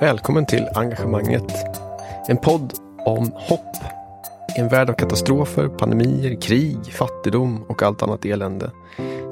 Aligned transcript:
Välkommen 0.00 0.46
till 0.46 0.68
Engagemanget. 0.74 1.52
En 2.28 2.36
podd 2.36 2.72
om 2.98 3.32
hopp. 3.34 3.76
I 4.56 4.60
en 4.60 4.68
värld 4.68 4.90
av 4.90 4.94
katastrofer, 4.94 5.68
pandemier, 5.68 6.40
krig, 6.40 6.92
fattigdom 6.92 7.62
och 7.62 7.82
allt 7.82 8.02
annat 8.02 8.24
elände 8.24 8.70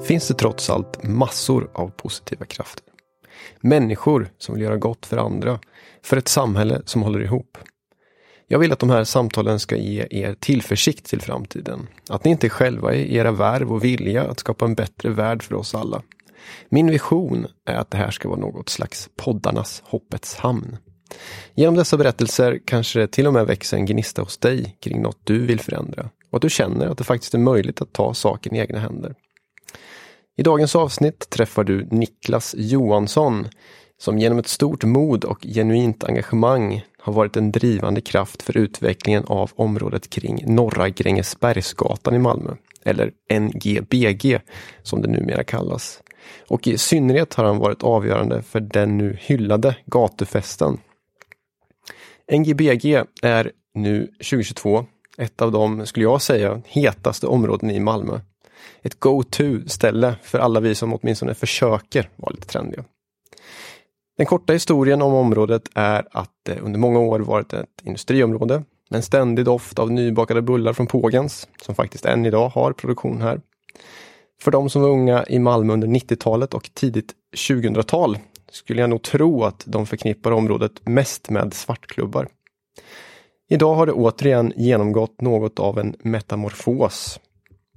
finns 0.07 0.27
det 0.27 0.33
trots 0.33 0.69
allt 0.69 1.03
massor 1.03 1.69
av 1.73 1.89
positiva 1.89 2.45
krafter. 2.45 2.83
Människor 3.61 4.27
som 4.37 4.55
vill 4.55 4.63
göra 4.63 4.77
gott 4.77 5.05
för 5.05 5.17
andra, 5.17 5.59
för 6.03 6.17
ett 6.17 6.27
samhälle 6.27 6.81
som 6.85 7.03
håller 7.03 7.19
ihop. 7.19 7.57
Jag 8.47 8.59
vill 8.59 8.71
att 8.71 8.79
de 8.79 8.89
här 8.89 9.03
samtalen 9.03 9.59
ska 9.59 9.75
ge 9.75 10.07
er 10.09 10.35
tillförsikt 10.39 11.05
till 11.05 11.21
framtiden. 11.21 11.87
Att 12.09 12.23
ni 12.23 12.31
inte 12.31 12.47
är 12.47 12.49
själva 12.49 12.93
i 12.93 13.15
era 13.15 13.31
värv 13.31 13.73
och 13.73 13.83
vilja 13.83 14.23
att 14.23 14.39
skapa 14.39 14.65
en 14.65 14.75
bättre 14.75 15.09
värld 15.09 15.43
för 15.43 15.55
oss 15.55 15.75
alla. 15.75 16.01
Min 16.69 16.91
vision 16.91 17.47
är 17.65 17.75
att 17.75 17.91
det 17.91 17.97
här 17.97 18.11
ska 18.11 18.29
vara 18.29 18.39
något 18.39 18.69
slags 18.69 19.09
poddarnas 19.15 19.83
hoppets 19.85 20.35
hamn. 20.35 20.77
Genom 21.55 21.75
dessa 21.75 21.97
berättelser 21.97 22.59
kanske 22.65 22.99
det 22.99 23.07
till 23.07 23.27
och 23.27 23.33
med 23.33 23.47
växer 23.47 23.77
en 23.77 23.85
gnista 23.85 24.21
hos 24.21 24.37
dig 24.37 24.77
kring 24.79 25.01
något 25.01 25.19
du 25.23 25.45
vill 25.45 25.59
förändra 25.59 26.09
och 26.29 26.35
att 26.35 26.41
du 26.41 26.49
känner 26.49 26.87
att 26.87 26.97
det 26.97 27.03
faktiskt 27.03 27.33
är 27.33 27.39
möjligt 27.39 27.81
att 27.81 27.93
ta 27.93 28.13
saken 28.13 28.55
i 28.55 28.59
egna 28.59 28.79
händer. 28.79 29.15
I 30.37 30.43
dagens 30.43 30.75
avsnitt 30.75 31.29
träffar 31.29 31.63
du 31.63 31.87
Niklas 31.91 32.55
Johansson 32.57 33.47
som 33.97 34.19
genom 34.19 34.39
ett 34.39 34.47
stort 34.47 34.83
mod 34.83 35.23
och 35.23 35.41
genuint 35.41 36.03
engagemang 36.03 36.85
har 36.97 37.13
varit 37.13 37.37
en 37.37 37.51
drivande 37.51 38.01
kraft 38.01 38.41
för 38.43 38.57
utvecklingen 38.57 39.23
av 39.25 39.51
området 39.55 40.09
kring 40.09 40.55
Norra 40.55 40.89
Grängesbergsgatan 40.89 42.15
i 42.15 42.19
Malmö, 42.19 42.51
eller 42.85 43.11
NGBG 43.39 44.39
som 44.83 45.01
det 45.01 45.07
numera 45.07 45.43
kallas. 45.43 46.01
Och 46.47 46.67
i 46.67 46.77
synnerhet 46.77 47.33
har 47.33 47.43
han 47.43 47.57
varit 47.57 47.83
avgörande 47.83 48.41
för 48.41 48.59
den 48.59 48.97
nu 48.97 49.17
hyllade 49.19 49.75
gatufesten. 49.85 50.77
NGBG 52.31 53.03
är 53.21 53.51
nu 53.73 54.07
2022 54.07 54.85
ett 55.17 55.41
av 55.41 55.51
de, 55.51 55.85
skulle 55.85 56.03
jag 56.03 56.21
säga, 56.21 56.61
hetaste 56.65 57.27
områden 57.27 57.71
i 57.71 57.79
Malmö. 57.79 58.19
Ett 58.81 58.99
go-to-ställe 58.99 60.15
för 60.23 60.39
alla 60.39 60.59
vi 60.59 60.75
som 60.75 60.93
åtminstone 60.93 61.33
försöker 61.33 62.09
vara 62.15 62.31
lite 62.31 62.47
trendiga. 62.47 62.83
Den 64.17 64.25
korta 64.25 64.53
historien 64.53 65.01
om 65.01 65.13
området 65.13 65.69
är 65.75 66.07
att 66.11 66.31
det 66.43 66.59
under 66.59 66.79
många 66.79 66.99
år 66.99 67.19
varit 67.19 67.53
ett 67.53 67.81
industriområde 67.83 68.63
med 68.89 68.97
en 68.97 69.03
ständig 69.03 69.45
doft 69.45 69.79
av 69.79 69.91
nybakade 69.91 70.41
bullar 70.41 70.73
från 70.73 70.87
Pågens, 70.87 71.47
som 71.61 71.75
faktiskt 71.75 72.05
än 72.05 72.25
idag 72.25 72.49
har 72.49 72.73
produktion 72.73 73.21
här. 73.21 73.41
För 74.41 74.51
de 74.51 74.69
som 74.69 74.81
var 74.81 74.89
unga 74.89 75.25
i 75.25 75.39
Malmö 75.39 75.73
under 75.73 75.87
90-talet 75.87 76.53
och 76.53 76.69
tidigt 76.73 77.13
2000-tal 77.35 78.17
skulle 78.51 78.81
jag 78.81 78.89
nog 78.89 79.01
tro 79.01 79.43
att 79.43 79.63
de 79.67 79.85
förknippar 79.85 80.31
området 80.31 80.71
mest 80.87 81.29
med 81.29 81.53
svartklubbar. 81.53 82.27
Idag 83.49 83.75
har 83.75 83.85
det 83.85 83.91
återigen 83.91 84.53
genomgått 84.55 85.21
något 85.21 85.59
av 85.59 85.79
en 85.79 85.95
metamorfos. 85.99 87.19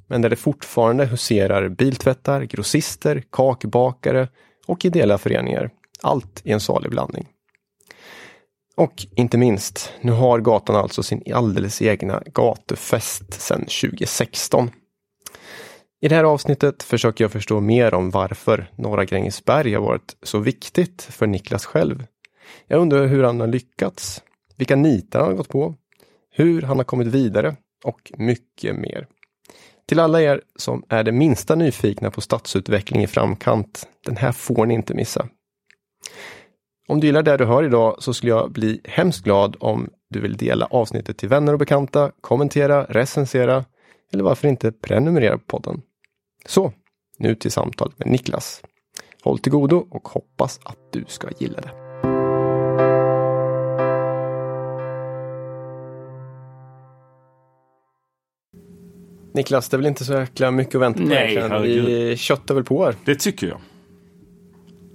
Men 0.06 0.22
där 0.22 0.30
det 0.30 0.36
fortfarande 0.36 1.06
huserar 1.06 1.68
biltvättar, 1.68 2.42
grossister, 2.42 3.22
kakbakare 3.32 4.28
och 4.66 4.84
ideella 4.84 5.18
föreningar. 5.18 5.70
Allt 6.02 6.40
i 6.44 6.52
en 6.52 6.60
salig 6.60 6.90
blandning. 6.90 7.28
Och 8.76 9.06
inte 9.16 9.38
minst, 9.38 9.92
nu 10.00 10.12
har 10.12 10.38
gatan 10.38 10.76
alltså 10.76 11.02
sin 11.02 11.22
alldeles 11.34 11.82
egna 11.82 12.22
gatufest 12.34 13.40
sedan 13.40 13.60
2016. 13.60 14.70
I 16.00 16.08
det 16.08 16.14
här 16.14 16.24
avsnittet 16.24 16.82
försöker 16.82 17.24
jag 17.24 17.32
förstå 17.32 17.60
mer 17.60 17.94
om 17.94 18.10
varför 18.10 18.70
Norra 18.76 19.04
Grängesberg 19.04 19.74
har 19.74 19.82
varit 19.82 20.16
så 20.22 20.38
viktigt 20.38 21.02
för 21.02 21.26
Niklas 21.26 21.66
själv. 21.66 22.06
Jag 22.66 22.80
undrar 22.80 23.06
hur 23.06 23.24
han 23.24 23.40
har 23.40 23.46
lyckats, 23.46 24.22
vilka 24.56 24.76
nitar 24.76 25.20
han 25.20 25.28
har 25.28 25.36
gått 25.36 25.48
på, 25.48 25.74
hur 26.30 26.62
han 26.62 26.76
har 26.76 26.84
kommit 26.84 27.06
vidare 27.06 27.56
och 27.84 28.12
mycket 28.16 28.76
mer. 28.76 29.06
Till 29.88 30.00
alla 30.00 30.22
er 30.22 30.42
som 30.56 30.82
är 30.88 31.04
det 31.04 31.12
minsta 31.12 31.54
nyfikna 31.54 32.10
på 32.10 32.20
stadsutveckling 32.20 33.02
i 33.02 33.06
framkant, 33.06 33.88
den 34.06 34.16
här 34.16 34.32
får 34.32 34.66
ni 34.66 34.74
inte 34.74 34.94
missa. 34.94 35.28
Om 36.88 37.00
du 37.00 37.06
gillar 37.06 37.22
det 37.22 37.36
du 37.36 37.44
hör 37.44 37.64
idag 37.64 37.96
så 38.02 38.14
skulle 38.14 38.32
jag 38.32 38.52
bli 38.52 38.80
hemskt 38.84 39.24
glad 39.24 39.56
om 39.60 39.90
du 40.10 40.20
vill 40.20 40.36
dela 40.36 40.66
avsnittet 40.66 41.18
till 41.18 41.28
vänner 41.28 41.52
och 41.52 41.58
bekanta, 41.58 42.12
kommentera, 42.20 42.84
recensera 42.84 43.64
eller 44.12 44.24
varför 44.24 44.48
inte 44.48 44.72
prenumerera 44.72 45.38
på 45.38 45.44
podden. 45.46 45.82
Så, 46.48 46.72
nu 47.18 47.34
till 47.34 47.52
samtalet 47.52 47.98
med 47.98 48.08
Niklas. 48.08 48.62
Håll 49.22 49.38
till 49.38 49.52
godo 49.52 49.86
och 49.90 50.08
hoppas 50.08 50.60
att 50.62 50.78
du 50.90 51.04
ska 51.08 51.28
gilla 51.38 51.60
det. 51.60 51.70
Niklas, 59.34 59.68
det 59.68 59.74
är 59.74 59.78
väl 59.78 59.86
inte 59.86 60.04
så 60.04 60.12
jäkla 60.12 60.50
mycket 60.50 60.74
att 60.74 60.80
vänta 60.80 60.98
på 61.00 61.08
Nej, 61.08 61.36
egentligen. 61.36 61.86
Vi 61.86 62.16
köttar 62.16 62.54
väl 62.54 62.64
på 62.64 62.84
här. 62.84 62.94
Det 63.04 63.14
tycker 63.14 63.46
jag. 63.46 63.60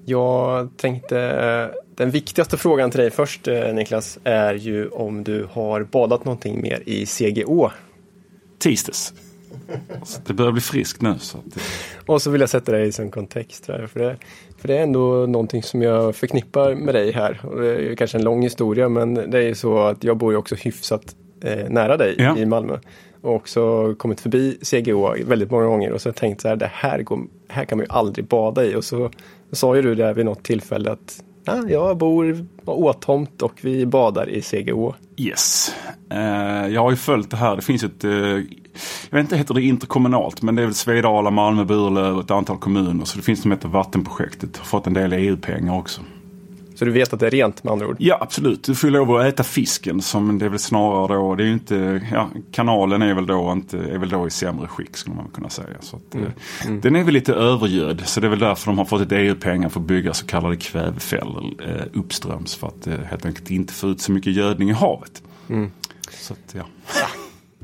Jag 0.06 0.78
tänkte, 0.78 1.72
den 1.96 2.12
viktigaste 2.12 2.58
frågan 2.58 2.92
till 2.92 3.00
dig 3.00 3.12
först 3.12 3.48
eh, 3.48 3.74
Niklas, 3.74 4.20
är 4.24 4.54
ju 4.54 4.88
om 4.88 5.24
du 5.24 5.48
har 5.52 5.84
badat 5.84 6.26
någonting 6.26 6.62
mer 6.62 6.84
i 6.86 7.06
CGO. 7.06 7.70
Tisdags. 8.60 9.14
Så 10.04 10.22
det 10.26 10.34
börjar 10.34 10.52
bli 10.52 10.62
friskt 10.62 11.02
nu. 11.02 11.16
Så 11.20 11.38
det... 11.46 11.62
Och 12.06 12.22
så 12.22 12.32
vill 12.32 12.42
jag 12.42 12.50
sätta 12.50 12.72
dig 12.72 12.88
i 12.88 12.92
som 12.92 13.12
kontext. 13.12 13.68
Här, 13.68 13.88
för, 13.88 14.00
det, 14.00 14.18
för 14.58 14.68
det 14.68 14.78
är 14.78 14.84
ändå 14.84 15.26
någonting 15.26 15.64
som 15.64 15.82
jag 15.82 16.16
förknippar 16.16 16.76
med 16.76 16.96
dig 16.96 17.12
här. 17.12 17.42
Och 17.44 17.62
det 17.62 17.92
är 17.92 17.96
kanske 17.96 18.18
en 18.18 18.24
lång 18.24 18.42
historia 18.42 18.90
men 18.90 19.14
det 19.14 19.38
är 19.38 19.42
ju 19.42 19.56
så 19.56 19.80
att 19.80 20.04
jag 20.04 20.18
bor 20.18 20.32
ju 20.32 20.38
också 20.38 20.56
hyfsat 20.56 21.16
eh, 21.44 21.70
nära 21.70 21.98
dig 21.98 22.16
Ja. 22.18 22.38
i 22.38 22.46
Malmö. 22.46 22.78
Och 23.22 23.36
också 23.36 23.94
kommit 23.96 24.22
förbi 24.22 24.58
CGO 24.62 25.16
väldigt 25.26 25.52
många 25.52 25.66
gånger 25.66 25.92
och 25.92 26.02
så 26.02 26.08
har 26.08 26.12
jag 26.12 26.16
tänkt 26.16 26.42
så 26.42 26.48
här, 26.48 26.56
det 26.56 26.72
här, 26.74 27.00
går, 27.02 27.20
här 27.48 27.66
kan 27.66 27.78
man 27.78 27.86
ju 27.86 27.92
aldrig 27.92 28.28
bada 28.28 28.66
i. 28.66 28.76
Och 28.76 28.84
så 28.84 29.10
sa 29.52 29.76
ju 29.76 29.82
du 29.82 29.96
där 29.96 30.14
vid 30.14 30.26
något 30.26 30.44
tillfälle 30.44 30.92
att 30.92 31.24
ja, 31.46 31.64
jag 31.70 31.98
bor 31.98 32.46
åtomt 32.66 33.42
och 33.42 33.54
vi 33.62 33.86
badar 33.86 34.30
i 34.30 34.42
CGO. 34.42 34.94
Yes. 35.18 35.76
Eh, 36.10 36.68
jag 36.68 36.82
har 36.82 36.92
ju 36.92 36.98
följt 36.98 37.32
det 37.32 37.38
här. 37.38 37.56
Det 37.56 37.62
finns 37.62 37.84
ett, 37.84 38.04
eh, 38.04 38.12
jag 39.10 39.18
vet 39.18 39.24
inte, 39.24 39.38
heter 39.38 39.54
det 39.54 39.62
interkommunalt? 39.62 40.42
Men 40.42 40.56
det 40.56 40.62
är 40.62 40.66
väl 40.66 40.76
Svedala, 40.76 41.32
Malmö, 41.32 41.66
Burlöv 41.66 42.16
och 42.16 42.24
ett 42.24 42.32
antal 42.32 42.58
kommuner. 42.58 43.06
Så 43.06 43.18
det 43.18 43.24
finns 43.24 43.42
som 43.42 43.52
heter 43.52 43.68
Vattenprojektet. 43.68 44.58
Har 44.58 44.66
fått 44.66 44.88
en 44.88 44.94
del 44.94 45.14
EU-pengar 45.14 45.78
också. 45.78 46.02
Så 46.76 46.86
du 46.86 46.92
vet 46.92 47.14
att 47.14 47.20
det 47.20 47.28
är 47.28 47.32
rent 47.32 47.64
med 47.64 47.74
andra 47.74 47.88
ord. 47.88 47.96
Ja, 48.00 48.18
absolut. 48.22 48.64
Du 48.64 48.76
får 48.76 48.88
lov 48.88 49.16
att 49.16 49.26
äta 49.26 49.44
fisken 49.44 50.02
som 50.02 50.40
det 50.40 50.46
är 50.46 50.50
väl 50.50 50.60
snarare 50.60 51.18
då. 51.18 51.36
Det 51.36 51.44
är 51.44 51.48
inte, 51.48 52.02
ja, 52.12 52.30
kanalen 52.52 53.02
är 53.02 53.14
väl 53.14 53.26
då 53.26 53.52
inte, 53.52 53.78
är 53.78 53.98
väl 53.98 54.10
då 54.10 54.28
i 54.28 54.30
sämre 54.30 54.68
skick 54.68 54.98
skulle 54.98 55.16
man 55.16 55.28
kunna 55.34 55.50
säga. 55.50 55.78
Så 55.80 55.96
att, 55.96 56.16
eh, 56.16 56.22
Den 56.82 56.96
är 56.96 57.04
väl 57.04 57.14
lite 57.14 57.34
övergödd. 57.34 58.02
Så 58.06 58.20
det 58.20 58.28
är 58.28 58.30
väl 58.30 58.40
därför 58.40 58.66
de 58.66 58.78
har 58.78 58.86
fått 58.86 59.02
ett 59.02 59.12
EU-pengar 59.12 59.70
för 59.70 59.80
att 59.80 59.86
bygga 59.86 60.14
så 60.14 60.26
kallade 60.26 60.58
kvävefällor 60.58 61.44
eh, 61.68 61.86
uppströms. 61.94 62.56
För 62.56 62.68
att 62.68 62.88
eh, 62.88 62.94
helt 62.94 63.26
enkelt 63.26 63.52
inte 63.52 63.74
få 63.74 63.88
ut 63.88 64.02
så 64.02 64.12
mycket 64.12 64.34
gödning 64.34 64.70
i 64.70 64.74
havet. 64.74 65.24
Så 66.12 66.34
att, 66.34 66.56
ja. 66.56 66.64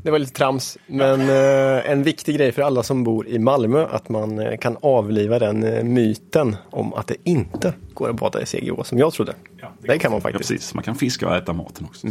Det 0.03 0.11
var 0.11 0.19
lite 0.19 0.33
trams, 0.33 0.77
men 0.87 1.21
eh, 1.21 1.91
en 1.91 2.03
viktig 2.03 2.35
grej 2.35 2.51
för 2.51 2.61
alla 2.61 2.83
som 2.83 3.03
bor 3.03 3.27
i 3.27 3.39
Malmö 3.39 3.85
att 3.91 4.09
man 4.09 4.39
eh, 4.39 4.57
kan 4.57 4.77
avliva 4.81 5.39
den 5.39 5.63
eh, 5.63 5.83
myten 5.83 6.55
om 6.69 6.93
att 6.93 7.07
det 7.07 7.15
inte 7.23 7.73
går 7.93 8.09
att 8.09 8.15
bada 8.15 8.41
i 8.41 8.45
CGO 8.45 8.83
som 8.83 8.97
jag 8.97 9.13
trodde. 9.13 9.33
det, 9.79 9.97
kan 9.97 10.11
man 10.11 10.17
Ja, 10.17 10.21
faktiskt. 10.21 10.49
precis. 10.49 10.73
Man 10.73 10.83
kan 10.83 10.95
fiska 10.95 11.27
och 11.27 11.35
äta 11.35 11.53
maten 11.53 11.85
också. 11.85 12.07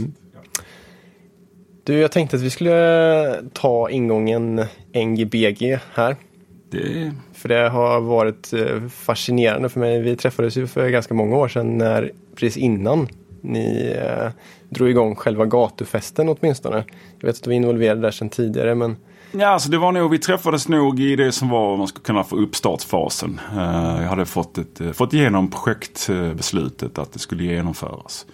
Du, 1.84 1.98
jag 1.98 2.12
tänkte 2.12 2.36
att 2.36 2.42
vi 2.42 2.50
skulle 2.50 3.42
ta 3.52 3.90
ingången 3.90 4.64
NGBG 4.94 5.78
här. 5.94 6.16
Det, 6.70 7.12
För 7.34 7.48
det 7.48 7.68
har 7.68 8.00
varit 8.00 8.52
eh, 8.52 8.88
fascinerande 8.88 9.68
för 9.68 9.80
mig. 9.80 10.00
Vi 10.00 10.16
träffades 10.16 10.56
ju 10.56 10.66
för 10.66 10.88
ganska 10.88 11.14
många 11.14 11.36
år 11.36 11.48
sedan 11.48 11.78
när, 11.78 12.12
precis 12.34 12.56
innan 12.56 13.08
ni 13.40 13.96
eh, 14.02 14.30
drog 14.68 14.90
igång 14.90 15.16
själva 15.16 15.44
gatufesten 15.44 16.28
åtminstone. 16.28 16.84
Jag 17.20 17.26
vet 17.26 17.36
att 17.36 17.42
du 17.42 17.50
var 17.50 17.54
involverad 17.54 18.02
där 18.02 18.10
sedan 18.10 18.28
tidigare 18.28 18.74
men 18.74 18.96
Ja, 19.32 19.46
alltså 19.46 19.70
det 19.70 19.78
var 19.78 19.92
nog, 19.92 20.10
vi 20.10 20.18
träffades 20.18 20.68
nog 20.68 21.00
i 21.00 21.16
det 21.16 21.32
som 21.32 21.48
var, 21.48 21.76
man 21.76 21.88
skulle 21.88 22.04
kunna 22.04 22.24
få 22.24 22.36
uppstartsfasen. 22.36 23.40
Eh, 23.52 24.02
jag 24.02 24.08
hade 24.08 24.26
fått, 24.26 24.58
ett, 24.58 24.80
eh, 24.80 24.92
fått 24.92 25.12
igenom 25.12 25.50
projektbeslutet 25.50 26.98
att 26.98 27.12
det 27.12 27.18
skulle 27.18 27.44
genomföras. 27.44 28.26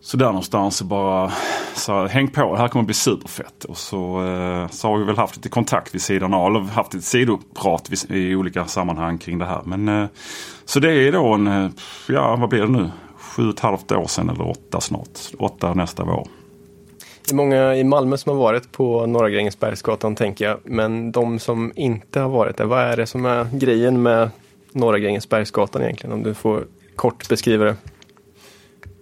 Så 0.00 0.16
där 0.16 0.26
någonstans 0.26 0.76
så 0.76 0.84
bara, 0.84 1.32
så 1.74 2.06
häng 2.06 2.28
på, 2.28 2.52
det 2.52 2.58
här 2.58 2.68
kommer 2.68 2.84
bli 2.84 2.94
superfett. 2.94 3.64
Och 3.64 3.76
så, 3.76 4.26
eh, 4.26 4.68
så 4.68 4.88
har 4.88 4.98
vi 4.98 5.04
väl 5.04 5.16
haft 5.16 5.36
lite 5.36 5.48
kontakt 5.48 5.94
vid 5.94 6.02
sidan 6.02 6.34
av, 6.34 6.46
eller 6.46 6.60
haft 6.60 6.94
ett 6.94 7.04
sidoprat 7.04 7.90
i 8.08 8.34
olika 8.34 8.66
sammanhang 8.66 9.18
kring 9.18 9.38
det 9.38 9.46
här. 9.46 9.62
Men, 9.64 10.08
så 10.64 10.80
det 10.80 10.92
är 10.92 11.12
då 11.12 11.34
en, 11.34 11.74
ja 12.08 12.36
vad 12.36 12.48
blir 12.48 12.60
det 12.60 12.68
nu? 12.68 12.90
Sju 13.36 13.48
och 13.48 13.54
ett 13.54 13.60
halvt 13.60 13.92
år 13.92 14.06
sedan 14.06 14.30
eller 14.30 14.50
åtta 14.50 14.80
snart. 14.80 15.18
Åtta 15.38 15.74
nästa 15.74 16.04
vår. 16.04 16.28
Det 17.24 17.32
är 17.32 17.36
många 17.36 17.76
i 17.76 17.84
Malmö 17.84 18.16
som 18.16 18.32
har 18.32 18.38
varit 18.38 18.72
på 18.72 19.06
Norra 19.06 19.30
Grängesbergsgatan 19.30 20.16
tänker 20.16 20.44
jag. 20.44 20.58
Men 20.64 21.12
de 21.12 21.38
som 21.38 21.72
inte 21.76 22.20
har 22.20 22.28
varit 22.28 22.56
där, 22.56 22.64
vad 22.64 22.80
är 22.80 22.96
det 22.96 23.06
som 23.06 23.26
är 23.26 23.46
grejen 23.52 24.02
med 24.02 24.30
Norra 24.72 24.98
Grängesbergsgatan 24.98 25.82
egentligen? 25.82 26.12
Om 26.12 26.22
du 26.22 26.34
får 26.34 26.64
kort 26.96 27.28
beskriva 27.28 27.64
det. 27.64 27.76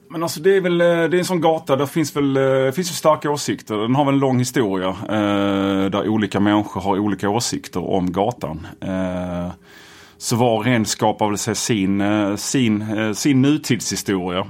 men 0.08 0.22
alltså 0.22 0.40
det 0.40 0.56
är 0.56 0.60
väl 0.60 0.78
det 0.78 0.86
är 0.86 1.14
en 1.14 1.24
sån 1.24 1.40
gata, 1.40 1.76
där 1.76 1.86
finns 1.86 2.16
väl 2.16 2.34
det 2.34 2.72
finns 2.72 2.90
ju 2.90 2.94
starka 2.94 3.30
åsikter. 3.30 3.76
Den 3.76 3.94
har 3.94 4.04
väl 4.04 4.14
en 4.14 4.20
lång 4.20 4.38
historia 4.38 4.88
eh, 4.88 5.90
där 5.90 6.08
olika 6.08 6.40
människor 6.40 6.80
har 6.80 6.98
olika 6.98 7.30
åsikter 7.30 7.90
om 7.90 8.12
gatan. 8.12 8.66
Eh, 8.80 9.48
så 10.24 10.36
var 10.36 10.56
och 10.56 10.66
en 10.66 10.84
skapar 10.84 11.28
väl 11.28 11.38
sig 11.38 11.54
sin, 11.54 12.00
eh, 12.00 12.36
sin, 12.36 12.82
eh, 12.82 13.12
sin 13.12 13.42
nutidshistoria. 13.42 14.46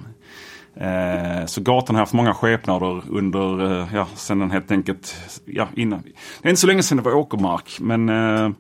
Eh, 0.77 1.47
så 1.47 1.61
gatan 1.61 1.97
har 1.97 2.03
haft 2.03 2.13
många 2.13 2.35
skepnader 2.35 3.03
under, 3.09 3.81
eh, 3.81 3.89
ja, 3.95 4.07
sen 4.15 4.39
den 4.39 4.51
helt 4.51 4.71
enkelt, 4.71 5.17
ja, 5.45 5.69
innan. 5.77 6.03
Det 6.43 6.49
är 6.49 6.51
inte 6.51 6.61
så 6.61 6.67
länge 6.67 6.83
sedan 6.83 6.97
det 6.97 7.03
var 7.03 7.15
åkermark, 7.15 7.81
men 7.81 8.09
eh, 8.09 8.51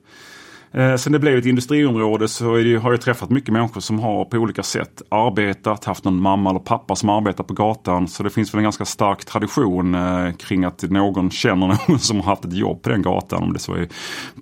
Eh, 0.74 0.96
sen 0.96 1.12
det 1.12 1.18
blev 1.18 1.38
ett 1.38 1.46
industriområde 1.46 2.28
så 2.28 2.56
det, 2.56 2.76
har 2.76 2.90
jag 2.90 3.00
träffat 3.00 3.30
mycket 3.30 3.52
människor 3.52 3.80
som 3.80 3.98
har 3.98 4.24
på 4.24 4.36
olika 4.36 4.62
sätt 4.62 5.02
arbetat, 5.08 5.84
haft 5.84 6.04
någon 6.04 6.20
mamma 6.20 6.50
eller 6.50 6.60
pappa 6.60 6.96
som 6.96 7.08
arbetar 7.08 7.44
på 7.44 7.54
gatan. 7.54 8.08
Så 8.08 8.22
det 8.22 8.30
finns 8.30 8.54
väl 8.54 8.58
en 8.58 8.62
ganska 8.62 8.84
stark 8.84 9.24
tradition 9.24 9.94
eh, 9.94 10.32
kring 10.32 10.64
att 10.64 10.82
någon 10.82 11.30
känner 11.30 11.66
någon 11.88 11.98
som 11.98 12.16
har 12.16 12.24
haft 12.24 12.44
ett 12.44 12.52
jobb 12.52 12.82
på 12.82 12.88
den 12.88 13.02
gatan. 13.02 13.42
Om 13.42 13.52
det 13.52 13.58
så 13.58 13.74
är 13.74 13.88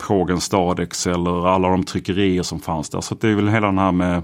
Pågen 0.09 0.41
Stadex 0.41 1.07
eller 1.07 1.49
alla 1.49 1.69
de 1.69 1.85
tryckerier 1.85 2.43
som 2.43 2.61
fanns 2.61 2.91
där. 2.91 3.01
Så 3.01 3.15
det 3.15 3.29
är 3.29 3.35
väl 3.35 3.49
hela 3.49 3.67
den 3.67 3.79
här 3.79 3.93
med 3.93 4.23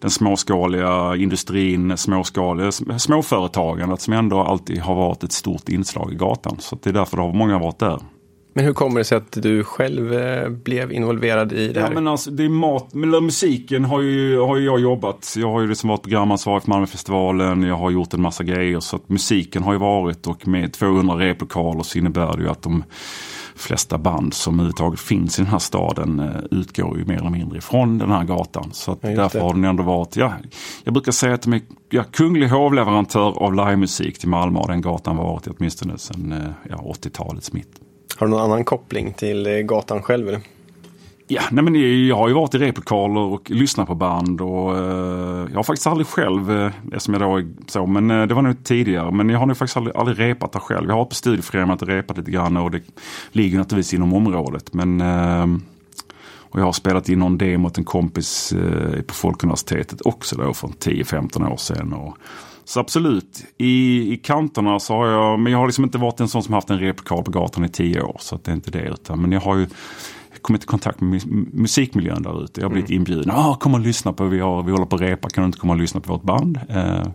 den 0.00 0.10
småskaliga 0.10 1.16
industrin, 1.16 1.96
småskaliga, 1.96 2.72
småföretagandet 2.98 4.00
som 4.00 4.12
ändå 4.12 4.40
alltid 4.40 4.80
har 4.80 4.94
varit 4.94 5.24
ett 5.24 5.32
stort 5.32 5.68
inslag 5.68 6.12
i 6.12 6.16
gatan. 6.16 6.56
Så 6.58 6.78
det 6.82 6.90
är 6.90 6.94
därför 6.94 7.16
det 7.16 7.22
har 7.22 7.32
många 7.32 7.58
varit 7.58 7.78
där. 7.78 8.00
Men 8.56 8.64
hur 8.64 8.72
kommer 8.72 8.98
det 8.98 9.04
sig 9.04 9.18
att 9.18 9.32
du 9.32 9.64
själv 9.64 10.14
eh, 10.14 10.48
blev 10.48 10.92
involverad 10.92 11.52
i 11.52 11.72
det 11.72 11.80
här? 11.80 11.88
Ja, 11.88 11.94
men 11.94 12.08
alltså, 12.08 12.30
det 12.30 12.44
är 12.44 12.48
mat, 12.48 12.94
musiken 12.94 13.84
har 13.84 14.00
ju, 14.00 14.38
har 14.38 14.56
ju 14.56 14.64
jag 14.64 14.80
jobbat. 14.80 15.34
Jag 15.38 15.50
har 15.50 15.60
ju 15.60 15.68
liksom 15.68 15.88
varit 15.90 16.02
programansvarig 16.02 16.62
för 16.62 16.70
Malmöfestivalen. 16.70 17.62
Jag 17.62 17.76
har 17.76 17.90
gjort 17.90 18.14
en 18.14 18.22
massa 18.22 18.44
grejer. 18.44 18.80
Så 18.80 18.96
att 18.96 19.08
musiken 19.08 19.62
har 19.62 19.72
ju 19.72 19.78
varit 19.78 20.26
och 20.26 20.48
med 20.48 20.72
200 20.72 21.18
replokaler 21.18 21.82
så 21.82 21.98
innebär 21.98 22.36
det 22.36 22.42
ju 22.42 22.48
att 22.48 22.62
de 22.62 22.84
flesta 23.56 23.98
band 23.98 24.34
som 24.34 24.54
överhuvudtaget 24.54 25.00
finns 25.00 25.38
i 25.38 25.42
den 25.42 25.50
här 25.50 25.58
staden 25.58 26.20
eh, 26.20 26.58
utgår 26.58 26.98
ju 26.98 27.04
mer 27.04 27.16
eller 27.16 27.30
mindre 27.30 27.58
ifrån 27.58 27.98
den 27.98 28.10
här 28.10 28.24
gatan. 28.24 28.70
Så 28.72 28.92
att 28.92 28.98
ja, 29.02 29.10
därför 29.10 29.40
har 29.40 29.54
den 29.54 29.64
ändå 29.64 29.82
varit, 29.82 30.16
ja, 30.16 30.32
jag 30.84 30.94
brukar 30.94 31.12
säga 31.12 31.34
att 31.34 31.42
de 31.42 31.52
är 31.52 31.60
ja, 31.90 32.04
kunglig 32.10 32.48
hovleverantör 32.48 33.42
av 33.42 33.54
livemusik 33.54 34.18
till 34.18 34.28
Malmö 34.28 34.58
och 34.58 34.68
den 34.68 34.80
gatan 34.80 35.16
varit 35.16 35.46
åtminstone 35.46 35.98
sedan 35.98 36.32
eh, 36.32 36.70
ja, 36.70 36.76
80-talets 36.76 37.52
mitt. 37.52 37.83
Har 38.16 38.26
du 38.26 38.30
någon 38.30 38.42
annan 38.42 38.64
koppling 38.64 39.12
till 39.12 39.46
eh, 39.46 39.52
gatan 39.52 40.02
själv? 40.02 40.28
Eller? 40.28 40.40
Ja, 41.26 41.42
nej 41.50 41.64
men 41.64 42.06
jag 42.06 42.16
har 42.16 42.28
ju 42.28 42.34
varit 42.34 42.54
i 42.54 42.58
replokaler 42.58 43.20
och 43.20 43.50
lyssnat 43.50 43.86
på 43.86 43.94
band 43.94 44.40
och 44.40 44.74
uh, 44.74 45.48
jag 45.50 45.56
har 45.56 45.62
faktiskt 45.62 45.86
aldrig 45.86 46.06
själv, 46.06 46.50
eh, 46.50 46.56
uh, 46.56 46.72
eftersom 46.92 47.14
jag 47.14 47.22
då 47.22 47.36
är 47.36 47.46
så, 47.66 47.86
men 47.86 48.10
uh, 48.10 48.26
det 48.26 48.34
var 48.34 48.42
nog 48.42 48.64
tidigare, 48.64 49.10
men 49.10 49.28
jag 49.28 49.38
har 49.38 49.46
nog 49.46 49.56
faktiskt 49.56 49.76
aldrig, 49.76 49.96
aldrig 49.96 50.18
repat 50.18 50.52
där 50.52 50.60
själv. 50.60 50.86
Jag 50.86 50.94
har 50.94 50.98
varit 50.98 51.08
på 51.08 51.14
studieföreningen 51.14 51.78
repat 51.78 52.18
lite 52.18 52.30
grann 52.30 52.56
och 52.56 52.70
det 52.70 52.80
ligger 53.32 53.58
naturligtvis 53.58 53.94
inom 53.94 54.14
området. 54.14 54.74
Men 54.74 55.00
uh, 55.00 55.58
och 56.38 56.60
jag 56.60 56.64
har 56.64 56.72
spelat 56.72 57.08
in 57.08 57.18
någon 57.18 57.38
demo 57.38 57.68
åt 57.68 57.78
en 57.78 57.84
kompis 57.84 58.54
på 59.06 59.14
Folkuniversitetet 59.14 60.00
också 60.04 60.36
då 60.36 60.54
för 60.54 60.68
10-15 60.68 61.52
år 61.52 61.56
sedan. 61.56 61.92
Och, 61.92 62.16
så 62.64 62.80
absolut, 62.80 63.44
i, 63.58 64.12
i 64.12 64.16
kanterna 64.16 64.80
så 64.80 64.94
har 64.94 65.06
jag, 65.06 65.38
men 65.38 65.52
jag 65.52 65.58
har 65.58 65.66
liksom 65.66 65.84
inte 65.84 65.98
varit 65.98 66.20
en 66.20 66.28
sån 66.28 66.42
som 66.42 66.54
haft 66.54 66.70
en 66.70 66.78
replokal 66.78 67.24
på 67.24 67.30
gatan 67.30 67.64
i 67.64 67.68
tio 67.68 68.02
år. 68.02 68.16
Så 68.20 68.38
det 68.44 68.50
är 68.50 68.54
inte 68.54 68.70
det. 68.70 68.88
Utan, 68.88 69.20
men 69.20 69.32
jag 69.32 69.40
har 69.40 69.56
ju 69.56 69.66
kommit 70.44 70.64
i 70.64 70.66
kontakt 70.66 71.00
med 71.00 71.22
musikmiljön 71.54 72.22
där 72.22 72.44
ute. 72.44 72.60
Jag 72.60 72.68
har 72.68 72.72
blivit 72.72 72.90
mm. 72.90 73.00
inbjuden. 73.00 73.30
Ah, 73.30 73.54
kom 73.54 73.74
och 73.74 73.80
lyssna 73.80 74.12
på, 74.12 74.24
vi, 74.24 74.40
har, 74.40 74.62
vi 74.62 74.72
håller 74.72 74.86
på 74.86 74.96
att 74.96 75.02
repa, 75.02 75.28
kan 75.28 75.42
du 75.42 75.46
inte 75.46 75.58
komma 75.58 75.72
och 75.72 75.78
lyssna 75.78 76.00
på 76.00 76.12
vårt 76.12 76.22
band? 76.22 76.60
Eh, 76.68 77.06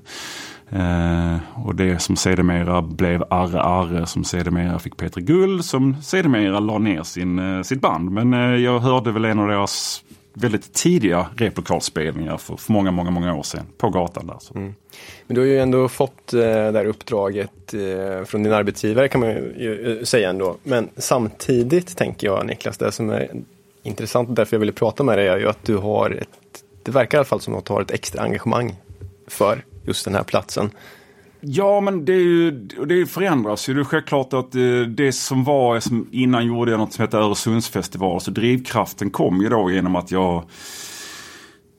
eh, 0.79 1.37
och 1.55 1.75
det 1.75 2.01
som 2.01 2.15
sedermera 2.15 2.81
blev 2.81 3.23
Arre 3.29 3.61
Arre 3.61 4.05
som 4.05 4.23
sedermera 4.23 4.79
fick 4.79 4.97
Peter 4.97 5.21
Gull 5.21 5.63
som 5.63 6.01
sedermera 6.01 6.59
la 6.59 6.77
ner 6.77 7.03
sin, 7.03 7.39
eh, 7.39 7.61
sitt 7.61 7.81
band. 7.81 8.11
Men 8.11 8.33
eh, 8.33 8.39
jag 8.39 8.79
hörde 8.79 9.11
väl 9.11 9.25
en 9.25 9.39
av 9.39 9.47
deras 9.47 10.03
väldigt 10.33 10.73
tidiga 10.73 11.29
replokalspelningar 11.37 12.37
för, 12.37 12.55
för 12.55 12.73
många, 12.73 12.91
många, 12.91 13.11
många 13.11 13.35
år 13.35 13.43
sedan 13.43 13.65
på 13.77 13.89
gatan 13.89 14.27
där. 14.27 14.39
Mm. 14.55 14.75
Men 15.27 15.35
du 15.35 15.41
har 15.41 15.45
ju 15.45 15.59
ändå 15.59 15.89
fått 15.89 16.33
eh, 16.33 16.39
det 16.41 16.77
här 16.77 16.85
uppdraget 16.85 17.73
eh, 17.73 18.25
från 18.25 18.43
din 18.43 18.53
arbetsgivare 18.53 19.07
kan 19.07 19.21
man 19.21 19.29
ju 19.29 19.97
eh, 19.99 20.03
säga 20.03 20.29
ändå. 20.29 20.57
Men 20.63 20.89
samtidigt 20.97 21.97
tänker 21.97 22.27
jag 22.27 22.45
Niklas, 22.45 22.77
det 22.77 22.91
som 22.91 23.09
är 23.09 23.31
intressant 23.83 24.29
och 24.29 24.35
därför 24.35 24.55
jag 24.55 24.59
ville 24.59 24.71
prata 24.71 25.03
med 25.03 25.17
dig 25.17 25.27
är 25.27 25.37
ju 25.37 25.49
att 25.49 25.65
du 25.65 25.77
har 25.77 26.09
ett, 26.09 26.63
det 26.83 26.91
verkar 26.91 27.17
i 27.17 27.19
alla 27.19 27.25
fall 27.25 27.41
som 27.41 27.55
att 27.55 27.65
du 27.65 27.73
har 27.73 27.81
ett 27.81 27.91
extra 27.91 28.21
engagemang 28.21 28.75
för 29.27 29.65
just 29.83 30.05
den 30.05 30.15
här 30.15 30.23
platsen. 30.23 30.69
Ja, 31.41 31.81
men 31.81 32.05
det, 32.05 32.13
är 32.13 32.23
ju, 32.23 32.51
det 32.85 33.05
förändras 33.05 33.69
ju. 33.69 33.73
Det 33.73 33.79
är 33.79 33.83
självklart 33.83 34.33
att 34.33 34.55
eh, 34.55 34.81
det, 34.87 35.11
som 35.11 35.43
var, 35.43 35.79
som 35.79 36.07
innan 36.11 36.45
gjorde 36.45 36.71
jag 36.71 36.79
något 36.79 36.93
som 36.93 37.01
heter 37.01 37.17
Öresundsfestival. 37.17 38.21
Så 38.21 38.31
drivkraften 38.31 39.09
kom 39.09 39.41
ju 39.41 39.49
då 39.49 39.71
genom 39.71 39.95
att 39.95 40.11
jag 40.11 40.43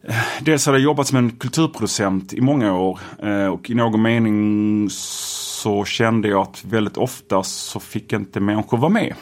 eh, 0.09 0.15
Dels 0.41 0.67
hade 0.67 0.79
jag 0.79 0.85
jobbat 0.85 1.07
som 1.07 1.19
en 1.19 1.31
kulturproducent 1.31 2.33
i 2.33 2.41
många 2.41 2.79
år 2.79 2.99
eh, 3.23 3.47
och 3.47 3.71
i 3.71 3.75
någon 3.75 4.03
mening 4.03 4.89
så 4.91 5.85
kände 5.85 6.29
jag 6.29 6.41
att 6.41 6.65
väldigt 6.65 6.97
ofta 6.97 7.43
så 7.43 7.81
fick 7.81 8.13
inte 8.13 8.41
människor 8.41 8.79
vara 8.79 8.93
med. 8.93 9.15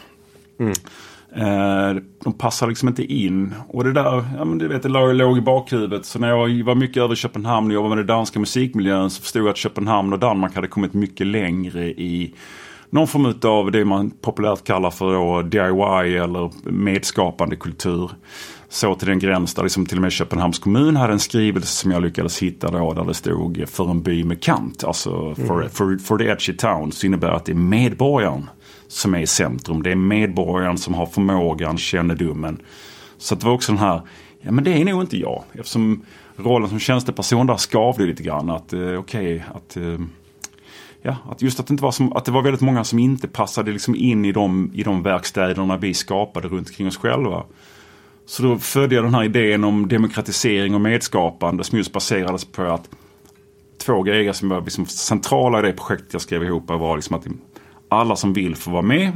Mm. 0.61 0.73
Eh, 1.39 2.03
de 2.25 2.33
passar 2.33 2.67
liksom 2.67 2.89
inte 2.89 3.05
in. 3.05 3.55
Och 3.69 3.85
det 3.85 3.93
där, 3.93 4.25
ja 4.39 4.45
men 4.45 4.59
du 4.59 4.69
vet, 4.69 4.83
det 4.83 4.89
låg 4.89 5.39
i 5.39 5.41
bakhuvudet. 5.41 6.07
Så 6.07 6.19
när 6.19 6.29
jag 6.29 6.65
var 6.65 6.75
mycket 6.75 7.03
över 7.03 7.15
Köpenhamn 7.15 7.67
och 7.67 7.75
jobbade 7.75 7.89
med 7.89 7.99
den 7.99 8.07
danska 8.07 8.41
musikmiljön 8.41 9.11
så 9.11 9.23
förstod 9.23 9.43
jag 9.43 9.49
att 9.49 9.57
Köpenhamn 9.57 10.13
och 10.13 10.19
Danmark 10.19 10.55
hade 10.55 10.69
kommit 10.69 10.95
mycket 10.95 11.27
längre 11.27 11.87
i 11.87 12.35
någon 12.91 13.07
form 13.07 13.35
av 13.43 13.71
det 13.71 13.85
man 13.85 14.11
populärt 14.11 14.65
kallar 14.65 14.91
för 14.91 15.43
DIY 15.43 16.17
eller 16.17 16.71
medskapande 16.71 17.57
kultur. 17.57 18.11
Så 18.69 18.95
till 18.95 19.09
den 19.09 19.19
gräns 19.19 19.55
där 19.55 19.63
liksom 19.63 19.87
till 19.87 19.99
och 19.99 20.03
med 20.03 20.13
Köpenhamns 20.13 20.59
kommun 20.59 20.97
hade 20.97 21.13
en 21.13 21.19
skrivelse 21.19 21.69
som 21.69 21.91
jag 21.91 22.03
lyckades 22.03 22.43
hitta 22.43 22.71
då 22.71 22.93
där 22.93 23.05
det 23.05 23.15
stod 23.15 23.65
för 23.69 23.91
en 23.91 24.03
by 24.03 24.25
med 24.25 24.43
kant. 24.43 24.85
Alltså 24.85 25.35
for, 25.35 25.59
mm. 25.61 25.71
for, 25.71 25.99
for 25.99 26.19
the 26.19 26.25
edgy 26.25 26.53
town 26.53 26.93
så 26.93 27.07
innebär 27.07 27.31
att 27.31 27.45
det 27.45 27.53
är 27.53 27.57
medborgaren 27.57 28.47
som 28.89 29.15
är 29.15 29.19
i 29.19 29.27
centrum. 29.27 29.83
Det 29.83 29.91
är 29.91 29.97
medborgaren 29.97 30.79
som 30.79 30.95
har 30.95 31.07
förmågan, 31.07 31.79
kännedomen. 31.79 32.63
Så 33.19 33.35
det 33.35 33.47
var 33.47 33.53
också 33.53 33.73
den 33.73 33.81
här, 33.81 34.01
ja 34.41 34.53
men 34.53 34.65
det 34.65 34.73
är 34.73 34.85
nog 34.85 35.03
inte 35.03 35.17
jag. 35.17 35.43
Eftersom 35.53 36.05
rollen 36.37 36.69
som 36.69 36.79
tjänsteperson 36.79 37.47
där 37.47 37.57
skavde 37.57 38.07
lite 38.07 38.23
grann. 38.23 38.51
Att 38.51 38.73
eh, 38.73 38.81
okej, 38.81 38.99
okay, 38.99 39.41
att 39.55 39.77
eh, 39.77 40.07
Ja, 41.03 41.17
att 41.31 41.43
just 41.43 41.61
att 41.61 41.67
det, 41.67 41.73
inte 41.73 41.83
var 41.83 41.91
som, 41.91 42.13
att 42.13 42.25
det 42.25 42.31
var 42.31 42.43
väldigt 42.43 42.61
många 42.61 42.85
som 42.85 42.99
inte 42.99 43.29
passade 43.29 43.73
liksom 43.73 43.95
in 43.95 44.25
i 44.25 44.33
de, 44.33 44.71
i 44.75 44.83
de 44.83 45.03
verkstäderna 45.03 45.77
vi 45.77 45.95
skapade 45.95 46.49
runt 46.49 46.69
omkring 46.69 46.87
oss 46.87 46.97
själva. 46.97 47.45
Så 48.27 48.43
då 48.43 48.59
födde 48.59 48.95
jag 48.95 49.05
den 49.05 49.15
här 49.15 49.25
idén 49.25 49.65
om 49.65 49.89
demokratisering 49.89 50.75
och 50.75 50.81
medskapande 50.81 51.65
som 51.65 51.79
just 51.79 51.93
baserades 51.93 52.45
på 52.45 52.63
att 52.63 52.89
två 53.79 54.03
grejer 54.03 54.33
som 54.33 54.49
var 54.49 54.61
liksom 54.61 54.87
centrala 54.87 55.59
i 55.59 55.63
det 55.63 55.73
projektet 55.73 56.13
jag 56.13 56.23
skrev 56.23 56.45
ihop 56.45 56.69
var 56.69 56.97
liksom 56.97 57.17
att 57.17 57.27
alla 57.89 58.17
som 58.17 58.33
vill 58.33 58.57
får 58.57 58.71
vara 58.71 58.83
med. 58.83 59.13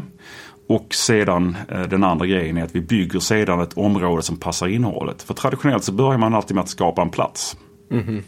Och 0.66 0.94
sedan 0.94 1.56
eh, 1.68 1.82
den 1.82 2.04
andra 2.04 2.26
grejen 2.26 2.56
är 2.56 2.64
att 2.64 2.74
vi 2.74 2.80
bygger 2.80 3.20
sedan 3.20 3.60
ett 3.60 3.72
område 3.76 4.22
som 4.22 4.36
passar 4.36 4.68
innehållet. 4.68 5.22
För 5.22 5.34
traditionellt 5.34 5.84
så 5.84 5.92
börjar 5.92 6.18
man 6.18 6.34
alltid 6.34 6.54
med 6.54 6.62
att 6.62 6.68
skapa 6.68 7.02
en 7.02 7.10
plats. 7.10 7.56
Mm 7.90 8.04
-hmm. 8.04 8.22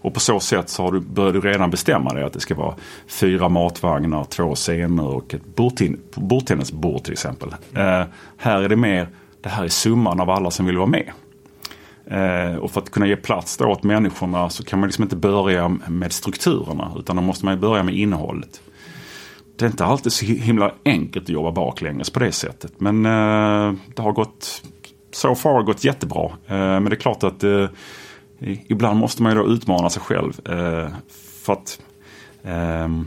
Och 0.00 0.14
på 0.14 0.20
så 0.20 0.40
sätt 0.40 0.68
så 0.68 0.82
har 0.82 0.92
du, 0.92 1.00
börjar 1.00 1.32
du 1.32 1.40
redan 1.40 1.70
bestämma 1.70 2.14
dig 2.14 2.24
att 2.24 2.32
det 2.32 2.40
ska 2.40 2.54
vara 2.54 2.74
fyra 3.06 3.48
matvagnar, 3.48 4.24
två 4.24 4.54
scener 4.54 5.06
och 5.06 5.34
ett 5.34 5.42
bordtennisbord 6.14 7.02
till 7.02 7.12
exempel. 7.12 7.48
Eh, 7.74 8.02
här 8.36 8.62
är 8.62 8.68
det 8.68 8.76
mer, 8.76 9.08
det 9.40 9.48
här 9.48 9.64
är 9.64 9.68
summan 9.68 10.20
av 10.20 10.30
alla 10.30 10.50
som 10.50 10.66
vill 10.66 10.76
vara 10.76 10.86
med. 10.86 11.12
Eh, 12.06 12.56
och 12.56 12.70
för 12.70 12.80
att 12.80 12.90
kunna 12.90 13.06
ge 13.06 13.16
plats 13.16 13.56
då 13.56 13.66
åt 13.66 13.82
människorna 13.82 14.50
så 14.50 14.64
kan 14.64 14.80
man 14.80 14.86
liksom 14.86 15.02
inte 15.02 15.16
börja 15.16 15.68
med 15.68 16.12
strukturerna 16.12 16.92
utan 16.98 17.16
då 17.16 17.22
måste 17.22 17.44
man 17.44 17.60
börja 17.60 17.82
med 17.82 17.94
innehållet 17.94 18.60
det 19.58 19.64
är 19.64 19.70
inte 19.70 19.84
alltid 19.84 20.12
så 20.12 20.24
himla 20.24 20.74
enkelt 20.84 21.24
att 21.24 21.28
jobba 21.28 21.52
baklänges 21.52 22.10
på 22.10 22.18
det 22.18 22.32
sättet. 22.32 22.72
Men 22.80 23.06
eh, 23.06 23.72
det 23.94 24.02
har 24.02 24.12
gått, 24.12 24.62
så 25.12 25.34
far 25.34 25.52
har 25.52 25.62
gått 25.62 25.84
jättebra. 25.84 26.24
Eh, 26.46 26.56
men 26.56 26.84
det 26.84 26.94
är 26.94 27.00
klart 27.00 27.24
att 27.24 27.44
eh, 27.44 27.66
ibland 28.40 28.98
måste 28.98 29.22
man 29.22 29.32
ju 29.32 29.38
då 29.38 29.46
utmana 29.46 29.90
sig 29.90 30.02
själv. 30.02 30.48
Eh, 30.48 30.88
för 31.42 31.52
att, 31.52 31.80
ehm, 32.44 33.06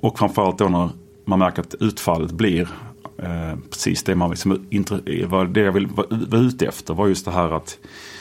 och 0.00 0.18
framförallt 0.18 0.58
då 0.58 0.68
när 0.68 0.90
man 1.24 1.38
märker 1.38 1.62
att 1.62 1.74
utfallet 1.80 2.32
blir 2.32 2.68
eh, 3.18 3.58
precis 3.70 4.02
det 4.02 4.14
man 4.14 4.30
liksom, 4.30 4.66
det 5.52 5.60
jag 5.60 5.72
vill 5.72 5.86
vara 5.86 6.40
ute 6.40 6.66
efter 6.66 6.94
var 6.94 7.08
just 7.08 7.24
det 7.24 7.30
här 7.30 7.50
att 7.50 7.78
Eh, 7.78 8.17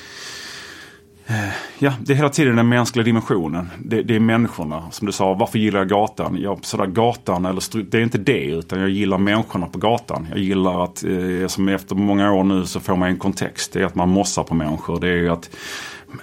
ja, 1.80 1.94
det 2.02 2.14
är 2.14 2.16
hela 2.16 2.30
tiden 2.30 2.56
den 2.56 2.70
mänskliga 2.70 3.04
dimensionen. 3.04 3.70
Det, 3.80 4.02
det, 4.04 4.16
är 4.16 4.20
människorna. 4.20 4.92
Som 4.92 5.06
du 5.06 5.12
sa, 5.12 5.34
varför 5.34 5.60
gillar 5.60 5.80
jag 5.80 5.90
gatan? 5.90 6.38
Ja, 6.42 6.58
sådär 6.62 6.86
gatan, 6.86 7.46
eller 7.46 7.84
det 7.84 7.98
är 7.98 8.02
inte 8.02 8.18
det. 8.18 8.46
Utan 8.46 8.80
jag 8.80 8.90
gillar 8.90 9.18
människorna 9.18 9.68
på 9.68 9.78
gatan. 9.78 10.28
Jag 10.30 10.40
gillar 10.40 10.84
att, 10.84 11.04
eh, 11.04 11.48
som 11.48 11.68
efter 11.70 11.96
många 11.96 12.34
år 12.34 12.44
nu 12.44 12.66
så 12.66 12.80
får 12.80 12.96
man 12.96 13.10
en 13.10 13.18
kontext. 13.18 13.74
Det 13.74 13.82
är 13.82 13.86
att 13.86 13.96
man 13.96 14.10
mossar 14.10 14.44
på 14.44 14.56
människor. 14.56 15.00
Det 15.00 15.10
är 15.10 15.30
att 15.30 15.50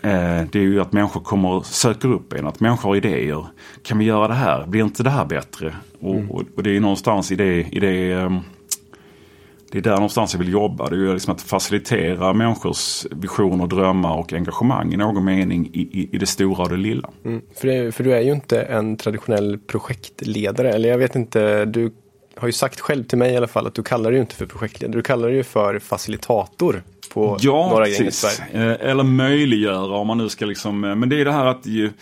Eh, 0.02 0.42
det 0.50 0.58
är 0.58 0.62
ju 0.62 0.80
att 0.80 0.92
människor 0.92 1.20
kommer 1.20 1.60
söker 1.60 2.12
upp 2.12 2.32
en, 2.32 2.46
att 2.46 2.60
människor 2.60 2.88
har 2.88 2.96
idéer. 2.96 3.46
Kan 3.82 3.98
vi 3.98 4.04
göra 4.04 4.28
det 4.28 4.34
här? 4.34 4.66
Blir 4.66 4.84
inte 4.84 5.02
det 5.02 5.10
här 5.10 5.24
bättre? 5.24 5.74
Och, 6.00 6.14
mm. 6.14 6.30
och, 6.30 6.42
och 6.56 6.62
det 6.62 6.76
är 6.76 6.80
någonstans 6.80 7.32
i 7.32 7.36
det, 7.36 7.60
i 7.60 7.80
det 7.80 8.14
um, 8.14 8.40
det 9.74 9.80
är 9.80 9.82
där 9.82 9.94
någonstans 9.94 10.34
jag 10.34 10.38
vill 10.38 10.52
jobba. 10.52 10.90
Det 10.90 10.96
är 10.96 11.12
liksom 11.12 11.34
att 11.34 11.42
facilitera 11.42 12.32
människors 12.32 13.06
visioner, 13.10 13.66
drömmar 13.66 14.16
och 14.16 14.32
engagemang 14.32 14.92
i 14.92 14.96
någon 14.96 15.24
mening 15.24 15.70
i, 15.72 15.80
i, 15.80 16.08
i 16.12 16.18
det 16.18 16.26
stora 16.26 16.62
och 16.62 16.68
det 16.68 16.76
lilla. 16.76 17.10
Mm. 17.24 17.42
För, 17.54 17.68
det, 17.68 17.92
för 17.92 18.04
du 18.04 18.14
är 18.14 18.20
ju 18.20 18.32
inte 18.32 18.62
en 18.62 18.96
traditionell 18.96 19.58
projektledare. 19.58 20.72
Eller 20.72 20.88
jag 20.88 20.98
vet 20.98 21.16
inte, 21.16 21.64
du 21.64 21.92
har 22.36 22.48
ju 22.48 22.52
sagt 22.52 22.80
själv 22.80 23.04
till 23.04 23.18
mig 23.18 23.32
i 23.32 23.36
alla 23.36 23.46
fall 23.46 23.66
att 23.66 23.74
du 23.74 23.82
kallar 23.82 24.10
dig 24.10 24.20
inte 24.20 24.34
för 24.34 24.46
projektledare. 24.46 24.98
Du 24.98 25.02
kallar 25.02 25.28
dig 25.28 25.36
ju 25.36 25.44
för 25.44 25.78
facilitator 25.78 26.82
på 27.14 27.36
ja, 27.40 27.68
några 27.70 27.88
gäng 27.88 28.06
eh, 28.52 28.90
Eller 28.90 29.02
möjliggöra 29.04 29.96
om 29.96 30.06
man 30.06 30.18
nu 30.18 30.28
ska 30.28 30.44
liksom, 30.46 30.84
eh, 30.84 30.94
men 30.94 31.08
det 31.08 31.20
är 31.20 31.24
det 31.24 31.32
här 31.32 31.46
att 31.46 31.66
ju, 31.66 31.92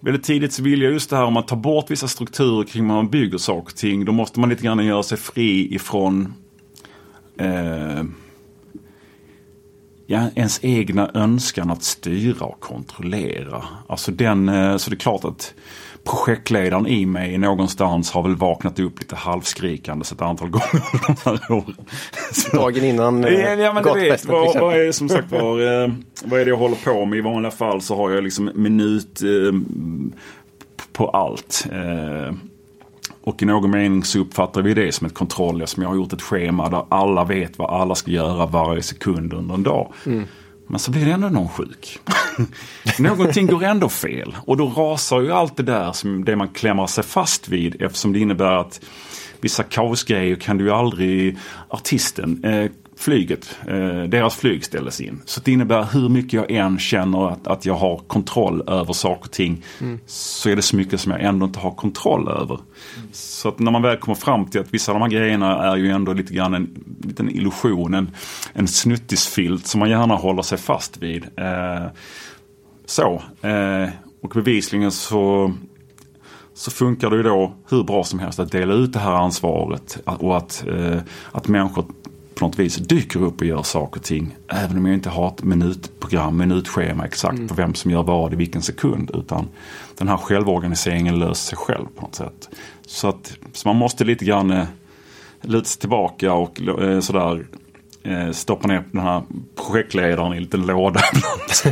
Väldigt 0.00 0.24
tidigt 0.24 0.52
så 0.52 0.62
vill 0.62 0.82
jag 0.82 0.92
just 0.92 1.10
det 1.10 1.16
här 1.16 1.24
om 1.24 1.32
man 1.32 1.46
tar 1.46 1.56
bort 1.56 1.90
vissa 1.90 2.08
strukturer 2.08 2.64
kring 2.64 2.82
hur 2.82 2.88
man 2.88 3.08
bygger 3.08 3.38
saker 3.38 3.62
och 3.62 3.76
ting. 3.76 4.04
Då 4.04 4.12
måste 4.12 4.40
man 4.40 4.48
lite 4.48 4.62
grann 4.62 4.86
göra 4.86 5.02
sig 5.02 5.18
fri 5.18 5.74
ifrån 5.74 6.34
eh, 7.42 8.04
ja, 10.06 10.28
ens 10.34 10.60
egna 10.62 11.10
önskan 11.14 11.70
att 11.70 11.82
styra 11.82 12.46
och 12.46 12.60
kontrollera. 12.60 13.64
Alltså 13.88 14.12
den, 14.12 14.48
eh, 14.48 14.76
så 14.76 14.90
det 14.90 14.96
är 14.96 14.98
klart 14.98 15.24
att 15.24 15.54
projektledaren 16.04 16.86
i 16.86 17.06
mig 17.06 17.38
någonstans 17.38 18.10
har 18.10 18.22
väl 18.22 18.36
vaknat 18.36 18.78
upp 18.78 19.00
lite 19.00 19.16
halvskrikande 19.16 20.04
ett 20.12 20.22
antal 20.22 20.48
gånger 20.50 21.06
de 21.06 21.16
här 21.24 21.52
åren. 21.52 21.86
Dagen 22.52 22.84
innan 22.84 23.24
eh, 23.24 23.54
ja, 23.54 23.72
men 23.72 23.94
vet, 23.94 24.24
vad, 24.24 24.60
vad 24.60 24.80
är 24.80 24.92
som 24.92 25.08
sagt 25.08 25.32
var, 25.32 25.82
eh, 25.82 25.90
vad 26.24 26.40
är 26.40 26.44
det 26.44 26.50
jag 26.50 26.58
håller 26.58 26.76
på 26.76 27.04
med? 27.04 27.18
I 27.18 27.22
vanliga 27.22 27.50
fall 27.50 27.82
så 27.82 27.96
har 27.96 28.10
jag 28.10 28.24
liksom 28.24 28.50
minut 28.54 29.22
eh, 29.22 29.52
på 30.92 31.08
allt. 31.08 31.66
Och 33.22 33.42
i 33.42 33.46
någon 33.46 33.70
mening 33.70 34.04
så 34.04 34.18
uppfattar 34.18 34.62
vi 34.62 34.74
det 34.74 34.92
som 34.92 35.06
ett 35.06 35.14
kontroll 35.14 35.66
som 35.66 35.82
jag 35.82 35.90
har 35.90 35.96
gjort 35.96 36.12
ett 36.12 36.22
schema 36.22 36.68
där 36.70 36.84
alla 36.88 37.24
vet 37.24 37.58
vad 37.58 37.80
alla 37.80 37.94
ska 37.94 38.10
göra 38.10 38.46
varje 38.46 38.82
sekund 38.82 39.32
under 39.32 39.54
en 39.54 39.62
dag. 39.62 39.92
Mm. 40.06 40.26
Men 40.66 40.78
så 40.78 40.90
blir 40.90 41.06
det 41.06 41.12
ändå 41.12 41.28
någon 41.28 41.48
sjuk. 41.48 41.98
Någonting 42.98 43.46
går 43.46 43.64
ändå 43.64 43.88
fel. 43.88 44.36
Och 44.46 44.56
då 44.56 44.68
rasar 44.68 45.20
ju 45.20 45.32
allt 45.32 45.56
det 45.56 45.62
där 45.62 45.92
som 45.92 46.24
det 46.24 46.36
man 46.36 46.48
klämmer 46.48 46.86
sig 46.86 47.04
fast 47.04 47.48
vid 47.48 47.82
eftersom 47.82 48.12
det 48.12 48.18
innebär 48.18 48.52
att 48.52 48.80
vissa 49.40 49.62
kaosgrejer 49.62 50.36
kan 50.36 50.58
du 50.58 50.64
ju 50.64 50.70
aldrig, 50.70 51.38
artisten, 51.68 52.44
eh, 52.44 52.70
flyget, 52.96 53.58
eh, 53.66 54.02
deras 54.02 54.36
flyg 54.36 54.64
ställdes 54.64 55.00
in. 55.00 55.22
Så 55.24 55.40
det 55.44 55.52
innebär 55.52 55.84
hur 55.92 56.08
mycket 56.08 56.32
jag 56.32 56.50
än 56.50 56.78
känner 56.78 57.28
att, 57.28 57.46
att 57.46 57.66
jag 57.66 57.74
har 57.74 57.98
kontroll 57.98 58.68
över 58.68 58.92
saker 58.92 59.24
och 59.24 59.30
ting 59.30 59.64
mm. 59.80 59.98
så 60.06 60.48
är 60.48 60.56
det 60.56 60.62
så 60.62 60.76
mycket 60.76 61.00
som 61.00 61.12
jag 61.12 61.22
ändå 61.22 61.46
inte 61.46 61.58
har 61.58 61.70
kontroll 61.70 62.28
över. 62.28 62.54
Mm. 62.96 63.08
Så 63.12 63.48
att 63.48 63.58
när 63.58 63.70
man 63.70 63.82
väl 63.82 63.96
kommer 63.96 64.16
fram 64.16 64.46
till 64.46 64.60
att 64.60 64.74
vissa 64.74 64.92
av 64.92 64.98
de 64.98 65.02
här 65.02 65.10
grejerna 65.10 65.72
är 65.72 65.76
ju 65.76 65.90
ändå 65.90 66.12
lite 66.12 66.34
grann 66.34 66.54
en 66.54 66.84
liten 67.02 67.30
illusion, 67.30 67.94
en, 67.94 68.10
en 68.52 68.68
snuttisfilt 68.68 69.66
som 69.66 69.78
man 69.78 69.90
gärna 69.90 70.14
håller 70.14 70.42
sig 70.42 70.58
fast 70.58 71.02
vid. 71.02 71.24
Eh, 71.36 71.86
så, 72.86 73.22
eh, 73.42 73.88
och 74.22 74.30
bevisligen 74.34 74.92
så 74.92 75.52
så 76.54 76.70
funkar 76.70 77.10
det 77.10 77.16
ju 77.16 77.22
då 77.22 77.54
hur 77.70 77.84
bra 77.84 78.04
som 78.04 78.18
helst 78.18 78.38
att 78.38 78.52
dela 78.52 78.74
ut 78.74 78.92
det 78.92 78.98
här 78.98 79.12
ansvaret 79.12 79.98
och 80.04 80.36
att, 80.36 80.64
eh, 80.66 80.98
att 81.32 81.48
människor 81.48 81.84
på 82.42 82.48
något 82.48 82.58
vis 82.58 82.76
dyker 82.76 83.22
upp 83.22 83.40
och 83.40 83.46
gör 83.46 83.62
saker 83.62 84.00
och 84.00 84.04
ting. 84.04 84.36
Även 84.48 84.78
om 84.78 84.86
jag 84.86 84.94
inte 84.94 85.10
har 85.10 85.28
ett 85.28 85.42
minutprogram, 85.42 86.36
minutschema 86.36 87.04
exakt 87.04 87.36
mm. 87.36 87.48
på 87.48 87.54
vem 87.54 87.74
som 87.74 87.90
gör 87.90 88.02
vad 88.02 88.32
i 88.32 88.36
vilken 88.36 88.62
sekund. 88.62 89.10
Utan 89.14 89.48
den 89.98 90.08
här 90.08 90.16
självorganiseringen 90.16 91.18
löser 91.18 91.34
sig 91.34 91.58
själv 91.58 91.86
på 91.96 92.02
något 92.02 92.14
sätt. 92.14 92.48
Så, 92.86 93.08
att, 93.08 93.36
så 93.52 93.68
man 93.68 93.76
måste 93.76 94.04
lite 94.04 94.24
grann 94.24 94.50
eh, 94.50 94.64
luta 95.42 95.64
sig 95.64 95.80
tillbaka 95.80 96.32
och 96.32 96.60
eh, 96.60 97.00
sådär 97.00 97.46
eh, 98.04 98.30
stoppa 98.30 98.68
ner 98.68 98.84
den 98.90 99.00
här 99.00 99.22
projektledaren 99.54 100.32
i 100.32 100.36
en 100.36 100.42
liten 100.42 100.66
låda 100.66 101.00
så, 101.48 101.68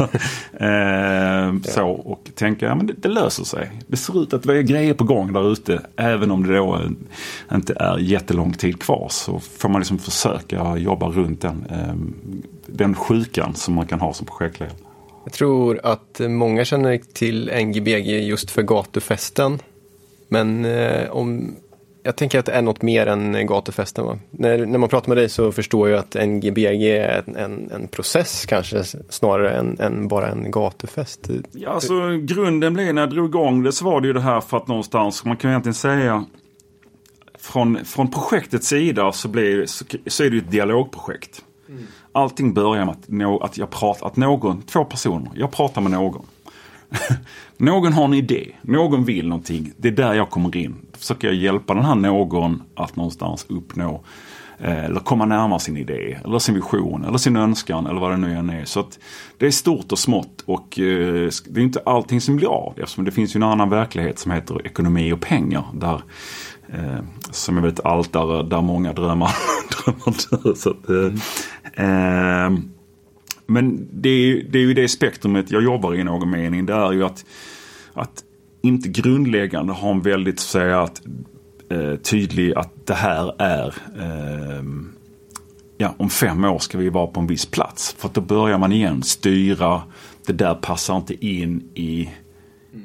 eh, 0.65 1.55
så 1.63 1.89
och 1.89 2.31
tänka 2.35 2.67
ja, 2.67 2.75
men 2.75 2.87
det, 2.87 2.93
det, 2.97 3.09
löser 3.09 3.45
sig. 3.45 3.71
Det 3.87 3.97
ser 3.97 4.23
ut 4.23 4.35
att 4.35 4.47
vi 4.47 4.57
har 4.57 4.63
grejer 4.63 4.95
på 4.95 5.05
gång 5.05 5.33
där 5.33 5.53
ute. 5.53 5.83
Även 5.97 6.31
om 6.31 6.47
det 6.47 6.57
då 6.57 6.81
inte 7.53 7.75
är 7.77 7.99
jättelång 7.99 8.53
tid 8.53 8.83
kvar 8.83 9.07
så 9.11 9.41
får 9.41 9.69
man 9.69 9.81
liksom 9.81 9.99
försöka 9.99 10.77
jobba 10.77 11.09
runt 11.09 11.41
den, 11.41 11.67
eh, 11.71 11.95
den 12.67 12.95
sjukan 12.95 13.55
som 13.55 13.75
man 13.75 13.87
kan 13.87 14.01
ha 14.01 14.13
som 14.13 14.27
projektledare. 14.27 14.77
Jag 15.25 15.33
tror 15.33 15.81
att 15.83 16.21
många 16.29 16.65
känner 16.65 17.01
till 17.13 17.51
NGBG 17.51 18.21
just 18.21 18.51
för 18.51 18.63
gatufesten. 18.63 19.59
Men 20.29 20.65
eh, 20.65 21.11
om 21.11 21.57
jag 22.03 22.17
tänker 22.17 22.39
att 22.39 22.47
det 22.47 22.53
är 22.53 22.63
något 22.63 22.83
mer 22.83 23.07
än 23.07 23.47
gatufesten. 23.47 24.05
Va? 24.05 24.19
När, 24.31 24.67
när 24.67 24.79
man 24.79 24.89
pratar 24.89 25.09
med 25.09 25.17
dig 25.17 25.29
så 25.29 25.53
förstår 25.53 25.89
jag 25.89 25.99
att 25.99 26.29
NGBG 26.29 26.83
är 26.83 27.25
en, 27.27 27.37
en, 27.37 27.71
en 27.71 27.89
process 27.89 28.47
kanske 28.47 28.85
snarare 29.09 29.51
än, 29.51 29.81
än, 29.81 30.09
bara 30.09 30.29
en 30.29 30.51
gatufest. 30.51 31.31
Ja, 31.53 31.71
alltså 31.71 32.11
grunden 32.17 32.75
blev 32.75 32.95
när 32.95 33.03
jag 33.03 33.11
drog 33.11 33.29
igång 33.29 33.63
det 33.63 33.73
så 33.73 33.85
var 33.85 34.01
det 34.01 34.07
ju 34.07 34.13
det 34.13 34.21
här 34.21 34.41
för 34.41 34.57
att 34.57 34.69
någonstans, 34.69 35.25
man 35.25 35.37
kan 35.37 35.51
egentligen 35.51 35.75
säga 35.75 36.25
från, 37.39 37.85
från 37.85 38.11
projektets 38.11 38.67
sida 38.67 39.13
så, 39.13 39.29
blir, 39.29 39.67
så, 39.67 39.85
så 40.07 40.25
är 40.25 40.31
det 40.31 40.37
ju 40.37 40.43
ett 40.43 40.51
dialogprojekt. 40.51 41.45
Mm. 41.69 41.83
Allting 42.13 42.55
börjar 42.55 42.97
med 43.07 43.27
att, 43.27 43.43
att, 43.43 43.59
jag 43.59 43.71
pratar, 43.71 44.07
att 44.07 44.17
någon, 44.17 44.63
två 44.63 44.85
personer, 44.85 45.31
jag 45.35 45.51
pratar 45.51 45.81
med 45.81 45.91
någon. 45.91 46.27
någon 47.57 47.93
har 47.93 48.05
en 48.05 48.15
idé, 48.15 48.47
någon 48.63 49.05
vill 49.05 49.29
någonting. 49.29 49.73
Det 49.77 49.89
är 49.89 49.93
där 49.93 50.15
jag 50.15 50.31
kommer 50.31 50.57
in. 50.57 50.77
Då 50.93 50.99
försöker 50.99 51.29
jag 51.29 51.37
hjälpa 51.37 51.75
den 51.75 51.85
här 51.85 51.95
någon 51.95 52.63
att 52.75 52.97
någonstans 52.97 53.47
uppnå 53.49 54.05
eh, 54.59 54.85
eller 54.85 55.01
komma 55.01 55.25
närmare 55.25 55.61
sin 55.61 55.77
idé, 55.77 56.19
eller 56.25 56.39
sin 56.39 56.55
vision, 56.55 57.05
eller 57.05 57.19
sin 57.19 57.37
önskan 57.37 57.87
eller 57.87 58.01
vad 58.01 58.11
det 58.11 58.17
nu 58.17 58.35
än 58.35 58.51
är. 58.51 58.65
Så 58.65 58.81
att 58.81 58.99
det 59.39 59.47
är 59.47 59.51
stort 59.51 59.93
och 59.93 59.99
smått 59.99 60.43
och 60.45 60.79
eh, 60.79 61.31
det 61.49 61.61
är 61.61 61.65
inte 61.65 61.83
allting 61.87 62.21
som 62.21 62.37
blir 62.37 62.49
av 62.49 62.75
eftersom 62.77 63.05
det 63.05 63.11
finns 63.11 63.37
ju 63.37 63.39
en 63.39 63.43
annan 63.43 63.71
verklighet 63.71 64.19
som 64.19 64.33
heter 64.33 64.67
ekonomi 64.67 65.13
och 65.13 65.21
pengar. 65.21 65.65
Där, 65.75 66.03
eh, 66.69 67.05
som 67.31 67.59
är 67.59 67.63
väldigt 67.63 67.85
allt 67.85 68.13
där, 68.13 68.63
många 68.63 68.93
drömmar, 68.93 69.31
drömmar 69.85 70.43
dör. 70.43 70.55
Så 70.55 70.71
att, 70.71 70.89
eh, 70.89 71.87
eh 71.87 72.51
men 73.51 73.89
det 73.93 74.09
är, 74.09 74.43
det 74.51 74.59
är 74.59 74.63
ju 74.63 74.75
det 74.75 74.89
spektrumet 74.89 75.51
jag 75.51 75.63
jobbar 75.63 75.95
i 75.95 76.05
någon 76.05 76.31
mening. 76.31 76.67
Det 76.67 76.73
är 76.73 76.93
ju 76.93 77.05
att, 77.05 77.25
att 77.93 78.25
inte 78.63 78.89
grundläggande 78.89 79.73
ha 79.73 79.91
en 79.91 80.03
väldigt 80.03 80.41
så 80.41 80.59
att 80.59 80.63
säga, 80.63 80.81
att, 80.81 81.03
eh, 81.71 81.97
tydlig 81.97 82.55
att 82.55 82.87
det 82.87 82.95
här 82.95 83.43
är 83.43 83.67
eh, 83.99 84.65
ja, 85.79 85.95
om 85.97 86.11
fem 86.11 86.45
år 86.45 86.59
ska 86.59 86.79
vi 86.79 86.89
vara 86.89 87.07
på 87.07 87.21
en 87.21 87.27
viss 87.27 87.47
plats. 87.47 87.97
För 87.99 88.11
då 88.13 88.21
börjar 88.21 88.59
man 88.59 88.73
igen 88.73 89.03
styra. 89.03 89.83
Det 90.27 90.33
där 90.33 90.55
passar 90.55 90.97
inte 90.97 91.27
in 91.27 91.71
i, 91.75 92.11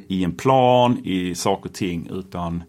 i 0.07 0.23
en 0.23 0.31
plan, 0.31 0.97
i 1.05 1.35
saker 1.35 1.69
och 1.69 1.75
ting. 1.75 2.09
Utan 2.11 2.63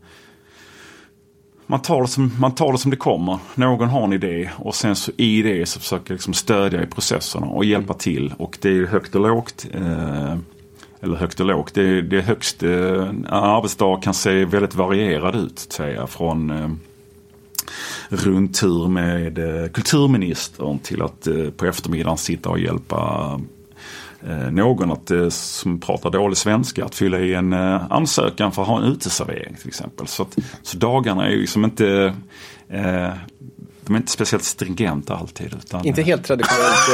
man 1.67 1.83
tar, 1.83 2.03
det 2.03 2.09
som, 2.09 2.33
man 2.39 2.55
tar 2.55 2.73
det 2.73 2.79
som 2.79 2.91
det 2.91 2.97
kommer. 2.97 3.39
Någon 3.55 3.89
har 3.89 4.05
en 4.05 4.13
idé 4.13 4.51
och 4.57 4.75
sen 4.75 4.97
så 4.97 5.13
i 5.17 5.43
det 5.43 5.67
så 5.67 5.81
försöker 5.81 6.11
jag 6.11 6.15
liksom 6.15 6.35
stödja 6.35 6.83
i 6.83 6.87
processerna 6.87 7.47
och 7.47 7.65
hjälpa 7.65 7.93
mm. 7.93 7.99
till. 7.99 8.35
Och 8.39 8.59
det 8.61 8.69
är 8.69 8.87
högt 8.87 9.15
och 9.15 9.21
lågt. 9.21 9.67
Eh, 9.75 10.37
eller 11.01 11.17
högt 11.17 11.41
och 11.41 11.47
lågt. 11.47 11.75
Det, 11.75 12.03
det 12.03 12.17
är 12.17 12.23
högst, 12.23 12.63
eh, 12.63 12.71
en 13.09 13.27
arbetsdag 13.31 14.03
kan 14.03 14.15
se 14.15 14.45
väldigt 14.45 14.75
varierad 14.75 15.37
ut. 15.37 15.59
Säga, 15.59 16.07
från 16.07 16.51
eh, 16.51 16.71
rundtur 18.09 18.89
med 18.89 19.39
eh, 19.39 19.69
kulturministern 19.71 20.79
till 20.79 21.03
att 21.03 21.27
eh, 21.27 21.51
på 21.51 21.67
eftermiddagen 21.67 22.19
sitta 22.19 22.49
och 22.49 22.59
hjälpa 22.59 23.41
någon 24.51 24.93
att, 24.93 25.11
eh, 25.11 25.29
som 25.29 25.81
pratar 25.81 26.11
dålig 26.11 26.37
svenska 26.37 26.85
att 26.85 26.95
fylla 26.95 27.19
i 27.19 27.35
en 27.35 27.53
eh, 27.53 27.93
ansökan 27.93 28.53
för 28.53 28.63
att 28.63 28.69
ha 28.69 28.79
en 28.79 28.93
uteservering 28.93 29.55
till 29.55 29.69
exempel. 29.69 30.07
Så, 30.07 30.23
att, 30.23 30.37
så 30.63 30.77
dagarna 30.77 31.27
är 31.27 31.31
ju 31.31 31.41
liksom 31.41 31.65
inte 31.65 32.15
eh, 32.69 33.11
de 33.87 33.95
är 33.95 33.97
inte 33.97 34.13
speciellt 34.13 34.45
stringenta 34.45 35.17
alltid. 35.17 35.55
Utan, 35.55 35.87
inte 35.87 36.03
helt 36.03 36.25
traditionellt 36.25 36.89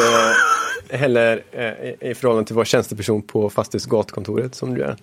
eh, 0.90 0.98
heller 0.98 1.42
eh, 1.52 2.10
i 2.10 2.14
förhållande 2.14 2.46
till 2.46 2.56
vår 2.56 2.64
tjänsteperson 2.64 3.22
på 3.22 3.50
fastighetsgatkontoret 3.50 4.54
som 4.54 4.74
du 4.74 4.82
är. 4.82 4.96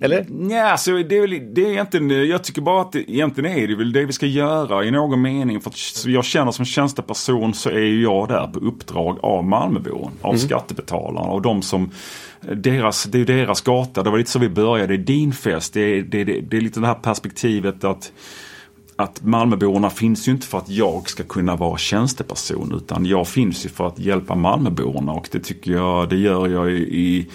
Eller? 0.00 0.26
Nej, 0.28 0.60
alltså, 0.60 1.02
det 1.02 1.16
är 1.16 1.20
väl, 1.20 1.54
det 1.54 1.66
är 1.66 1.70
egentligen, 1.70 2.28
jag 2.28 2.44
tycker 2.44 2.62
bara 2.62 2.80
att 2.80 2.92
det, 2.92 3.10
egentligen 3.10 3.58
är 3.58 3.68
det 3.68 3.76
väl 3.76 3.92
det 3.92 4.04
vi 4.04 4.12
ska 4.12 4.26
göra 4.26 4.84
i 4.84 4.90
någon 4.90 5.22
mening. 5.22 5.60
För 5.60 5.70
att 5.70 6.04
jag 6.06 6.24
känner 6.24 6.52
som 6.52 6.64
tjänsteperson 6.64 7.54
så 7.54 7.70
är 7.70 8.02
jag 8.02 8.28
där 8.28 8.46
på 8.46 8.58
uppdrag 8.58 9.18
av 9.22 9.44
Malmöbor, 9.44 10.10
av 10.20 10.30
mm. 10.34 10.38
skattebetalarna 10.38 11.28
och 11.28 11.42
de 11.42 11.62
som 11.62 11.90
deras, 12.40 13.04
det 13.04 13.20
är 13.20 13.24
deras 13.24 13.60
gata, 13.60 14.02
det 14.02 14.10
var 14.10 14.18
lite 14.18 14.30
så 14.30 14.38
vi 14.38 14.48
började, 14.48 14.96
det 14.96 15.02
är 15.02 15.06
din 15.06 15.32
fest, 15.32 15.74
det 15.74 15.80
är, 15.80 16.02
det, 16.02 16.24
det, 16.24 16.40
det 16.40 16.56
är 16.56 16.60
lite 16.60 16.80
det 16.80 16.86
här 16.86 16.94
perspektivet 16.94 17.84
att 17.84 18.12
att 18.96 19.24
Malmöborna 19.24 19.90
finns 19.90 20.28
ju 20.28 20.32
inte 20.32 20.46
för 20.46 20.58
att 20.58 20.68
jag 20.68 21.08
ska 21.08 21.22
kunna 21.22 21.56
vara 21.56 21.78
tjänsteperson 21.78 22.72
utan 22.76 23.06
jag 23.06 23.28
finns 23.28 23.64
ju 23.64 23.68
för 23.68 23.86
att 23.86 23.98
hjälpa 23.98 24.34
Malmöborna 24.34 25.12
och 25.12 25.28
det 25.32 25.40
tycker 25.40 25.72
jag, 25.72 26.08
det 26.08 26.16
gör 26.16 26.48
jag 26.48 26.72
i, 26.72 27.28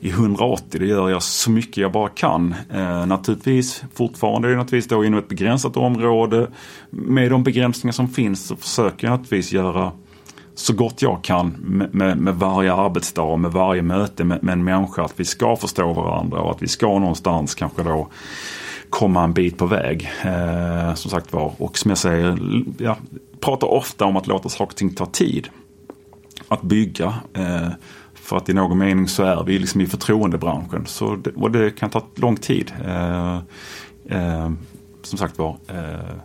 i 0.00 0.08
180. 0.10 0.80
Det 0.80 0.86
gör 0.86 1.10
jag 1.10 1.22
så 1.22 1.50
mycket 1.50 1.76
jag 1.76 1.92
bara 1.92 2.08
kan. 2.08 2.54
Eh, 2.72 3.06
naturligtvis 3.06 3.84
fortfarande 3.94 4.48
är 4.48 4.50
det 4.50 4.56
naturligtvis 4.56 4.90
då 4.90 5.04
inom 5.04 5.18
ett 5.18 5.28
begränsat 5.28 5.76
område. 5.76 6.50
Med 6.90 7.30
de 7.30 7.42
begränsningar 7.42 7.92
som 7.92 8.08
finns 8.08 8.46
så 8.46 8.56
försöker 8.56 9.06
jag 9.06 9.10
naturligtvis 9.10 9.52
göra 9.52 9.92
så 10.54 10.72
gott 10.72 11.02
jag 11.02 11.24
kan 11.24 11.48
med, 11.48 11.94
med, 11.94 12.18
med 12.18 12.34
varje 12.34 12.74
arbetsdag, 12.74 13.36
med 13.36 13.52
varje 13.52 13.82
möte 13.82 14.24
med, 14.24 14.42
med 14.42 14.52
en 14.52 14.64
människa. 14.64 15.02
Att 15.02 15.20
vi 15.20 15.24
ska 15.24 15.56
förstå 15.56 15.92
varandra 15.92 16.40
och 16.40 16.50
att 16.50 16.62
vi 16.62 16.68
ska 16.68 16.98
någonstans 16.98 17.54
kanske 17.54 17.82
då 17.82 18.08
komma 18.94 19.24
en 19.24 19.32
bit 19.32 19.58
på 19.58 19.66
väg. 19.66 20.10
Eh, 20.24 20.94
som 20.94 21.10
sagt 21.10 21.32
var. 21.32 21.52
Och 21.58 21.78
som 21.78 21.88
jag 21.88 21.98
säger, 21.98 22.38
jag 22.78 22.96
pratar 23.40 23.66
ofta 23.66 24.04
om 24.04 24.16
att 24.16 24.26
låta 24.26 24.48
saker 24.48 24.72
och 24.72 24.76
ting 24.76 24.94
ta 24.94 25.06
tid. 25.06 25.48
Att 26.48 26.62
bygga. 26.62 27.14
Eh, 27.32 27.68
för 28.14 28.36
att 28.36 28.48
i 28.48 28.52
någon 28.52 28.78
mening 28.78 29.08
så 29.08 29.22
är 29.22 29.44
vi 29.44 29.58
liksom 29.58 29.80
i 29.80 29.86
förtroendebranschen. 29.86 30.86
Så 30.86 31.16
det, 31.16 31.30
och 31.30 31.50
det 31.50 31.70
kan 31.70 31.90
ta 31.90 32.02
lång 32.14 32.36
tid. 32.36 32.72
Eh, 32.84 33.36
eh 34.08 34.50
som 35.02 35.18
sagt 35.18 35.38
var, 35.38 35.56
eh, 35.68 36.16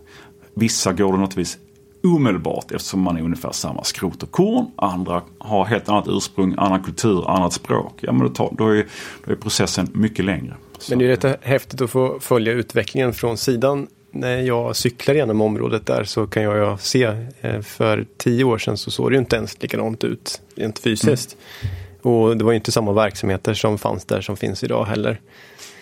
vissa 0.54 0.92
går 0.92 1.12
det 1.12 1.18
naturligtvis 1.18 1.58
omedelbart 2.02 2.72
eftersom 2.72 3.00
man 3.00 3.16
är 3.16 3.22
ungefär 3.22 3.52
samma 3.52 3.84
skrot 3.84 4.22
och 4.22 4.30
korn. 4.30 4.70
Andra 4.76 5.22
har 5.38 5.64
helt 5.64 5.88
annat 5.88 6.08
ursprung, 6.08 6.54
annan 6.58 6.82
kultur, 6.82 7.30
annat 7.30 7.52
språk. 7.52 7.98
Ja, 8.00 8.12
men 8.12 8.26
då, 8.26 8.28
tar, 8.28 8.54
då, 8.58 8.68
är, 8.68 8.86
då 9.24 9.32
är 9.32 9.36
processen 9.36 9.88
mycket 9.92 10.24
längre. 10.24 10.56
Men 10.88 10.98
det 10.98 11.04
är 11.04 11.08
rätt 11.08 11.44
häftigt 11.44 11.80
att 11.80 11.90
få 11.90 12.20
följa 12.20 12.52
utvecklingen 12.52 13.12
från 13.12 13.36
sidan. 13.36 13.86
När 14.12 14.38
jag 14.38 14.76
cyklar 14.76 15.14
genom 15.14 15.40
området 15.40 15.86
där 15.86 16.04
så 16.04 16.26
kan 16.26 16.42
jag 16.42 16.80
se, 16.80 17.04
eh, 17.40 17.60
för 17.60 18.06
tio 18.16 18.44
år 18.44 18.58
sedan 18.58 18.76
så 18.76 18.90
såg 18.90 19.10
det 19.10 19.18
inte 19.18 19.36
ens 19.36 19.62
likadant 19.62 20.04
ut 20.04 20.42
rent 20.54 20.78
fysiskt. 20.78 21.36
Mm. 21.62 21.74
Och 22.02 22.36
det 22.36 22.44
var 22.44 22.52
inte 22.52 22.72
samma 22.72 22.92
verksamheter 22.92 23.54
som 23.54 23.78
fanns 23.78 24.04
där 24.04 24.20
som 24.20 24.36
finns 24.36 24.64
idag 24.64 24.84
heller. 24.84 25.20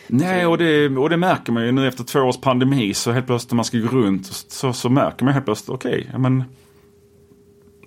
Nej, 0.07 0.47
och 0.47 0.59
det, 0.59 0.89
och 0.89 1.11
det 1.11 1.17
märker 1.17 1.53
man 1.53 1.67
ju 1.67 1.73
nu 1.73 1.89
efter 1.89 2.05
två 2.05 2.21
års 2.21 2.41
pandemi 2.41 2.95
så 2.95 3.13
helt 3.13 3.27
plötsligt 3.27 3.51
när 3.51 3.57
man 3.57 3.65
ska 3.65 3.79
gå 3.79 3.89
runt 3.89 4.27
så, 4.27 4.73
så 4.73 4.89
märker 4.89 5.25
man 5.25 5.35
helt 5.35 5.45
plötsligt, 5.45 5.69
okej, 5.69 6.05
okay, 6.09 6.19
men 6.19 6.45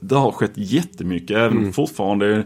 det 0.01 0.15
har 0.15 0.31
skett 0.31 0.51
jättemycket. 0.55 1.37
Även 1.37 1.57
mm. 1.57 1.73
fortfarande 1.73 2.45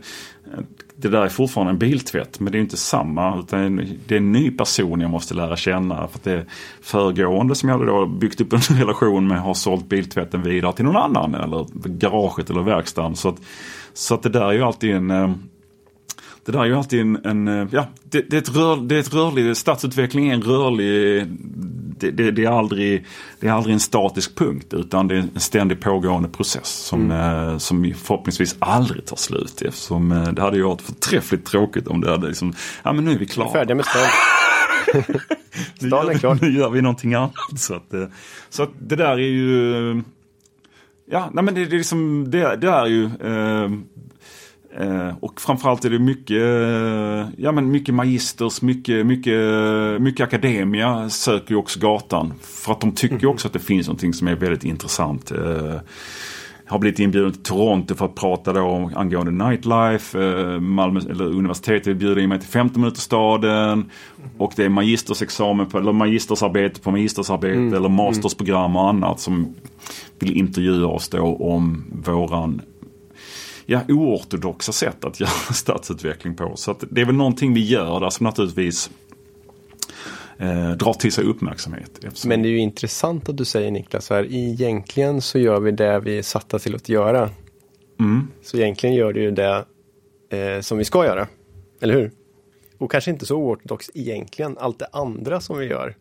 det 0.98 1.10
där 1.10 1.22
är 1.22 1.30
fortfarande 1.30 1.72
en 1.72 1.78
biltvätt 1.78 2.40
men 2.40 2.52
det 2.52 2.58
är 2.58 2.60
inte 2.60 2.78
samma. 2.78 3.40
Utan 3.40 3.76
det 4.08 4.16
är 4.16 4.18
en 4.18 4.32
ny 4.32 4.52
person 4.52 5.02
jag 5.02 5.10
måste 5.12 5.34
lära 5.34 5.56
känna. 5.56 6.08
För 6.08 6.18
att 6.18 6.24
det 6.24 6.46
föregående 6.82 7.56
som 7.56 7.70
jag 7.70 7.78
hade 7.78 7.92
då 7.92 8.06
byggt 8.06 8.42
upp 8.42 8.54
en 8.54 8.60
relation 8.78 9.28
med 9.28 9.42
har 9.42 9.54
sålt 9.54 9.90
biltvätten 9.90 10.42
vidare 10.42 10.74
till 10.74 10.86
någon 10.86 10.96
annan. 10.96 11.36
Eller 11.36 11.66
garaget 11.88 12.50
eller 12.50 12.62
verkstaden. 12.62 13.16
Så 13.16 13.30
att, 13.30 13.42
så 13.94 14.14
att 14.14 14.24
det 14.24 14.30
där 14.30 14.46
är 14.46 14.54
ju 14.54 14.62
alltid 14.62 14.96
en 14.96 15.12
eh, 15.12 15.32
det 16.46 16.52
där 16.52 16.60
är 16.60 16.66
ju 16.66 16.76
alltid 16.76 17.02
en, 17.02 17.26
en 17.26 17.70
ja, 17.72 17.88
det, 18.04 18.22
det, 18.30 18.36
är 18.36 18.42
ett 18.42 18.56
rör, 18.56 18.78
det 18.78 18.96
är 18.96 19.00
ett 19.00 19.14
rörligt, 19.14 19.58
stadsutveckling 19.58 20.30
är 20.30 20.34
en 20.34 20.42
rörlig, 20.42 21.28
det, 22.00 22.12
det, 22.12 22.32
det, 22.32 22.46
är 22.46 22.50
aldrig, 22.50 23.06
det 23.40 23.48
är 23.48 23.52
aldrig 23.52 23.74
en 23.74 23.80
statisk 23.80 24.36
punkt 24.36 24.74
utan 24.74 25.08
det 25.08 25.16
är 25.16 25.20
en 25.20 25.40
ständigt 25.40 25.82
pågående 25.82 26.30
process 26.30 26.68
som, 26.68 27.12
mm. 27.12 27.50
eh, 27.50 27.58
som 27.58 27.94
förhoppningsvis 28.04 28.56
aldrig 28.60 29.06
tar 29.06 29.16
slut. 29.16 29.62
Eftersom 29.62 30.12
eh, 30.12 30.28
det 30.28 30.42
hade 30.42 30.58
ju 30.58 30.64
varit 30.64 30.82
förträffligt 30.82 31.46
tråkigt 31.46 31.88
om 31.88 32.02
det 32.02 32.10
hade 32.10 32.28
liksom, 32.28 32.54
ja 32.84 32.94
men 32.94 33.06
nu 33.06 33.12
är 33.12 33.20
vi 33.20 33.26
klara. 33.26 33.52
Färdiga 33.52 33.76
med 33.76 33.86
stan. 33.86 34.08
stan 35.88 36.10
är 36.10 36.18
klar. 36.18 36.38
Nu 36.42 36.58
gör 36.58 36.70
vi 36.70 36.82
någonting 36.82 37.14
annat. 37.14 37.34
Så 37.58 37.74
att, 37.74 37.94
eh, 37.94 38.06
så 38.50 38.64
att 38.64 38.72
det 38.80 38.96
där 38.96 39.12
är 39.12 39.18
ju, 39.18 40.04
ja 41.12 41.30
nej 41.34 41.44
men 41.44 41.54
det, 41.54 41.66
det, 41.66 41.76
är, 41.76 41.78
liksom, 41.78 42.32
det, 42.32 42.56
det 42.56 42.68
är 42.68 42.86
ju 42.86 43.06
eh, 43.06 43.70
Eh, 44.80 45.14
och 45.20 45.42
framförallt 45.42 45.86
är 45.86 45.90
det 45.90 46.00
mycket, 46.00 46.42
eh, 46.42 47.44
ja, 47.44 47.52
men 47.52 47.72
mycket 47.72 47.96
magisters, 47.96 48.62
mycket, 48.62 49.06
mycket, 49.06 49.42
mycket 50.02 50.24
akademia 50.24 51.10
söker 51.10 51.52
ju 51.52 51.58
också 51.58 51.80
gatan. 51.80 52.34
För 52.42 52.72
att 52.72 52.82
de 52.82 52.92
tycker 52.92 53.16
mm. 53.16 53.30
också 53.30 53.48
att 53.48 53.54
det 53.54 53.60
finns 53.60 53.88
någonting 53.88 54.14
som 54.14 54.28
är 54.28 54.36
väldigt 54.36 54.64
intressant. 54.64 55.32
Eh, 55.32 55.76
har 56.68 56.80
blivit 56.80 57.00
inbjuden 57.00 57.32
till 57.32 57.44
Toronto 57.44 57.96
för 57.96 58.06
att 58.06 58.16
prata 58.16 58.54
då 58.54 58.92
angående 58.96 59.46
nightlife. 59.46 60.20
Eh, 60.20 60.60
Malmö, 60.60 61.00
eller 61.10 61.26
universitetet 61.26 61.98
bjuder 61.98 62.22
in 62.22 62.30
mig 62.30 62.40
till 62.40 62.50
15 62.50 62.82
minuter 62.82 63.02
staden. 63.02 63.92
Och 64.38 64.54
det 64.56 64.66
är 64.66 64.70
magistersexamen 64.70 65.66
på, 65.66 65.78
eller 65.78 65.94
magistersarbete 65.94 66.82
på 66.82 66.92
magistersarbete 66.92 67.58
mm. 67.58 67.74
eller 67.74 67.90
mastersprogram 67.90 68.76
och 68.76 68.90
annat 68.90 69.20
som 69.20 69.56
vill 70.20 70.38
intervjua 70.38 70.88
oss 70.88 71.10
då 71.10 71.36
om 71.36 71.84
våran 72.06 72.62
ja, 73.66 73.82
oortodoxa 73.90 74.72
sätt 74.72 75.06
att 75.06 75.20
göra 75.20 75.54
stadsutveckling 75.54 76.36
på. 76.36 76.52
Så 76.56 76.76
det 76.90 77.02
är 77.02 77.06
väl 77.06 77.16
någonting 77.16 77.54
vi 77.54 77.68
gör 77.68 78.00
där 78.00 78.10
som 78.10 78.24
naturligtvis 78.24 78.90
eh, 80.38 80.72
drar 80.72 80.94
till 80.94 81.12
sig 81.12 81.26
uppmärksamhet. 81.26 82.04
Eftersom... 82.04 82.30
Men 82.30 82.42
det 82.42 82.48
är 82.48 82.52
ju 82.52 82.60
intressant 82.60 83.30
att 83.30 83.38
du 83.38 83.46
säger 83.46 83.72
Niklas, 83.72 84.10
här, 84.10 84.28
egentligen 84.30 85.22
så 85.22 85.40
gör 85.40 85.60
vi 85.60 85.72
det 85.72 86.00
vi 86.00 86.18
är 86.18 86.22
satta 86.22 86.60
till 86.60 86.76
att 86.76 86.90
göra. 86.90 87.30
Mm. 88.00 88.28
Så 88.44 88.58
egentligen 88.58 88.96
gör 88.96 89.14
du 89.14 89.22
ju 89.22 89.32
det 89.32 89.66
eh, 90.30 90.62
som 90.62 90.78
vi 90.78 90.86
ska 90.86 91.06
göra, 91.06 91.28
eller 91.82 91.94
hur? 91.94 92.12
Och 92.78 92.92
kanske 92.92 93.12
inte 93.12 93.26
så 93.26 93.36
oortodox 93.36 93.90
egentligen, 93.94 94.58
allt 94.58 94.80
det 94.80 94.88
andra 94.92 95.42
som 95.42 95.58
vi 95.58 95.66
gör. 95.66 95.96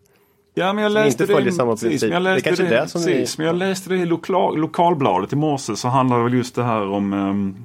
Ja, 0.56 0.72
men 0.72 0.82
jag 0.82 0.92
läste 0.92 1.26
det, 1.26 1.52
samma 1.52 1.72
precis, 1.72 2.02
men 2.02 2.12
jag 2.12 2.22
läste 2.22 2.50
det, 2.50 2.62
det, 2.62 2.68
det 2.68 2.88
som 2.88 3.00
precis, 3.00 3.38
men 3.38 3.46
jag 3.46 3.56
läste 3.56 3.90
det 3.90 3.96
i 3.96 4.06
lokal, 4.06 4.58
lokalbladet 4.58 5.32
i 5.32 5.36
morse 5.36 5.76
så 5.76 5.88
handlar 5.88 6.18
det 6.18 6.24
väl 6.24 6.34
just 6.34 6.54
det 6.54 6.64
här 6.64 6.88
om 6.88 7.12
um, 7.12 7.56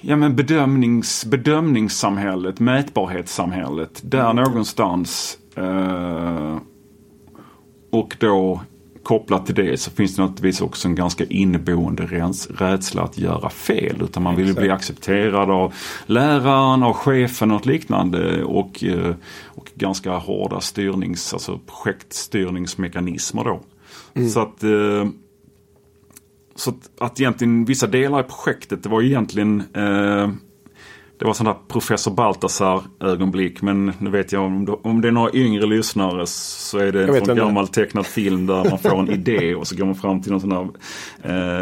Ja 0.00 0.16
men 0.16 0.36
bedömnings, 0.36 1.24
bedömningssamhället, 1.24 2.60
mätbarhetssamhället. 2.60 4.00
Där 4.02 4.32
någonstans 4.32 5.38
uh, 5.58 6.58
och 7.90 8.16
då 8.20 8.60
kopplat 9.08 9.46
till 9.46 9.54
det 9.54 9.80
så 9.80 9.90
finns 9.90 10.16
det 10.16 10.22
naturligtvis 10.22 10.60
också 10.60 10.88
en 10.88 10.94
ganska 10.94 11.24
inneboende 11.24 12.02
rädsla 12.50 13.02
att 13.02 13.18
göra 13.18 13.50
fel. 13.50 14.02
Utan 14.02 14.22
man 14.22 14.36
vill 14.36 14.44
Exakt. 14.44 14.60
bli 14.60 14.70
accepterad 14.70 15.50
av 15.50 15.74
läraren, 16.06 16.82
av 16.82 16.92
chefen 16.92 17.50
och 17.50 17.66
liknande. 17.66 18.44
Och, 18.44 18.84
eh, 18.84 19.14
och 19.46 19.70
ganska 19.74 20.16
hårda 20.16 20.60
styrnings, 20.60 21.32
alltså 21.32 21.60
projektstyrningsmekanismer 21.66 23.44
då. 23.44 23.60
Mm. 24.14 24.28
Så 24.28 24.40
att 24.40 24.62
eh, 24.62 25.08
så 26.54 26.70
att, 26.70 26.90
att 26.98 27.20
egentligen 27.20 27.64
vissa 27.64 27.86
delar 27.86 28.20
i 28.20 28.22
projektet 28.22 28.82
det 28.82 28.88
var 28.88 29.02
egentligen 29.02 29.62
eh, 29.74 30.30
det 31.18 31.24
var 31.24 31.34
sådana 31.34 31.56
professor 31.68 32.10
Baltasar 32.10 32.82
ögonblick. 33.00 33.62
Men 33.62 33.92
nu 33.98 34.10
vet 34.10 34.32
jag 34.32 34.42
om, 34.42 34.78
om 34.82 35.00
det 35.00 35.08
är 35.08 35.12
några 35.12 35.32
yngre 35.32 35.66
lyssnare 35.66 36.26
så 36.26 36.78
är 36.78 36.92
det 36.92 37.04
en 37.04 37.24
sån 37.26 37.36
gammal 37.36 37.68
tecknad 37.68 38.06
film 38.06 38.46
där 38.46 38.70
man 38.70 38.78
får 38.78 38.98
en 38.98 39.10
idé 39.28 39.54
och 39.54 39.66
så 39.66 39.76
går 39.76 39.84
man 39.84 39.94
fram 39.94 40.22
till 40.22 40.32
någon 40.32 40.40
sån 40.40 40.52
här 40.52 40.68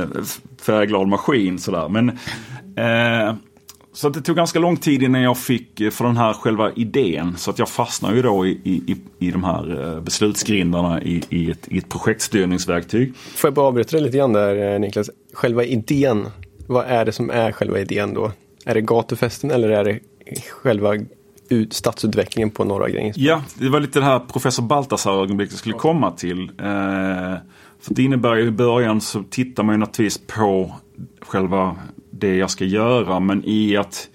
eh, 0.00 0.08
färgglad 0.60 1.08
maskin 1.08 1.58
sådär. 1.58 1.88
Men 1.88 2.08
eh, 2.76 3.34
så 3.92 4.08
att 4.08 4.14
det 4.14 4.20
tog 4.20 4.36
ganska 4.36 4.58
lång 4.58 4.76
tid 4.76 5.02
innan 5.02 5.22
jag 5.22 5.38
fick 5.38 5.80
eh, 5.80 5.90
för 5.90 6.04
den 6.04 6.16
här 6.16 6.32
själva 6.32 6.72
idén. 6.72 7.36
Så 7.36 7.50
att 7.50 7.58
jag 7.58 7.68
fastnade 7.68 8.16
ju 8.16 8.22
då 8.22 8.46
i, 8.46 8.50
i, 8.64 8.96
i 9.18 9.30
de 9.30 9.44
här 9.44 9.94
eh, 9.94 10.00
beslutsgrindarna 10.00 11.02
i, 11.02 11.22
i, 11.28 11.50
ett, 11.50 11.68
i 11.68 11.78
ett 11.78 11.88
projektstyrningsverktyg. 11.88 13.14
Får 13.16 13.48
jag 13.48 13.54
bara 13.54 13.66
avbryta 13.66 13.96
dig 13.96 14.04
lite 14.04 14.16
grann 14.16 14.32
där 14.32 14.74
eh, 14.74 14.80
Niklas. 14.80 15.10
Själva 15.32 15.64
idén, 15.64 16.26
vad 16.66 16.86
är 16.86 17.04
det 17.04 17.12
som 17.12 17.30
är 17.30 17.52
själva 17.52 17.78
idén 17.80 18.14
då? 18.14 18.32
Är 18.68 18.74
det 18.74 18.80
gatufesten 18.80 19.50
eller 19.50 19.68
är 19.68 19.84
det 19.84 20.00
själva 20.50 20.94
ut, 21.48 21.72
stadsutvecklingen 21.72 22.50
på 22.50 22.64
Norra 22.64 22.88
Grängesberg? 22.88 23.26
Ja, 23.26 23.42
det 23.54 23.68
var 23.68 23.80
lite 23.80 23.98
det 23.98 24.04
här 24.04 24.18
professor 24.18 24.62
Baltasar 24.62 25.22
ögonblick 25.22 25.52
jag 25.52 25.58
skulle 25.58 25.74
komma 25.74 26.10
till. 26.10 26.40
Eh, 26.42 27.36
för 27.80 27.94
det 27.94 28.02
innebär 28.02 28.34
ju 28.34 28.46
i 28.46 28.50
början 28.50 29.00
så 29.00 29.22
tittar 29.22 29.62
man 29.62 29.74
ju 29.74 29.78
naturligtvis 29.78 30.26
på 30.26 30.74
själva 31.20 31.76
det 32.10 32.36
jag 32.36 32.50
ska 32.50 32.64
göra. 32.64 33.20
Men 33.20 33.42
i 33.44 33.76
att 33.76 34.08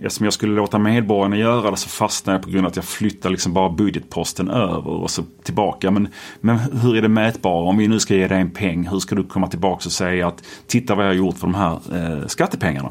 Eftersom 0.00 0.24
jag 0.24 0.32
skulle 0.32 0.54
låta 0.54 0.78
medborgarna 0.78 1.36
göra 1.36 1.70
det 1.70 1.76
så 1.76 1.88
fastnade 1.88 2.36
jag 2.36 2.42
på 2.42 2.50
grund 2.50 2.66
av 2.66 2.70
att 2.70 2.76
jag 2.76 2.84
flyttar 2.84 3.30
liksom 3.30 3.52
bara 3.52 3.70
budgetposten 3.70 4.50
över 4.50 4.90
och 4.90 5.10
så 5.10 5.22
tillbaka. 5.42 5.90
Men, 5.90 6.08
men 6.40 6.58
hur 6.58 6.96
är 6.96 7.02
det 7.02 7.08
mätbara? 7.08 7.64
Om 7.64 7.76
vi 7.76 7.88
nu 7.88 8.00
ska 8.00 8.14
ge 8.14 8.28
dig 8.28 8.40
en 8.40 8.50
peng, 8.50 8.88
hur 8.88 8.98
ska 8.98 9.14
du 9.14 9.24
komma 9.24 9.46
tillbaka 9.46 9.82
och 9.86 9.92
säga 9.92 10.26
att 10.28 10.44
titta 10.66 10.94
vad 10.94 11.04
jag 11.04 11.10
har 11.10 11.14
gjort 11.16 11.38
för 11.38 11.46
de 11.46 11.54
här 11.54 11.78
eh, 11.92 12.26
skattepengarna? 12.26 12.90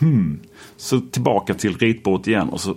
Hmm. 0.00 0.40
Så 0.76 1.00
tillbaka 1.00 1.54
till 1.54 1.78
ritbordet 1.78 2.26
igen 2.26 2.48
och 2.48 2.60
så 2.60 2.76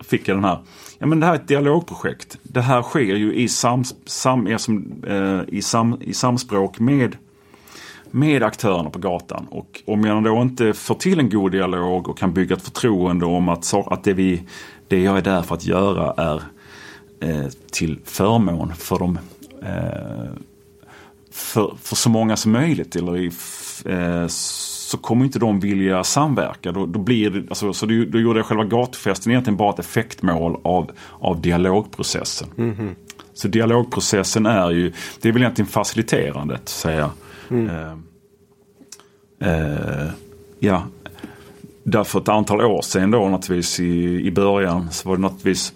fick 0.00 0.28
jag 0.28 0.36
den 0.36 0.44
här. 0.44 0.58
Ja 0.98 1.06
men 1.06 1.20
det 1.20 1.26
här 1.26 1.32
är 1.32 1.36
ett 1.36 1.48
dialogprojekt. 1.48 2.38
Det 2.42 2.60
här 2.60 2.82
sker 2.82 3.00
ju 3.00 3.34
i, 3.34 3.48
sam, 3.48 3.84
sam, 4.04 4.46
eh, 4.46 5.40
i, 5.48 5.62
sam, 5.62 5.96
i 6.00 6.12
samspråk 6.12 6.78
med, 6.78 7.16
med 8.10 8.42
aktörerna 8.42 8.90
på 8.90 8.98
gatan. 8.98 9.46
Och 9.50 9.82
om 9.86 10.04
jag 10.04 10.24
då 10.24 10.42
inte 10.42 10.72
får 10.72 10.94
till 10.94 11.18
en 11.18 11.30
god 11.30 11.52
dialog 11.52 12.08
och 12.08 12.18
kan 12.18 12.32
bygga 12.32 12.56
ett 12.56 12.62
förtroende 12.62 13.26
om 13.26 13.48
att, 13.48 13.74
att 13.74 14.04
det, 14.04 14.12
vi, 14.12 14.42
det 14.88 15.02
jag 15.02 15.18
är 15.18 15.22
där 15.22 15.42
för 15.42 15.54
att 15.54 15.66
göra 15.66 16.14
är 16.16 16.42
eh, 17.20 17.48
till 17.70 17.98
förmån 18.04 18.74
för 18.74 18.98
de 18.98 19.18
eh, 19.62 20.30
för, 21.30 21.74
för 21.82 21.96
så 21.96 22.10
många 22.10 22.36
som 22.36 22.52
möjligt. 22.52 22.96
Eller 22.96 23.16
i, 23.16 23.26
eh, 23.84 24.26
så 24.90 24.98
kommer 24.98 25.24
inte 25.24 25.38
de 25.38 25.60
vilja 25.60 26.04
samverka. 26.04 26.72
Då, 26.72 26.86
då 26.86 26.98
blir 26.98 27.30
det, 27.30 27.48
alltså, 27.48 27.72
så 27.72 27.86
då, 27.86 28.04
då 28.04 28.20
gjorde 28.20 28.38
jag 28.38 28.46
själva 28.46 28.64
gatufesten 28.64 29.32
egentligen 29.32 29.56
bara 29.56 29.72
ett 29.72 29.78
effektmål 29.78 30.60
av, 30.64 30.90
av 31.20 31.40
dialogprocessen. 31.40 32.48
Mm 32.58 32.74
-hmm. 32.74 32.94
Så 33.34 33.48
dialogprocessen 33.48 34.46
är 34.46 34.70
ju, 34.70 34.92
det 35.20 35.28
är 35.28 35.32
väl 35.32 35.42
egentligen 35.42 35.68
faciliterandet, 35.68 36.68
säger 36.68 36.98
jag. 36.98 37.10
Mm. 37.50 37.68
Eh, 39.40 39.50
eh, 39.50 40.10
ja, 40.58 40.82
därför 41.84 42.20
ett 42.20 42.28
antal 42.28 42.60
år 42.60 42.82
sedan 42.82 43.10
då 43.10 43.28
naturligtvis 43.28 43.80
i, 43.80 44.26
i 44.26 44.30
början 44.30 44.90
så 44.90 45.08
var 45.08 45.16
det 45.16 45.22
naturligtvis 45.22 45.72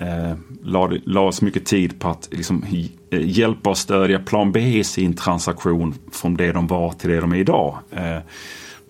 eh, 0.00 0.32
lade, 0.62 1.00
lades 1.04 1.42
mycket 1.42 1.66
tid 1.66 2.00
på 2.00 2.08
att 2.08 2.28
liksom, 2.30 2.64
eh, 3.10 3.20
hjälpa 3.20 3.70
och 3.70 3.78
stödja 3.78 4.18
Plan 4.18 4.52
B 4.52 4.60
i 4.60 4.84
sin 4.84 5.16
transaktion 5.16 5.94
från 6.12 6.34
det 6.34 6.52
de 6.52 6.66
var 6.66 6.92
till 6.92 7.10
det 7.10 7.20
de 7.20 7.32
är 7.32 7.36
idag. 7.36 7.78
Eh, 7.90 8.18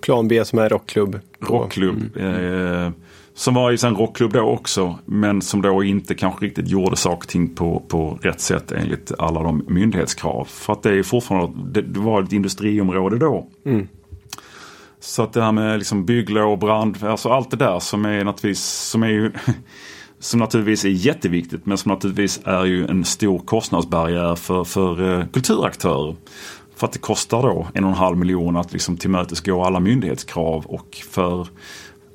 Plan 0.01 0.29
B 0.29 0.45
som 0.45 0.59
är 0.59 0.69
rockklubb. 0.69 1.21
Rockklubb. 1.41 2.17
Mm. 2.17 2.85
Eh, 2.87 2.93
som 3.35 3.55
var 3.55 3.71
ju 3.71 3.79
en 3.85 3.97
rockklubb 3.97 4.33
då 4.33 4.41
också. 4.41 4.99
Men 5.05 5.43
som 5.43 5.63
då 5.63 5.85
inte 5.85 6.15
kanske 6.15 6.45
riktigt 6.45 6.69
gjorde 6.69 6.97
saker 6.97 7.17
och 7.17 7.29
ting 7.29 7.55
på, 7.55 7.83
på 7.89 8.19
rätt 8.23 8.41
sätt 8.41 8.73
enligt 8.73 9.13
alla 9.19 9.43
de 9.43 9.65
myndighetskrav. 9.69 10.45
För 10.45 10.73
att 10.73 10.83
det 10.83 10.99
är 10.99 11.03
fortfarande, 11.03 11.81
det, 11.81 11.87
det 11.87 12.01
var 12.01 12.23
ett 12.23 12.33
industriområde 12.33 13.19
då. 13.19 13.47
Mm. 13.67 13.89
Så 15.01 15.23
att 15.23 15.33
det 15.33 15.43
här 15.43 15.53
med 15.53 15.79
liksom 15.79 16.05
bygglov, 16.05 16.59
brand, 16.59 17.05
alltså 17.05 17.29
allt 17.29 17.51
det 17.51 17.57
där 17.57 17.79
som 17.79 18.05
är 18.05 18.25
naturligtvis, 18.25 18.65
som 18.65 19.03
är 19.03 19.09
ju 19.09 19.33
som 20.21 20.41
naturligtvis 20.41 20.85
är 20.85 20.89
jätteviktigt 20.89 21.67
men 21.67 21.79
som 21.79 21.93
naturligtvis 21.93 22.41
är 22.45 22.65
ju 22.65 22.87
en 22.87 23.05
stor 23.05 23.39
kostnadsbarriär 23.39 24.35
för, 24.35 24.65
för 24.65 25.19
eh, 25.19 25.27
kulturaktörer. 25.27 26.17
För 26.77 26.87
att 26.87 26.93
det 26.93 26.99
kostar 26.99 27.43
då 27.43 27.69
en 27.75 27.85
och 27.85 27.91
en 27.91 27.97
halv 27.97 28.17
miljon 28.17 28.57
att 28.57 28.73
liksom 28.73 28.97
tillmötesgå 28.97 29.65
alla 29.65 29.81
myndighetskrav 29.81 30.67
och 30.67 31.03
för, 31.11 31.49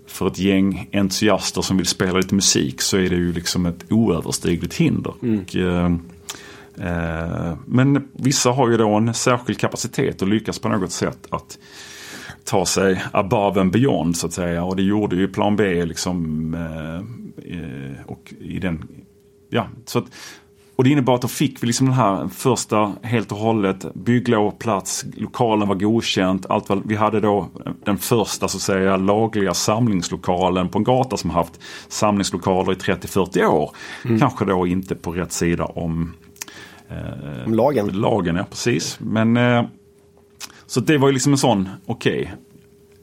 för 0.07 0.27
ett 0.27 0.39
gäng 0.39 0.89
entusiaster 0.93 1.61
som 1.61 1.77
vill 1.77 1.85
spela 1.85 2.17
lite 2.17 2.35
musik 2.35 2.81
så 2.81 2.97
är 2.97 3.09
det 3.09 3.15
ju 3.15 3.33
liksom 3.33 3.65
ett 3.65 3.85
oöverstigligt 3.89 4.75
hinder. 4.75 5.13
Mm. 5.21 5.41
Och, 5.41 5.55
eh, 5.55 5.85
eh, 6.87 7.57
men 7.65 8.07
vissa 8.11 8.51
har 8.51 8.69
ju 8.69 8.77
då 8.77 8.89
en 8.89 9.13
särskild 9.13 9.59
kapacitet 9.59 10.21
och 10.21 10.27
lyckas 10.27 10.59
på 10.59 10.69
något 10.69 10.91
sätt 10.91 11.27
att 11.29 11.57
ta 12.45 12.65
sig 12.65 13.01
above 13.11 13.61
and 13.61 13.71
beyond 13.71 14.17
så 14.17 14.27
att 14.27 14.33
säga. 14.33 14.63
Och 14.63 14.75
det 14.75 14.83
gjorde 14.83 15.15
ju 15.15 15.27
plan 15.27 15.55
B 15.55 15.85
liksom. 15.85 16.53
Eh, 16.53 16.95
eh, 17.57 18.05
och 18.05 18.33
i 18.39 18.59
den, 18.59 18.87
ja, 19.49 19.67
så 19.85 19.99
att, 19.99 20.05
och 20.75 20.83
det 20.83 20.89
innebar 20.89 21.15
att 21.15 21.21
då 21.21 21.27
fick 21.27 21.63
vi 21.63 21.67
liksom 21.67 21.87
den 21.87 21.95
här 21.95 22.27
första 22.27 22.93
helt 23.01 23.31
och 23.31 23.37
hållet 23.37 23.93
bygglov 23.93 24.51
plats, 24.51 25.05
lokalen 25.17 25.67
var 25.67 25.75
godkänt. 25.75 26.45
Allt 26.49 26.69
var, 26.69 26.81
vi 26.85 26.95
hade 26.95 27.19
då 27.19 27.49
den 27.83 27.97
första 27.97 28.47
så 28.47 28.57
att 28.57 28.61
säga 28.61 28.97
lagliga 28.97 29.53
samlingslokalen 29.53 30.69
på 30.69 30.77
en 30.77 30.83
gata 30.83 31.17
som 31.17 31.29
haft 31.29 31.59
samlingslokaler 31.87 32.71
i 32.71 32.75
30-40 32.75 33.45
år. 33.45 33.71
Mm. 34.05 34.19
Kanske 34.19 34.45
då 34.45 34.67
inte 34.67 34.95
på 34.95 35.11
rätt 35.11 35.31
sida 35.31 35.65
om, 35.65 36.13
eh, 36.89 37.45
om 37.45 37.53
lagen. 37.53 37.87
Lagen, 37.87 38.35
ja 38.35 38.45
precis. 38.49 38.99
Men 38.99 39.37
eh, 39.37 39.63
så 40.67 40.79
det 40.79 40.97
var 40.97 41.07
ju 41.07 41.13
liksom 41.13 41.31
en 41.31 41.37
sån, 41.37 41.69
okej. 41.85 42.21
Okay, 42.21 42.35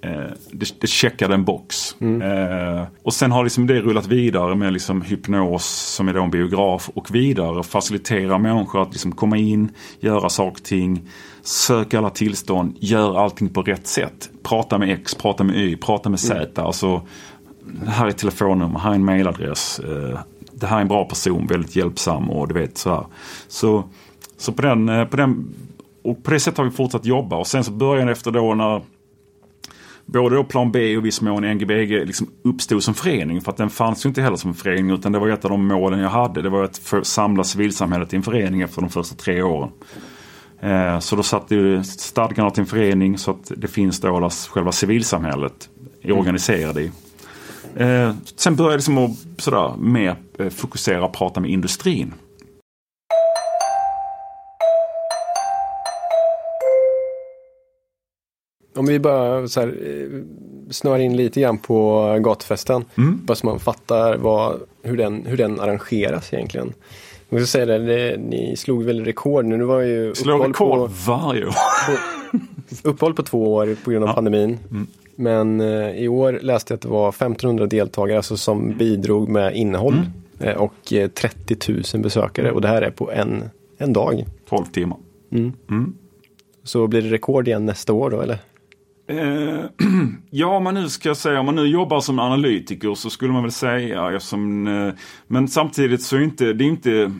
Eh, 0.05 0.33
det, 0.51 0.81
det 0.81 0.87
checkade 0.87 1.35
en 1.35 1.45
box. 1.45 1.97
Mm. 2.01 2.23
Eh, 2.23 2.87
och 3.03 3.15
sen 3.15 3.33
har 3.33 3.45
liksom 3.45 3.67
det 3.67 3.81
rullat 3.81 4.07
vidare 4.07 4.55
med 4.55 4.73
liksom 4.73 5.03
hypnos 5.03 5.65
som 5.67 6.09
är 6.09 6.15
då 6.15 6.23
en 6.23 6.31
biograf 6.31 6.91
och 6.95 7.15
vidare 7.15 7.63
facilitera 7.63 8.39
människor 8.39 8.83
att 8.83 8.93
liksom 8.93 9.13
komma 9.13 9.37
in, 9.37 9.71
göra 10.01 10.29
saker 10.29 10.61
och 10.61 10.63
ting, 10.63 11.09
söka 11.43 11.99
alla 11.99 12.11
tillstånd, 12.11 12.77
gör 12.81 13.19
allting 13.25 13.49
på 13.49 13.63
rätt 13.63 13.87
sätt. 13.87 14.31
Prata 14.43 14.79
med 14.79 14.91
X, 14.91 15.15
prata 15.15 15.45
med 15.45 15.57
Y, 15.57 15.77
prata 15.77 16.11
med 16.11 16.21
Z. 16.21 16.35
Mm. 16.35 16.67
Alltså, 16.67 17.03
här 17.87 18.07
är 18.07 18.11
telefonnummer, 18.11 18.79
här 18.79 18.91
är 18.91 18.95
en 18.95 19.05
mailadress. 19.05 19.79
Eh, 19.79 20.19
det 20.53 20.67
här 20.67 20.77
är 20.77 20.81
en 20.81 20.89
bra 20.89 21.05
person, 21.05 21.47
väldigt 21.47 21.77
hjälpsam 21.77 22.31
och 22.31 22.49
du 22.49 22.55
vet 22.55 22.79
så 22.79 22.91
här. 22.91 23.07
Så, 23.49 23.85
så 24.37 24.53
på, 24.53 24.63
den, 24.63 24.89
eh, 24.89 25.05
på 25.05 25.17
den 25.17 25.55
och 26.05 26.25
på 26.25 26.31
det 26.31 26.41
sättet 26.41 26.59
har 26.59 26.65
vi 26.65 26.71
fortsatt 26.71 27.07
jobba 27.07 27.37
och 27.37 27.47
sen 27.47 27.65
så 27.65 27.73
började 27.73 28.13
efter 28.13 28.31
då 28.31 28.55
när 28.55 28.83
både 30.07 30.37
då 30.37 30.45
Plan 30.45 30.73
B 30.73 30.97
och 30.97 31.05
viss 31.05 31.21
mån 31.21 31.45
NGBG 31.45 32.07
liksom 32.07 32.31
uppstod 32.45 32.83
som 32.83 32.95
förening. 32.95 33.41
För 33.41 33.51
att 33.51 33.57
den 33.57 33.71
fanns 33.71 34.05
ju 34.05 34.09
inte 34.09 34.23
heller 34.23 34.37
som 34.37 34.51
en 34.51 34.55
förening 34.55 34.91
utan 34.91 35.13
det 35.13 35.19
var 35.19 35.29
ett 35.29 35.45
av 35.45 35.51
de 35.51 35.67
målen 35.67 36.01
jag 36.01 36.11
hade. 36.11 36.43
Det 36.43 36.49
var 36.49 36.65
att 36.65 36.79
för, 36.79 37.03
samla 37.03 37.45
civilsamhället 37.45 38.13
i 38.13 38.17
en 38.17 38.23
förening 38.23 38.61
efter 38.61 38.81
de 38.81 38.91
första 38.91 39.17
tre 39.17 39.43
åren. 39.43 39.71
Eh, 40.61 40.99
så 40.99 41.17
då 41.17 41.23
satte 41.23 41.85
stadgarna 41.85 42.51
till 42.51 42.61
en 42.61 42.67
förening 42.67 43.19
så 43.19 43.31
att 43.31 43.53
det 43.57 43.69
finns 43.69 44.01
då 44.01 44.21
där 44.21 44.49
själva 44.51 44.73
civilsamhället 44.73 45.69
är 46.03 46.13
organiserade 46.13 46.83
i. 46.83 46.91
Eh, 47.77 48.15
sen 48.37 48.57
började 48.57 48.73
jag 48.73 48.79
liksom 48.79 48.99
att 48.99 49.43
sådär, 49.43 49.75
mer 49.79 50.17
eh, 50.39 50.49
fokusera 50.49 51.05
och 51.05 51.13
prata 51.13 51.41
med 51.41 51.51
industrin. 51.51 52.15
Om 58.75 58.87
vi 58.87 58.99
bara 58.99 59.49
så 59.49 59.61
här, 59.61 59.75
snör 60.71 60.99
in 60.99 61.17
lite 61.17 61.41
grann 61.41 61.59
på 61.59 62.07
gatufesten. 62.21 62.85
Mm. 62.99 63.21
Bara 63.25 63.35
så 63.35 63.47
man 63.47 63.59
fattar 63.59 64.17
vad, 64.17 64.61
hur, 64.83 64.97
den, 64.97 65.27
hur 65.27 65.37
den 65.37 65.61
arrangeras 65.61 66.33
egentligen. 66.33 66.73
Jag 67.29 67.41
måste 67.41 67.53
säga 67.53 67.67
det, 67.67 67.79
det, 67.79 68.17
ni 68.17 68.57
slog 68.57 68.85
väl 68.85 69.05
rekord 69.05 69.45
nu. 69.45 69.59
Det 69.59 69.65
var 69.65 69.81
ju 69.81 70.15
Slår 70.15 70.39
rekord 70.39 70.55
på, 70.79 70.91
varje 71.07 71.47
år. 71.47 71.53
På, 71.53 71.99
uppehåll 72.89 73.15
på 73.15 73.23
två 73.23 73.55
år 73.55 73.77
på 73.85 73.91
grund 73.91 74.05
av 74.05 74.09
ja. 74.11 74.15
pandemin. 74.15 74.59
Mm. 74.71 74.87
Men 75.17 75.61
eh, 75.61 75.91
i 75.91 76.09
år 76.09 76.39
läste 76.43 76.73
jag 76.73 76.77
att 76.77 76.83
det 76.83 76.89
var 76.89 77.09
1500 77.09 77.67
deltagare 77.67 78.19
alltså, 78.19 78.37
som 78.37 78.77
bidrog 78.79 79.29
med 79.29 79.57
innehåll. 79.57 79.93
Mm. 79.93 80.09
Eh, 80.41 80.63
och 80.63 80.93
eh, 80.93 81.09
30 81.09 81.73
000 81.95 82.03
besökare 82.03 82.51
och 82.51 82.61
det 82.61 82.69
här 82.69 82.83
är 82.83 82.91
på 82.91 83.11
en, 83.11 83.45
en 83.79 83.93
dag. 83.93 84.27
12 84.49 84.65
timmar. 84.65 84.99
Mm. 85.33 85.53
Mm. 85.71 85.95
Så 86.65 86.87
blir 86.87 87.03
det 87.03 87.11
rekord 87.11 87.49
igen 87.49 87.67
nästa 87.67 87.93
år 87.93 88.11
då 88.11 88.21
eller? 88.21 88.39
Eh, 89.07 89.65
ja, 90.31 90.47
om 90.47 90.65
man 90.65 90.75
nu 90.75 90.89
ska 90.89 91.15
säga, 91.15 91.41
om 91.41 91.47
man 91.47 91.55
nu 91.55 91.67
jobbar 91.67 92.01
som 92.01 92.19
analytiker 92.19 92.95
så 92.95 93.11
skulle 93.11 93.33
man 93.33 93.43
väl 93.43 93.53
säga, 93.53 94.11
eftersom, 94.11 94.67
eh, 94.67 94.95
men 95.27 95.49
samtidigt 95.49 96.03
så 96.03 96.17
är 96.17 96.21
inte, 96.21 96.53
det 96.53 96.65
är 96.65 96.69
inte, 96.69 97.13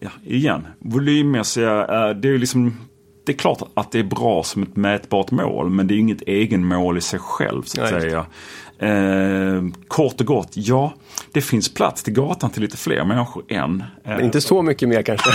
ja, 0.00 0.10
igen, 0.24 0.66
volymmässiga, 0.78 1.80
eh, 1.80 2.16
det 2.16 2.28
är 2.28 2.38
liksom, 2.38 2.76
det 3.26 3.32
är 3.32 3.36
klart 3.36 3.62
att 3.74 3.92
det 3.92 3.98
är 3.98 4.04
bra 4.04 4.42
som 4.42 4.62
ett 4.62 4.76
mätbart 4.76 5.30
mål, 5.30 5.70
men 5.70 5.86
det 5.86 5.94
är 5.94 5.98
inget 5.98 6.22
egenmål 6.22 6.98
i 6.98 7.00
sig 7.00 7.18
själv 7.18 7.62
så 7.62 7.82
att 7.82 7.92
Nej. 7.92 8.00
säga. 8.00 8.26
Eh, 8.78 9.62
kort 9.88 10.20
och 10.20 10.26
gott, 10.26 10.50
ja, 10.52 10.94
det 11.32 11.40
finns 11.40 11.74
plats 11.74 12.02
till 12.02 12.12
gatan 12.12 12.50
till 12.50 12.62
lite 12.62 12.76
fler 12.76 13.04
människor 13.04 13.44
än. 13.48 13.84
Men 14.04 14.24
inte 14.24 14.40
så 14.40 14.62
mycket 14.62 14.88
mer 14.88 15.02
kanske? 15.02 15.30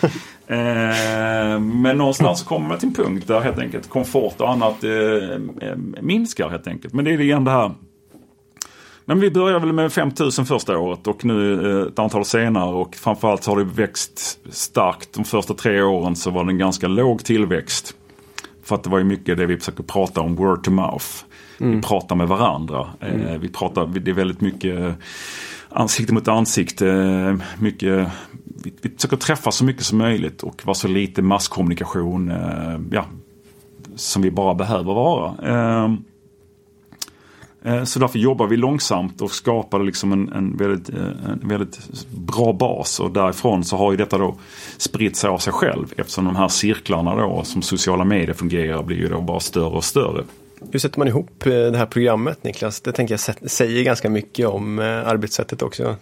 Eh, 0.48 1.60
men 1.60 1.98
någonstans 1.98 2.42
kommer 2.42 2.68
man 2.68 2.78
till 2.78 2.88
en 2.88 2.94
punkt 2.94 3.26
där 3.26 3.40
helt 3.40 3.58
enkelt 3.58 3.88
komfort 3.88 4.40
och 4.40 4.50
annat 4.50 4.84
eh, 4.84 5.38
minskar 6.00 6.48
helt 6.48 6.66
enkelt. 6.66 6.94
Men 6.94 7.04
det 7.04 7.10
är 7.10 7.20
igen 7.20 7.44
det 7.44 7.50
här. 7.50 7.70
Men 9.04 9.20
vi 9.20 9.30
började 9.30 9.66
väl 9.66 9.72
med 9.72 9.92
5000 9.92 10.46
första 10.46 10.78
året 10.78 11.06
och 11.06 11.24
nu 11.24 11.70
eh, 11.70 11.86
ett 11.86 11.98
antal 11.98 12.24
senare 12.24 12.74
och 12.74 12.94
framförallt 12.94 13.44
så 13.44 13.50
har 13.50 13.58
det 13.58 13.64
växt 13.64 14.38
starkt. 14.50 15.12
De 15.12 15.24
första 15.24 15.54
tre 15.54 15.82
åren 15.82 16.16
så 16.16 16.30
var 16.30 16.44
det 16.44 16.50
en 16.50 16.58
ganska 16.58 16.88
låg 16.88 17.24
tillväxt. 17.24 17.94
För 18.64 18.74
att 18.74 18.82
det 18.82 18.90
var 18.90 18.98
ju 18.98 19.04
mycket 19.04 19.38
det 19.38 19.46
vi 19.46 19.56
försöker 19.56 19.82
prata 19.82 20.20
om, 20.20 20.34
word 20.34 20.64
to 20.64 20.70
mouth. 20.70 21.06
Mm. 21.60 21.76
Vi 21.76 21.82
pratar 21.82 22.16
med 22.16 22.28
varandra. 22.28 22.86
Mm. 23.00 23.40
Vi 23.40 23.48
pratar, 23.48 23.86
det 23.86 24.10
är 24.10 24.14
väldigt 24.14 24.40
mycket 24.40 24.94
ansikte 25.76 26.14
mot 26.14 26.28
ansikte. 26.28 26.88
Eh, 26.88 27.36
mycket, 27.58 28.08
vi, 28.62 28.72
vi 28.82 28.90
försöker 28.90 29.16
träffa 29.16 29.50
så 29.50 29.64
mycket 29.64 29.82
som 29.82 29.98
möjligt 29.98 30.42
och 30.42 30.66
vara 30.66 30.74
så 30.74 30.88
lite 30.88 31.22
masskommunikation 31.22 32.30
eh, 32.30 32.80
ja, 32.90 33.04
som 33.94 34.22
vi 34.22 34.30
bara 34.30 34.54
behöver 34.54 34.94
vara. 34.94 35.34
Ehm, 35.42 36.04
eh, 37.64 37.84
så 37.84 37.98
därför 37.98 38.18
jobbar 38.18 38.46
vi 38.46 38.56
långsamt 38.56 39.20
och 39.20 39.30
skapar 39.30 39.78
liksom 39.78 40.12
en, 40.12 40.32
en, 40.32 40.56
väldigt, 40.56 40.88
en 40.88 41.48
väldigt 41.48 42.06
bra 42.10 42.52
bas. 42.52 43.00
Och 43.00 43.10
därifrån 43.10 43.64
så 43.64 43.76
har 43.76 43.90
ju 43.90 43.96
detta 43.96 44.18
då 44.18 44.36
spritt 44.76 45.16
sig 45.16 45.30
av 45.30 45.38
sig 45.38 45.52
själv. 45.52 45.92
Eftersom 45.96 46.24
de 46.24 46.36
här 46.36 46.48
cirklarna 46.48 47.16
då 47.16 47.42
som 47.44 47.62
sociala 47.62 48.04
medier 48.04 48.34
fungerar 48.34 48.82
blir 48.82 48.96
ju 48.96 49.08
då 49.08 49.20
bara 49.20 49.40
större 49.40 49.76
och 49.76 49.84
större. 49.84 50.24
Hur 50.72 50.78
sätter 50.78 50.98
man 50.98 51.08
ihop 51.08 51.44
det 51.44 51.76
här 51.76 51.86
programmet 51.86 52.44
Niklas? 52.44 52.80
Det 52.80 52.92
tänker 52.92 53.14
jag 53.14 53.50
säger 53.50 53.82
ganska 53.82 54.10
mycket 54.10 54.46
om 54.46 54.78
arbetssättet 54.78 55.62
också. 55.62 55.96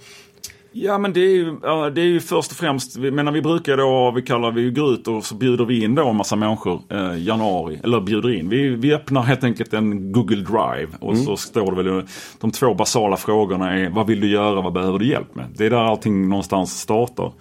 Ja 0.76 0.98
men 0.98 1.12
det 1.12 1.20
är 1.20 1.30
ju, 1.30 1.56
det 1.90 2.00
är 2.00 2.06
ju 2.06 2.20
först 2.20 2.50
och 2.50 2.56
främst, 2.56 2.96
men 2.96 3.32
vi 3.32 3.42
brukar 3.42 3.76
då, 3.76 4.12
vi 4.16 4.22
kallar, 4.22 4.50
vi 4.50 4.70
går 4.70 4.92
ut 4.92 5.08
och 5.08 5.24
så 5.24 5.34
bjuder 5.34 5.64
vi 5.64 5.84
in 5.84 5.94
då 5.94 6.08
en 6.08 6.16
massa 6.16 6.36
människor 6.36 6.82
eh, 6.90 7.22
januari, 7.22 7.80
eller 7.84 8.00
bjuder 8.00 8.30
in. 8.30 8.48
Vi, 8.48 8.68
vi 8.68 8.94
öppnar 8.94 9.22
helt 9.22 9.44
enkelt 9.44 9.74
en 9.74 10.12
Google 10.12 10.36
Drive 10.36 10.88
och 11.00 11.12
mm. 11.12 11.24
så 11.24 11.36
står 11.36 11.70
det 11.72 11.82
väl, 11.82 12.02
de 12.40 12.50
två 12.50 12.74
basala 12.74 13.16
frågorna 13.16 13.78
är 13.78 13.90
vad 13.90 14.06
vill 14.06 14.20
du 14.20 14.28
göra, 14.28 14.60
vad 14.60 14.72
behöver 14.72 14.98
du 14.98 15.06
hjälp 15.06 15.34
med? 15.34 15.46
Det 15.56 15.66
är 15.66 15.70
där 15.70 15.76
allting 15.76 16.28
någonstans 16.28 16.80
startar. 16.80 17.32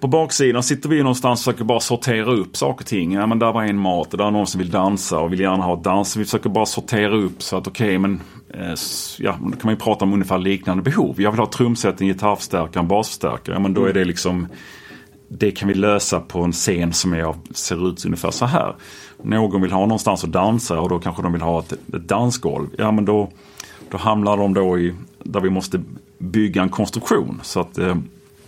På 0.00 0.06
baksidan 0.06 0.62
sitter 0.62 0.88
vi 0.88 0.98
någonstans 0.98 1.40
och 1.40 1.44
försöker 1.44 1.64
bara 1.64 1.80
sortera 1.80 2.32
upp 2.32 2.56
saker 2.56 2.84
och 2.84 2.86
ting. 2.86 3.12
Ja 3.12 3.26
men 3.26 3.38
där 3.38 3.52
var 3.52 3.62
en 3.62 3.78
mat 3.78 4.12
och 4.12 4.18
där 4.18 4.26
är 4.26 4.30
någon 4.30 4.46
som 4.46 4.58
vill 4.58 4.70
dansa 4.70 5.20
och 5.20 5.32
vill 5.32 5.40
gärna 5.40 5.64
ha 5.64 5.76
dans. 5.76 6.16
Vi 6.16 6.24
försöker 6.24 6.50
bara 6.50 6.66
sortera 6.66 7.16
upp 7.16 7.42
så 7.42 7.56
att 7.56 7.66
okej 7.66 7.86
okay, 7.86 7.98
men 7.98 8.20
eh, 8.54 8.74
ja, 9.18 9.38
då 9.42 9.50
kan 9.50 9.60
man 9.62 9.74
ju 9.74 9.80
prata 9.80 10.04
om 10.04 10.12
ungefär 10.12 10.38
liknande 10.38 10.82
behov. 10.82 11.20
Jag 11.20 11.30
vill 11.30 11.40
ha 11.40 11.46
trumset, 11.46 12.00
en 12.00 12.06
gitarrförstärkare, 12.06 12.82
en 12.82 12.88
basförstärkare. 12.88 13.56
Ja, 13.56 13.60
men 13.60 13.74
då 13.74 13.84
är 13.84 13.92
det 13.92 14.04
liksom 14.04 14.46
det 15.28 15.50
kan 15.50 15.68
vi 15.68 15.74
lösa 15.74 16.20
på 16.20 16.42
en 16.42 16.52
scen 16.52 16.92
som 16.92 17.12
är 17.12 17.34
ser 17.54 17.88
ut 17.88 18.04
ungefär 18.04 18.30
så 18.30 18.46
här. 18.46 18.74
Någon 19.22 19.62
vill 19.62 19.72
ha 19.72 19.80
någonstans 19.80 20.24
att 20.24 20.32
dansa 20.32 20.80
och 20.80 20.88
då 20.88 20.98
kanske 20.98 21.22
de 21.22 21.32
vill 21.32 21.42
ha 21.42 21.58
ett, 21.58 21.72
ett 21.72 22.08
dansgolv. 22.08 22.68
Ja 22.78 22.90
men 22.90 23.04
då, 23.04 23.30
då 23.90 23.98
hamnar 23.98 24.36
de 24.36 24.54
då 24.54 24.78
i 24.78 24.94
där 25.22 25.40
vi 25.40 25.50
måste 25.50 25.80
bygga 26.18 26.62
en 26.62 26.68
konstruktion. 26.68 27.40
Så 27.42 27.60
att, 27.60 27.78
eh, 27.78 27.96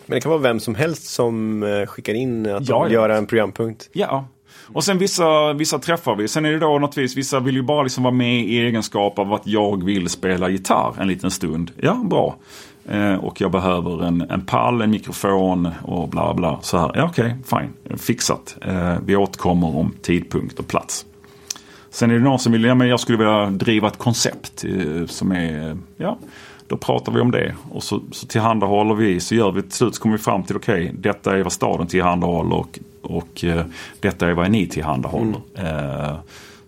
men 0.07 0.17
det 0.17 0.21
kan 0.21 0.31
vara 0.31 0.41
vem 0.41 0.61
som 0.61 0.75
helst 0.75 1.07
som 1.07 1.63
eh, 1.63 1.87
skickar 1.87 2.15
in 2.15 2.47
att 2.47 2.69
ja, 2.69 2.75
de 2.75 2.85
vill 2.85 2.93
ja. 2.93 3.01
göra 3.01 3.17
en 3.17 3.27
programpunkt? 3.27 3.91
Ja, 3.93 4.25
och 4.73 4.85
sen 4.85 4.99
vissa, 4.99 5.53
vissa 5.53 5.79
träffar 5.79 6.17
vi. 6.17 6.29
Sen 6.29 6.45
är 6.45 6.53
det 6.53 6.59
då 6.59 6.79
naturligtvis, 6.79 7.17
vissa 7.17 7.41
vill 7.41 7.55
ju 7.55 7.63
bara 7.63 7.83
liksom 7.83 8.05
vara 8.05 8.15
med 8.15 8.41
i 8.41 8.59
egenskap 8.59 9.19
av 9.19 9.33
att 9.33 9.47
jag 9.47 9.85
vill 9.85 10.09
spela 10.09 10.49
gitarr 10.49 10.95
en 10.99 11.09
liten 11.09 11.31
stund. 11.31 11.71
Ja, 11.77 11.95
bra. 12.05 12.37
Eh, 12.89 13.15
och 13.15 13.41
jag 13.41 13.51
behöver 13.51 14.05
en, 14.05 14.21
en 14.31 14.41
pall, 14.41 14.83
en 14.83 14.91
mikrofon 14.91 15.69
och 15.83 16.09
bla 16.09 16.35
bla. 16.35 16.59
Så 16.63 16.79
här, 16.79 16.91
ja 16.95 17.05
okej, 17.05 17.37
okay, 17.45 17.61
fine, 17.61 17.99
fixat. 17.99 18.57
Eh, 18.63 18.95
vi 19.05 19.17
återkommer 19.17 19.77
om 19.77 19.95
tidpunkt 20.03 20.59
och 20.59 20.69
plats. 20.69 21.07
Sen 21.91 22.11
är 22.11 22.15
det 22.15 22.21
någon 22.21 22.39
som 22.39 22.53
vill, 22.53 22.65
ja 22.65 22.75
men 22.75 22.89
jag 22.89 23.01
skulle 23.01 23.19
vilja 23.19 23.47
driva 23.51 23.89
ett 23.89 23.99
koncept 23.99 24.65
eh, 24.65 25.07
som 25.07 25.33
är, 25.33 25.77
ja 25.97 26.19
då 26.69 26.77
pratar 26.77 27.13
vi 27.13 27.21
om 27.21 27.31
det 27.31 27.55
och 27.71 27.83
så, 27.83 28.01
så 28.11 28.27
tillhandahåller 28.27 28.95
vi, 28.95 29.21
så 29.21 29.35
gör 29.35 29.53
vi 29.53 29.63
till 29.63 29.73
slut 29.73 29.95
så 29.95 30.03
kommer 30.03 30.17
vi 30.17 30.23
fram 30.23 30.43
till 30.43 30.57
okej, 30.57 30.85
okay, 30.85 30.97
detta 30.99 31.37
är 31.37 31.43
vad 31.43 31.53
staden 31.53 31.87
tillhandahåller 31.87 32.57
och, 32.57 32.79
och 33.03 33.45
eh, 33.45 33.65
detta 34.01 34.29
är 34.29 34.35
vad 34.35 34.51
ni 34.51 34.67
tillhandahåller. 34.67 35.41
Mm. 35.55 35.77
Eh, 35.77 36.17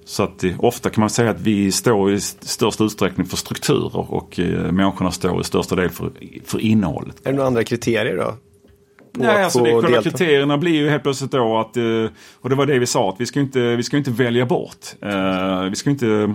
så 0.04 0.22
att 0.22 0.44
eh, 0.44 0.52
ofta 0.58 0.90
kan 0.90 1.00
man 1.00 1.10
säga 1.10 1.30
att 1.30 1.40
vi 1.40 1.72
står 1.72 2.12
i 2.12 2.20
största 2.20 2.84
utsträckning 2.84 3.26
för 3.26 3.36
strukturer 3.36 4.12
och 4.12 4.40
eh, 4.40 4.72
människorna 4.72 5.10
står 5.10 5.40
i 5.40 5.44
största 5.44 5.74
del 5.74 5.90
för, 5.90 6.10
för 6.44 6.60
innehållet. 6.60 7.16
Är 7.24 7.30
det 7.30 7.36
några 7.36 7.46
andra 7.46 7.64
kriterier 7.64 8.16
då? 8.16 8.34
Nej, 9.12 9.44
alltså 9.44 9.62
det, 9.62 9.82
själva 9.82 10.02
kriterierna 10.02 10.58
blir 10.58 10.72
ju 10.72 10.90
helt 10.90 11.02
plötsligt 11.02 11.30
då 11.30 11.58
att, 11.58 11.76
eh, 11.76 12.06
och 12.40 12.50
det 12.50 12.54
var 12.54 12.66
det 12.66 12.78
vi 12.78 12.86
sa, 12.86 13.08
att 13.08 13.20
vi 13.20 13.26
ska 13.26 13.40
inte, 13.40 13.76
vi 13.76 13.82
ska 13.82 13.96
inte 13.96 14.10
välja 14.10 14.46
bort. 14.46 14.86
Eh, 15.00 15.62
vi 15.62 15.76
ska 15.76 15.90
inte 15.90 16.34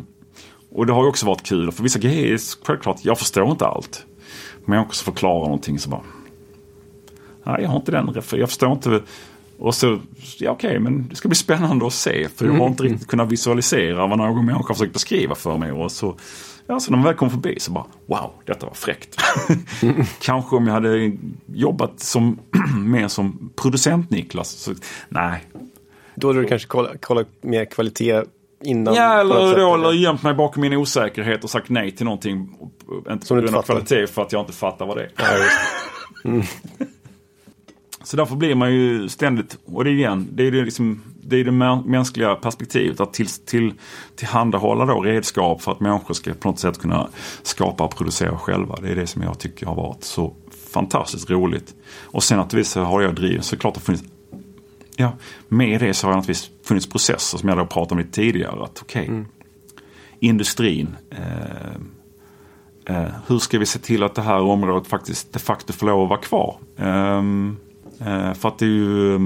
och 0.74 0.86
det 0.86 0.94
har 0.94 1.04
ju 1.04 1.10
också 1.10 1.26
varit 1.26 1.44
kul. 1.44 1.72
För 1.72 1.84
vissa 1.84 2.00
grejer, 2.00 2.40
självklart, 2.66 3.00
jag 3.02 3.20
förstår 3.20 3.52
inte 3.52 3.66
allt. 3.66 4.06
Men 4.66 4.78
jag 4.78 4.86
också 4.86 5.04
förklarar 5.04 5.44
någonting 5.44 5.80
så 5.80 5.90
bara. 5.90 6.02
Nej, 7.44 7.62
jag 7.62 7.70
har 7.70 7.76
inte 7.76 7.92
den 7.92 8.14
Jag 8.32 8.50
förstår 8.50 8.72
inte. 8.72 9.02
Och 9.58 9.76
så, 9.76 10.00
ja 10.38 10.52
okej, 10.52 10.70
okay, 10.70 10.80
men 10.80 11.08
det 11.10 11.16
ska 11.16 11.28
bli 11.28 11.36
spännande 11.36 11.88
att 11.88 11.94
se. 11.94 12.28
För 12.36 12.46
jag 12.46 12.54
har 12.54 12.68
inte 12.68 12.84
riktigt 12.84 13.08
kunnat 13.08 13.32
visualisera 13.32 14.08
vad 14.08 14.18
någon 14.18 14.46
människa 14.46 14.68
har 14.68 14.74
försökt 14.74 14.94
beskriva 14.94 15.36
för 15.36 15.58
mig. 15.58 15.72
Och 15.72 15.92
så, 15.92 16.16
ja, 16.68 16.80
så 16.80 16.92
när 16.92 16.98
man 16.98 17.06
väl 17.06 17.16
kom 17.16 17.30
förbi 17.30 17.60
så 17.60 17.72
bara, 17.72 17.86
wow, 18.06 18.32
detta 18.46 18.66
var 18.66 18.74
fräckt. 18.74 19.16
Kanske 20.22 20.56
om 20.56 20.68
jag 20.68 20.74
hade 20.74 21.12
jobbat 21.46 22.00
som, 22.00 22.40
mer 22.78 23.08
som 23.08 23.52
producent 23.56 24.10
Niklas. 24.10 24.50
Så, 24.50 24.74
nej. 25.10 25.44
Då 26.16 26.28
hade 26.28 26.42
du 26.42 26.48
kanske 26.48 26.68
kollat 26.68 26.92
kolla 27.02 27.26
mer 27.42 27.66
kvalitet 27.66 28.24
innan. 28.64 28.94
Ja, 28.94 29.20
eller 29.20 29.58
då 29.58 29.74
eller 29.74 29.92
gömt 29.92 30.24
mig 30.24 30.34
bakom 30.34 30.62
min 30.62 30.74
osäkerhet 30.74 31.44
och 31.44 31.50
sagt 31.50 31.70
nej 31.70 31.92
till 31.92 32.06
någonting. 32.06 32.50
Inte 33.12 33.28
på 33.28 33.36
grund 33.36 33.56
av 33.56 33.62
kvalitet 33.62 34.08
för 34.08 34.22
att 34.22 34.32
jag 34.32 34.42
inte 34.42 34.54
fattar 34.54 34.86
vad 34.86 34.98
det 34.98 35.04
är. 35.04 35.12
Ja, 35.18 35.26
mm. 36.30 36.44
Så 38.04 38.18
därför 38.18 38.36
blir 38.36 38.56
man 38.56 38.74
ju 38.74 39.10
ständigt, 39.10 39.58
och 39.66 39.84
det 39.84 39.90
är 39.90 39.94
igen, 39.94 40.28
det 40.32 40.48
är 40.48 40.52
det, 40.52 40.64
liksom, 40.64 41.02
det, 41.24 41.36
är 41.40 41.44
det 41.44 41.52
mänskliga 41.86 42.36
perspektivet. 42.36 43.00
Att 43.00 43.14
till, 43.14 43.28
till, 43.28 43.74
tillhandahålla 44.16 44.86
då 44.86 45.02
redskap 45.02 45.62
för 45.62 45.72
att 45.72 45.80
människor 45.80 46.14
ska 46.14 46.34
på 46.34 46.48
något 46.48 46.60
sätt 46.60 46.80
kunna 46.80 47.08
skapa 47.44 47.84
och 47.84 47.96
producera 47.96 48.38
själva. 48.38 48.76
Det 48.82 48.90
är 48.90 48.96
det 48.96 49.08
som 49.08 49.22
jag 49.22 49.40
tycker 49.40 49.66
har 49.66 49.76
varit 49.76 50.04
så 50.04 50.34
fantastiskt 50.74 51.30
roligt. 51.30 51.74
Och 52.02 52.24
sen 52.24 52.38
naturligtvis 52.38 52.76
har 52.76 53.02
jag 53.02 53.16
drivit, 53.16 53.44
såklart 53.44 53.74
det 53.74 53.80
har 53.80 53.84
funnits 53.84 54.04
ja, 54.96 55.14
med 55.48 55.80
det 55.80 55.94
så 55.94 56.08
har 56.08 56.12
det 56.12 56.18
naturligtvis 56.18 56.52
funnits 56.64 56.90
processer 56.90 57.38
som 57.38 57.50
jag 57.50 57.58
då 57.58 57.66
pratade 57.66 57.94
om 57.94 58.00
lite 58.00 58.12
tidigare. 58.12 58.64
Att 58.64 58.82
okay, 58.82 59.06
mm. 59.06 59.26
industrin. 60.20 60.96
Eh, 61.12 61.76
eh, 62.96 63.10
hur 63.28 63.40
ska 63.40 63.60
vi 63.60 63.66
se 63.66 63.80
till 63.80 64.04
att 64.04 64.16
det 64.16 64.22
här 64.22 64.42
området 64.42 64.88
faktiskt 64.88 65.34
de 65.34 65.40
facto 65.40 65.74
får 65.74 65.86
lov 65.86 66.04
att 66.04 66.10
vara 66.10 66.20
kvar? 66.20 66.58
Ehm, 66.78 67.58
eh, 68.00 68.34
för 68.34 68.48
att 68.48 68.60
det 68.60 68.66
är 68.66 68.70
ju 68.70 69.20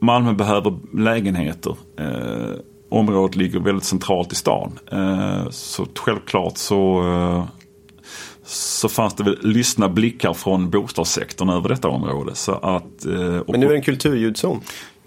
Malmö 0.00 0.32
behöver 0.32 0.78
lägenheter. 0.94 1.76
Eh, 1.98 2.60
området 2.88 3.36
ligger 3.36 3.60
väldigt 3.60 3.84
centralt 3.84 4.32
i 4.32 4.34
stan. 4.34 4.78
Eh, 4.92 5.50
så 5.50 5.86
självklart 5.98 6.56
så 6.56 7.02
så 8.50 8.88
fanns 8.88 9.14
det 9.14 9.24
väl 9.24 9.38
lyssna 9.42 9.88
blickar 9.88 10.32
från 10.32 10.70
bostadssektorn 10.70 11.48
över 11.48 11.68
detta 11.68 11.88
område. 11.88 12.34
Så 12.34 12.52
att, 12.52 13.04
eh, 13.04 13.12
men 13.46 13.60
nu 13.60 13.66
är 13.66 13.70
det 13.70 13.76
en 13.76 13.82
kulturljudzon. 13.82 14.60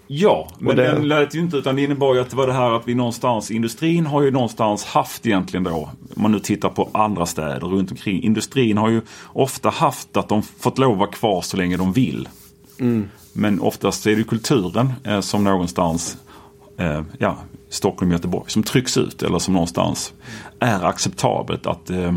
Ja, 0.06 0.48
men 0.58 0.76
det... 0.76 0.82
den 0.82 1.08
lät 1.08 1.34
ju 1.34 1.40
inte 1.40 1.56
utan 1.56 1.76
det 1.76 1.82
innebar 1.82 2.14
ju 2.14 2.20
att 2.20 2.30
det 2.30 2.36
var 2.36 2.46
det 2.46 2.52
här 2.52 2.70
att 2.70 2.88
vi 2.88 2.94
någonstans, 2.94 3.50
industrin 3.50 4.06
har 4.06 4.22
ju 4.22 4.30
någonstans 4.30 4.84
haft 4.84 5.26
egentligen 5.26 5.64
då, 5.64 5.90
om 6.16 6.22
man 6.22 6.32
nu 6.32 6.38
tittar 6.38 6.68
på 6.68 6.90
andra 6.92 7.26
städer 7.26 7.66
runt 7.66 7.90
omkring. 7.90 8.22
Industrin 8.22 8.78
har 8.78 8.88
ju 8.88 9.00
ofta 9.32 9.70
haft 9.70 10.16
att 10.16 10.28
de 10.28 10.42
fått 10.42 10.78
lov 10.78 10.92
att 10.92 10.98
vara 10.98 11.10
kvar 11.10 11.42
så 11.42 11.56
länge 11.56 11.76
de 11.76 11.92
vill. 11.92 12.28
Mm. 12.80 13.08
Men 13.32 13.60
oftast 13.60 14.06
är 14.06 14.16
det 14.16 14.24
kulturen 14.24 14.92
eh, 15.04 15.20
som 15.20 15.44
någonstans, 15.44 16.16
eh, 16.78 17.02
ja, 17.18 17.36
Stockholm, 17.68 18.12
Göteborg, 18.12 18.50
som 18.50 18.62
trycks 18.62 18.96
ut 18.96 19.22
eller 19.22 19.38
som 19.38 19.54
någonstans 19.54 20.12
är 20.60 20.84
acceptabelt 20.84 21.66
att 21.66 21.90
eh, 21.90 22.12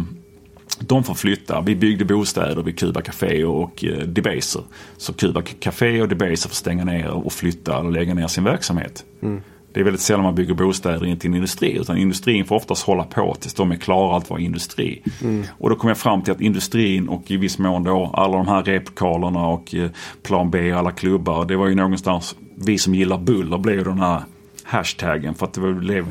de 0.79 1.03
får 1.03 1.13
flytta. 1.13 1.61
Vi 1.61 1.75
byggde 1.75 2.05
bostäder 2.05 2.63
vid 2.63 2.79
Cuba 2.79 3.01
Café 3.01 3.43
och 3.43 3.85
eh, 3.85 3.99
Debaser. 3.99 4.61
Så 4.97 5.13
Cuba 5.13 5.41
Café 5.59 6.01
och 6.01 6.07
Debaser 6.07 6.49
får 6.49 6.55
stänga 6.55 6.85
ner 6.85 7.09
och 7.09 7.33
flytta 7.33 7.77
och 7.77 7.91
lägga 7.91 8.13
ner 8.13 8.27
sin 8.27 8.43
verksamhet. 8.43 9.05
Mm. 9.21 9.41
Det 9.73 9.79
är 9.79 9.83
väldigt 9.83 10.01
sällan 10.01 10.23
man 10.23 10.35
bygger 10.35 10.53
bostäder 10.53 11.05
in 11.05 11.19
till 11.19 11.29
en 11.29 11.35
industri. 11.35 11.77
Utan 11.77 11.97
industrin 11.97 12.45
får 12.45 12.55
oftast 12.55 12.83
hålla 12.83 13.03
på 13.03 13.35
tills 13.39 13.53
de 13.53 13.71
är 13.71 13.75
klara 13.75 14.17
att 14.17 14.29
vara 14.29 14.39
industri. 14.39 15.01
Mm. 15.21 15.43
Och 15.49 15.69
då 15.69 15.75
kom 15.75 15.87
jag 15.87 15.97
fram 15.97 16.21
till 16.21 16.33
att 16.33 16.41
industrin 16.41 17.07
och 17.07 17.31
i 17.31 17.37
viss 17.37 17.59
mån 17.59 17.83
då 17.83 18.11
alla 18.13 18.37
de 18.37 18.47
här 18.47 18.63
replokalerna 18.63 19.47
och 19.47 19.75
eh, 19.75 19.89
plan 20.23 20.51
B, 20.51 20.71
alla 20.71 20.91
klubbar. 20.91 21.45
Det 21.45 21.55
var 21.55 21.67
ju 21.67 21.75
någonstans 21.75 22.35
vi 22.55 22.77
som 22.77 22.95
gillar 22.95 23.17
buller 23.17 23.57
blev 23.57 23.83
den 23.83 23.99
här 23.99 24.21
hashtaggen. 24.63 25.33
För 25.33 25.45
att 25.45 25.53
det 25.53 25.73
blev 25.73 26.05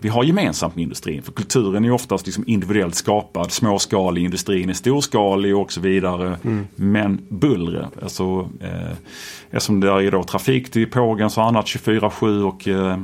vi 0.00 0.08
har 0.08 0.24
gemensamt 0.24 0.76
med 0.76 0.82
industrin. 0.82 1.22
För 1.22 1.32
kulturen 1.32 1.84
är 1.84 1.90
oftast 1.90 2.26
liksom 2.26 2.44
individuellt 2.46 2.94
skapad. 2.94 3.52
Småskalig, 3.52 4.24
industrin 4.24 4.68
är 4.68 4.74
storskalig 4.74 5.56
och 5.56 5.72
så 5.72 5.80
vidare. 5.80 6.38
Mm. 6.44 6.66
Men 6.74 7.20
bullret, 7.28 8.02
alltså 8.02 8.48
eh, 8.60 8.92
eftersom 9.50 9.80
det 9.80 9.88
är 9.88 10.10
då 10.10 10.24
trafik 10.24 10.70
till 10.70 10.90
Pågens 10.90 11.38
och 11.38 11.44
annat 11.44 11.66
24-7 11.66 12.42
och 12.42 12.68
eh, 12.68 12.98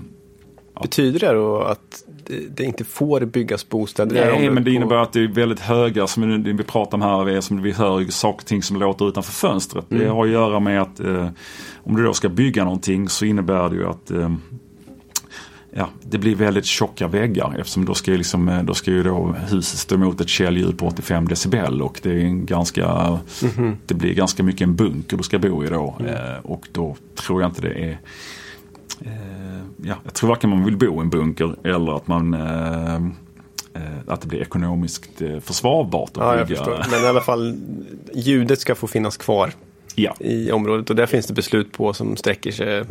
Betyder 0.83 1.21
det 1.21 1.33
då 1.33 1.61
att 1.61 2.05
det 2.49 2.65
inte 2.65 2.85
får 2.85 3.21
byggas 3.21 3.69
bostäder? 3.69 4.37
Nej, 4.37 4.51
men 4.51 4.65
det 4.65 4.71
innebär 4.71 4.97
att 4.97 5.13
det 5.13 5.21
är 5.21 5.29
väldigt 5.29 5.61
höga, 5.61 6.07
som 6.07 6.43
vi 6.43 6.65
pratar 6.65 6.99
om 6.99 7.03
här, 7.03 7.41
som 7.41 7.63
vi 7.63 7.73
hör 7.73 8.05
saker 8.05 8.39
och 8.39 8.47
ting 8.47 8.63
som 8.63 8.77
låter 8.77 9.09
utanför 9.09 9.33
fönstret. 9.33 9.91
Mm. 9.91 10.03
Det 10.03 10.11
har 10.11 10.25
att 10.25 10.31
göra 10.31 10.61
med 10.61 10.83
att 10.83 11.01
eh, 11.01 11.29
om 11.85 11.97
du 11.97 12.05
då 12.05 12.13
ska 12.13 12.29
bygga 12.29 12.65
någonting 12.65 13.09
så 13.09 13.25
innebär 13.25 13.69
det 13.69 13.77
ju 13.77 13.87
att 13.87 14.11
eh, 14.11 14.33
ja, 15.77 15.89
det 16.03 16.19
blir 16.19 16.35
väldigt 16.35 16.65
tjocka 16.65 17.09
väggar 17.09 17.57
eftersom 17.59 17.85
då 17.85 17.95
ska, 17.95 18.11
ju 18.11 18.17
liksom, 18.17 18.49
eh, 18.49 18.63
då 18.63 18.75
ska 18.75 18.91
ju 18.91 19.03
då 19.03 19.35
huset 19.49 19.79
stå 19.79 19.95
emot 19.95 20.21
ett 20.21 20.29
källljud 20.29 20.79
på 20.79 20.87
85 20.87 21.29
decibel 21.29 21.83
och 21.83 22.01
det 22.03 22.11
är 22.11 22.29
ganska 22.29 22.85
mm 22.85 23.19
-hmm. 23.39 23.77
Det 23.87 23.95
blir 23.95 24.15
ganska 24.15 24.43
mycket 24.43 24.61
en 24.61 24.77
bunker 24.77 25.17
du 25.17 25.23
ska 25.23 25.39
bo 25.39 25.65
i 25.65 25.69
då 25.69 25.97
mm. 26.01 26.15
eh, 26.15 26.39
och 26.43 26.69
då 26.73 26.97
tror 27.15 27.43
jag 27.43 27.51
inte 27.51 27.61
det 27.61 27.75
är 27.75 27.99
eh, 29.01 29.63
ja, 29.83 29.95
Jag 30.05 30.15
tror 30.15 30.29
varken 30.29 30.51
man 30.51 30.65
vill 30.65 30.77
bo 30.77 30.99
i 30.99 31.01
en 31.01 31.11
bunker 31.11 31.57
eller 31.65 31.97
att 31.97 32.07
man 32.07 32.35
eh, 32.35 33.01
att 34.07 34.21
det 34.21 34.27
blir 34.27 34.41
ekonomiskt 34.41 35.23
försvarbart 35.41 36.11
att 36.17 36.39
ja, 36.39 36.45
bygga. 36.45 36.87
Men 36.91 37.05
i 37.05 37.07
alla 37.07 37.21
fall 37.21 37.57
ljudet 38.15 38.61
ska 38.61 38.75
få 38.75 38.87
finnas 38.87 39.17
kvar 39.17 39.53
ja. 39.95 40.15
i 40.19 40.53
området 40.53 40.91
och 40.91 40.97
där 40.97 41.07
finns 41.07 41.27
det 41.27 41.35
beslut 41.35 41.73
på 41.73 41.93
som 41.93 42.17
sträcker 42.17 42.53
sig 42.53 42.85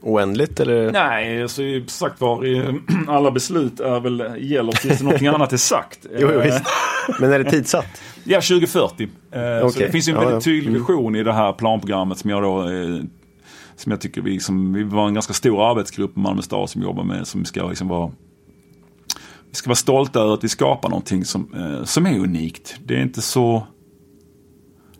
oändligt 0.00 0.60
eller? 0.60 0.92
Nej, 0.92 1.42
alltså, 1.42 1.62
sagt 1.86 2.20
var, 2.20 2.44
alla 3.08 3.30
beslut 3.30 3.80
är 3.80 4.00
väl, 4.00 4.34
gäller 4.38 4.72
tills 4.72 5.02
någonting 5.02 5.26
annat 5.26 5.52
är 5.52 5.56
sagt. 5.56 6.06
jo, 6.18 6.30
jo, 6.34 6.40
visst. 6.40 6.62
Men 7.20 7.32
är 7.32 7.38
det 7.38 7.50
tidsatt? 7.50 7.86
Ja, 8.24 8.40
2040. 8.40 9.08
Eh, 9.32 9.68
Så 9.68 9.78
det 9.78 9.90
finns 9.90 10.08
ju 10.08 10.10
en 10.10 10.16
Ja, 10.16 10.24
väldigt 10.24 10.44
tydlig 10.44 10.72
vision 10.72 11.16
i 11.16 11.22
det 11.22 11.32
här 11.32 11.52
planprogrammet 11.52 12.18
som 12.18 12.30
jag 12.30 12.42
då 12.42 12.70
eh, 12.70 13.00
som 13.76 13.92
jag 13.92 14.00
tycker 14.00 14.20
vi, 14.20 14.30
liksom, 14.30 14.72
vi 14.72 14.82
var 14.82 15.08
en 15.08 15.14
ganska 15.14 15.32
stor 15.32 15.70
arbetsgrupp 15.70 16.14
på 16.14 16.20
Malmö 16.20 16.42
stad 16.42 16.70
som 16.70 16.82
jobbar 16.82 17.04
med 17.04 17.26
som 17.26 17.44
ska 17.44 17.68
liksom 17.68 17.88
vara 17.88 18.10
vi 19.50 19.54
ska 19.54 19.68
vara 19.68 19.76
stolta 19.76 20.20
över 20.20 20.34
att 20.34 20.44
vi 20.44 20.48
skapar 20.48 20.88
någonting 20.88 21.24
som, 21.24 21.54
eh, 21.54 21.84
som 21.84 22.06
är 22.06 22.18
unikt. 22.18 22.76
Det 22.84 22.94
är 22.96 23.02
inte 23.02 23.22
så 23.22 23.66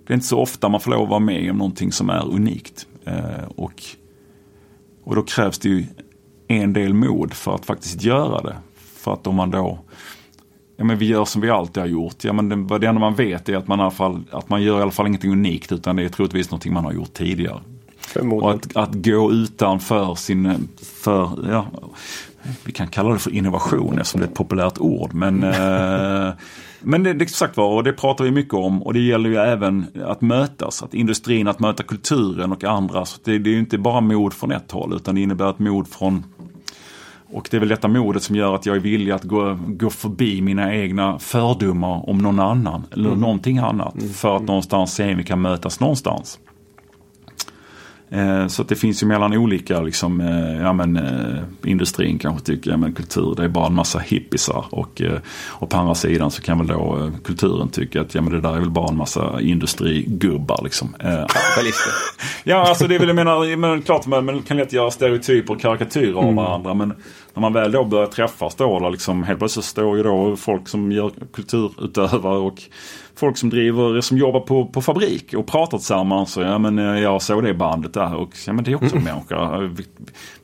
det 0.07 0.13
är 0.13 0.15
inte 0.15 0.27
så 0.27 0.39
ofta 0.41 0.69
man 0.69 0.81
får 0.81 0.91
lov 0.91 1.03
att 1.03 1.09
vara 1.09 1.21
med 1.21 1.51
om 1.51 1.57
någonting 1.59 1.93
som 1.93 2.11
är 2.11 2.29
unikt. 2.29 2.87
Eh, 3.05 3.45
och, 3.57 3.83
och 5.09 5.15
då 5.15 5.23
krävs 5.23 5.59
det 5.59 5.69
ju 5.69 5.85
en 6.49 6.73
del 6.73 6.95
mod 6.95 7.35
för 7.35 7.55
att 7.55 7.67
faktiskt 7.67 8.03
göra 8.03 8.43
det. 8.43 8.57
För 8.77 9.13
att 9.13 9.27
om 9.27 9.35
man 9.35 9.51
då 9.51 9.79
Ja 10.77 10.85
men 10.85 10.99
vi 10.99 11.07
gör 11.07 11.25
som 11.25 11.41
vi 11.41 11.51
alltid 11.51 11.81
har 11.81 11.89
gjort. 11.89 12.25
Ja 12.25 12.33
men 12.33 12.49
det, 12.49 12.79
det 12.79 12.87
enda 12.87 13.01
man 13.01 13.15
vet 13.15 13.49
är 13.49 13.57
att 13.57 13.69
man, 13.69 13.79
i 13.79 13.83
alla 13.83 13.91
fall, 13.91 14.25
att 14.31 14.49
man 14.49 14.63
gör 14.63 14.79
i 14.79 14.83
alla 14.83 14.91
fall 14.91 15.07
ingenting 15.07 15.33
unikt 15.33 15.73
utan 15.73 15.97
det 15.97 16.05
är 16.05 16.09
troligtvis 16.09 16.51
någonting 16.51 16.73
man 16.73 16.85
har 16.85 16.93
gjort 16.93 17.13
tidigare. 17.13 17.61
Och 18.31 18.53
att, 18.53 18.77
att 18.77 18.95
gå 18.95 19.33
utanför 19.33 20.15
sin, 20.15 20.69
för, 20.77 21.51
ja, 21.53 21.67
vi 22.65 22.73
kan 22.73 22.89
kalla 22.89 23.13
det 23.13 23.19
för 23.19 23.35
innovation 23.35 23.99
eftersom 23.99 24.21
det 24.21 24.27
är 24.27 24.29
ett 24.29 24.37
populärt 24.37 24.79
ord. 24.79 25.15
Men, 25.15 25.43
eh, 25.45 26.33
men 26.83 27.03
det, 27.03 27.13
det 27.13 27.31
sagt 27.31 27.57
var, 27.57 27.69
och 27.69 27.85
det 27.85 27.93
pratar 27.93 28.25
vi 28.25 28.31
mycket 28.31 28.55
om 28.55 28.83
och 28.83 28.95
det 28.95 29.01
gäller 29.01 29.31
ju 29.31 29.37
även 29.37 29.87
att 30.05 30.21
mötas. 30.21 30.83
Att 30.83 30.95
industrin, 30.95 31.49
att 31.49 31.61
möta 31.61 31.83
kulturen 31.83 32.53
och 32.53 32.65
andra. 32.65 33.05
Så 33.05 33.21
det, 33.25 33.39
det 33.39 33.51
är 33.51 33.55
ju 33.55 33.61
inte 33.61 33.79
bara 33.79 34.01
mod 34.01 34.35
från 34.35 34.53
ett 34.53 34.73
håll 34.73 34.93
utan 34.95 35.15
det 35.15 35.21
innebär 35.21 35.51
ett 35.51 35.59
mod 35.59 35.89
från 35.89 36.25
och 37.33 37.49
det 37.51 37.57
är 37.57 37.61
väl 37.61 37.69
detta 37.69 37.89
modet 37.89 38.23
som 38.23 38.37
gör 38.37 38.55
att 38.55 38.67
jag 38.67 38.77
är 38.77 38.81
villig 38.81 39.13
att 39.13 39.25
gå, 39.25 39.59
gå 39.67 39.91
förbi 39.91 40.43
mina 40.43 40.75
egna 40.75 41.19
fördomar 41.19 42.11
om 42.11 42.19
någon 42.19 42.41
annan. 42.41 42.87
Eller 42.91 43.17
någonting 43.17 43.59
annat. 43.59 43.95
För 44.15 44.37
att 44.37 44.43
någonstans 44.43 44.95
se 44.95 45.11
om 45.11 45.17
vi 45.17 45.25
kan 45.25 45.41
mötas 45.41 45.81
någonstans. 45.81 46.39
Eh, 48.11 48.47
så 48.47 48.63
det 48.63 48.77
finns 48.77 49.03
ju 49.03 49.07
mellan 49.07 49.37
olika, 49.37 49.81
liksom, 49.81 50.21
eh, 50.21 50.63
ja 50.63 50.73
men 50.73 50.97
eh, 50.97 51.71
industrin 51.71 52.19
kanske 52.19 52.47
tycker, 52.47 52.71
ja 52.71 52.77
men 52.77 52.93
kultur 52.93 53.35
det 53.37 53.45
är 53.45 53.49
bara 53.49 53.67
en 53.67 53.75
massa 53.75 53.99
hippisar. 53.99 54.65
Och, 54.71 55.03
och 55.49 55.71
på 55.71 55.77
andra 55.77 55.95
sidan 55.95 56.31
så 56.31 56.43
kan 56.43 56.59
väl 56.59 56.67
då 56.67 57.11
kulturen 57.25 57.69
tycka 57.69 58.01
att 58.01 58.15
ja 58.15 58.23
men 58.23 58.33
det 58.33 58.41
där 58.41 58.57
är 58.57 58.61
väl 58.61 58.71
bara 58.71 58.89
en 58.89 58.97
massa 58.97 59.41
industrigubbar 59.41 60.61
liksom. 60.65 60.89
Kapitalister. 60.99 61.93
Ja, 62.45 62.69
alltså 62.69 62.87
det 62.87 62.95
är 62.95 62.99
väl, 62.99 63.09
jag 63.09 63.15
menar, 63.15 63.57
menar 63.57 63.81
klart 63.81 64.07
man, 64.07 64.43
kan 64.43 64.57
lätt 64.57 64.73
göra 64.73 64.91
stereotyper 64.91 65.55
och 65.55 65.61
karikatyrer 65.61 66.15
av 66.15 66.35
varandra. 66.35 66.75
Men 66.75 66.95
när 67.39 67.43
man 67.43 67.53
väl 67.53 67.73
då 67.73 67.85
börjar 67.85 68.07
träffas 68.07 68.55
då, 68.55 68.77
eller 68.77 68.91
liksom, 68.91 69.23
helt 69.23 69.39
plötsligt 69.39 69.65
står 69.65 69.97
ju 69.97 70.03
då 70.03 70.37
folk 70.37 70.69
som 70.69 70.93
gör 70.93 71.13
kulturutövare 71.33 72.39
och 72.39 72.63
folk 73.15 73.37
som 73.37 73.51
driver, 73.51 74.01
som 74.01 74.19
jobbar 74.19 74.41
på, 74.41 74.67
på 74.67 74.83
fabrik 74.83 75.35
och 75.35 75.47
pratar 75.47 75.79
tillsammans. 75.79 76.37
Och, 76.37 76.43
ja, 76.43 76.59
men 76.59 76.79
eh, 76.79 77.01
jag 77.01 77.23
såg 77.23 77.45
det 77.45 77.55
bandet 77.55 77.95
där 77.95 78.15
och 78.15 78.31
ja, 78.47 78.53
men 78.53 78.65
det 78.65 78.71
är 78.71 78.77
också 78.77 78.97
en 78.97 79.05
människa. 79.05 79.59
Vi, 79.59 79.85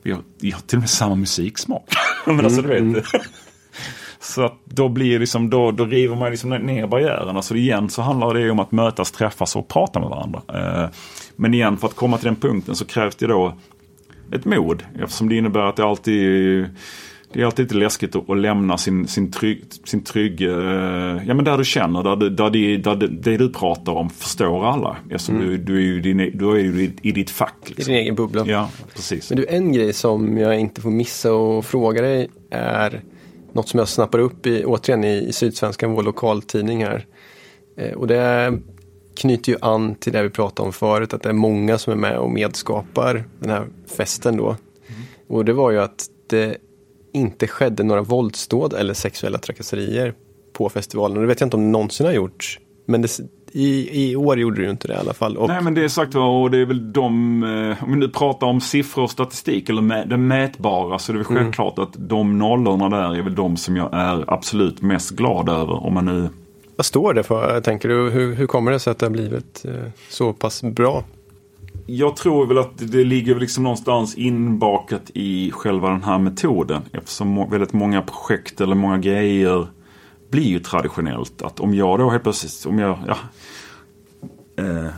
vi, 0.03 0.11
har, 0.11 0.21
vi 0.41 0.51
har 0.51 0.59
till 0.59 0.77
och 0.77 0.81
med 0.81 0.89
samma 0.89 1.15
musiksmak. 1.15 1.89
men 2.25 2.45
alltså 2.45 2.61
du 2.61 2.67
vet. 2.67 3.05
Så 4.19 4.45
att 4.45 4.59
då 4.65 4.89
blir 4.89 5.19
liksom, 5.19 5.49
då, 5.49 5.71
då 5.71 5.85
river 5.85 6.15
man 6.15 6.31
liksom 6.31 6.49
ner 6.49 6.87
barriärerna. 6.87 7.41
Så 7.41 7.55
igen 7.55 7.89
så 7.89 8.01
handlar 8.01 8.33
det 8.33 8.51
om 8.51 8.59
att 8.59 8.71
mötas, 8.71 9.11
träffas 9.11 9.55
och 9.55 9.67
prata 9.67 9.99
med 9.99 10.09
varandra. 10.09 10.41
Eh, 10.53 10.89
Men 11.35 11.53
igen, 11.53 11.77
för 11.77 11.87
att 11.87 11.95
komma 11.95 12.17
till 12.17 12.25
den 12.25 12.35
punkten 12.35 12.75
så 12.75 12.85
krävs 12.85 13.15
det 13.15 13.27
då 13.27 13.53
ett 14.35 14.45
mod. 14.45 14.83
Eftersom 14.99 15.29
det 15.29 15.35
innebär 15.35 15.59
att 15.59 15.75
det 15.75 15.83
alltid 15.83 16.69
det 17.35 17.41
är 17.41 17.45
alltid 17.45 17.65
lite 17.65 17.75
läskigt 17.75 18.15
att, 18.15 18.37
lämna 18.37 18.77
sin, 18.77 19.07
sin 19.07 19.31
trygg, 19.31 19.63
sin 19.83 20.03
trygg 20.03 20.41
eh, 20.41 20.47
ja 21.27 21.33
men 21.33 21.43
där 21.45 21.57
du 21.57 21.65
känner, 21.65 22.03
där, 22.03 22.15
du, 22.15 22.29
där, 22.29 22.49
det, 22.49 22.77
där 22.77 22.95
det, 22.95 23.07
det 23.07 23.37
du 23.37 23.49
pratar 23.49 23.91
om 23.91 24.09
förstår 24.09 24.65
alla. 24.65 24.97
Eftersom 25.09 25.39
du, 25.39 25.57
du 25.57 25.77
är 25.77 25.81
ju, 25.81 26.01
din, 26.01 26.37
du 26.37 26.51
är 26.51 26.55
ju 26.55 26.83
i, 26.83 26.93
i 27.01 27.11
ditt 27.11 27.29
fack. 27.29 27.55
I 27.65 27.69
Liksom. 27.69 27.93
din 27.93 28.01
egen 28.01 28.15
bubbla. 28.15 28.45
Ja, 28.47 28.69
precis. 28.93 29.29
Men 29.29 29.37
du, 29.37 29.45
en 29.49 29.73
grej 29.73 29.93
som 29.93 30.37
jag 30.37 30.59
inte 30.59 30.81
får 30.81 30.89
missa 30.89 31.33
och 31.33 31.65
fråga 31.65 32.01
dig 32.01 32.29
är 32.51 33.01
något 33.53 33.69
som 33.69 33.77
jag 33.77 33.87
snappar 33.87 34.19
upp 34.19 34.47
i, 34.47 34.65
återigen 34.65 35.03
i, 35.03 35.27
i 35.27 35.33
Sydsvenskan, 35.33 35.91
vår 35.91 36.03
lokaltidning 36.03 36.83
här. 36.83 37.05
Eh, 37.77 37.91
och 37.91 38.07
det 38.07 38.53
knyter 39.15 39.51
ju 39.51 39.57
an 39.61 39.95
till 39.95 40.13
det 40.13 40.23
vi 40.23 40.29
pratade 40.29 40.67
om 40.67 40.73
förut, 40.73 41.13
att 41.13 41.23
det 41.23 41.29
är 41.29 41.33
många 41.33 41.77
som 41.77 41.93
är 41.93 41.97
med 41.97 42.17
och 42.17 42.29
medskapar 42.29 43.23
den 43.39 43.49
här 43.49 43.67
festen 43.97 44.37
då. 44.37 44.55
Och 45.27 45.45
det 45.45 45.53
var 45.53 45.71
ju 45.71 45.79
att 45.79 46.05
det 46.29 46.57
inte 47.13 47.47
skedde 47.47 47.83
några 47.83 48.01
våldsdåd 48.01 48.73
eller 48.73 48.93
sexuella 48.93 49.37
trakasserier 49.37 50.13
på 50.53 50.69
festivalen. 50.69 51.17
Och 51.17 51.23
det 51.23 51.27
vet 51.27 51.39
jag 51.39 51.47
inte 51.47 51.57
om 51.57 51.63
det 51.63 51.69
någonsin 51.69 52.05
har 52.05 52.13
gjorts. 52.13 52.59
Men 52.87 53.01
det, 53.01 53.19
i, 53.51 53.89
i 54.09 54.15
år 54.15 54.39
gjorde 54.39 54.55
det 54.57 54.63
ju 54.63 54.69
inte 54.69 54.87
det 54.87 54.93
i 54.93 54.97
alla 54.97 55.13
fall. 55.13 55.37
Och, 55.37 55.47
Nej 55.47 55.61
men 55.61 55.73
det 55.73 55.83
är 55.83 55.87
sagt 55.87 56.15
och 56.15 56.51
det 56.51 56.57
är 56.57 56.65
väl 56.65 56.93
de, 56.93 57.43
eh, 57.43 57.83
om 57.83 57.91
vi 57.91 57.99
nu 57.99 58.09
pratar 58.09 58.47
om 58.47 58.61
siffror 58.61 59.03
och 59.03 59.11
statistik 59.11 59.69
eller 59.69 59.81
mä, 59.81 60.05
det 60.05 60.17
mätbara 60.17 60.99
så 60.99 61.11
är 61.11 61.13
det 61.13 61.19
väl 61.23 61.37
självklart 61.37 61.79
att 61.79 61.93
de 61.97 62.39
nollorna 62.39 62.89
där 62.89 63.15
är 63.15 63.21
väl 63.21 63.35
de 63.35 63.57
som 63.57 63.75
jag 63.75 63.89
är 63.93 64.33
absolut 64.33 64.81
mest 64.81 65.11
glad 65.11 65.49
över. 65.49 65.85
Om 65.85 65.93
man 65.93 66.05
nu 66.05 66.29
vad 66.75 66.85
står 66.85 67.13
det 67.13 67.23
för, 67.23 67.61
tänker 67.61 67.89
du? 67.89 68.09
Hur, 68.09 68.35
hur 68.35 68.47
kommer 68.47 68.71
det 68.71 68.79
sig 68.79 68.91
att 68.91 68.99
det 68.99 69.05
har 69.05 69.11
blivit 69.11 69.65
eh, 69.65 69.91
så 70.09 70.33
pass 70.33 70.63
bra? 70.63 71.03
Jag 71.85 72.15
tror 72.15 72.47
väl 72.47 72.57
att 72.57 72.77
det 72.77 73.03
ligger 73.03 73.35
liksom 73.35 73.63
någonstans 73.63 74.15
inbakat 74.15 75.11
i 75.13 75.51
själva 75.51 75.89
den 75.89 76.03
här 76.03 76.19
metoden. 76.19 76.81
Eftersom 76.91 77.49
väldigt 77.49 77.73
många 77.73 78.01
projekt 78.01 78.61
eller 78.61 78.75
många 78.75 78.97
grejer 78.97 79.67
blir 80.31 80.47
ju 80.47 80.59
traditionellt. 80.59 81.41
Att 81.41 81.59
om 81.59 81.73
jag 81.73 81.99
då 81.99 82.09
helt 82.09 82.23
plötsligt, 82.23 82.65
om 82.65 82.79
jag, 82.79 82.97
ja, 83.07 83.17
eh, 84.63 84.89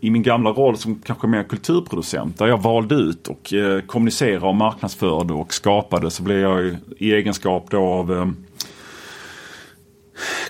i 0.00 0.10
min 0.10 0.22
gamla 0.22 0.50
roll 0.50 0.76
som 0.76 1.00
kanske 1.04 1.26
mer 1.26 1.42
kulturproducent 1.42 2.38
där 2.38 2.46
jag 2.46 2.62
valde 2.62 2.94
ut 2.94 3.28
och 3.28 3.52
eh, 3.52 3.80
kommunicerade 3.80 4.46
och 4.46 4.54
marknadsförde 4.54 5.34
och 5.34 5.54
skapade 5.54 6.10
så 6.10 6.22
blev 6.22 6.38
jag 6.38 6.62
ju 6.62 6.76
i 6.98 7.12
egenskap 7.12 7.66
då 7.70 7.78
av 7.78 8.12
eh, 8.12 8.28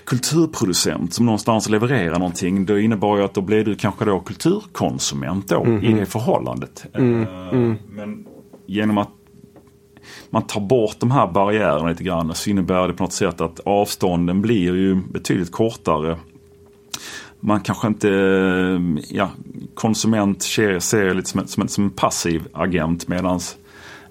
kulturproducent 0.05 1.13
som 1.13 1.25
någonstans 1.25 1.69
levererar 1.69 2.19
någonting. 2.19 2.65
Det 2.65 2.81
innebar 2.81 3.17
ju 3.17 3.23
att 3.23 3.33
då 3.33 3.41
blev 3.41 3.65
du 3.65 3.75
kanske 3.75 4.05
då 4.05 4.19
kulturkonsument 4.19 5.47
då 5.47 5.79
i 5.81 5.93
det 5.93 6.05
förhållandet. 6.05 6.85
Eh, 6.93 7.01
Men 7.01 8.25
genom 8.65 8.97
att 8.97 9.09
man 10.29 10.47
tar 10.47 10.61
bort 10.61 10.95
de 10.99 11.11
här 11.11 11.27
barriärerna 11.27 11.89
lite 11.89 12.03
grann 12.03 12.35
så 12.35 12.49
innebär 12.49 12.87
det 12.87 12.93
på 12.93 13.03
något 13.03 13.13
sätt 13.13 13.41
att 13.41 13.59
avstånden 13.59 14.41
blir 14.41 14.75
ju 14.75 14.95
betydligt 14.95 15.51
kortare. 15.51 16.17
Man 17.39 17.61
kanske 17.61 17.87
inte, 17.87 18.09
ja, 19.09 19.29
konsument 19.73 20.43
ser, 20.43 20.79
ser 20.79 21.13
lite 21.13 21.29
som 21.29 21.47
som 21.47 21.67
som 21.67 21.83
en 21.83 21.89
passiv 21.89 22.47
agent 22.53 23.07
medans 23.07 23.57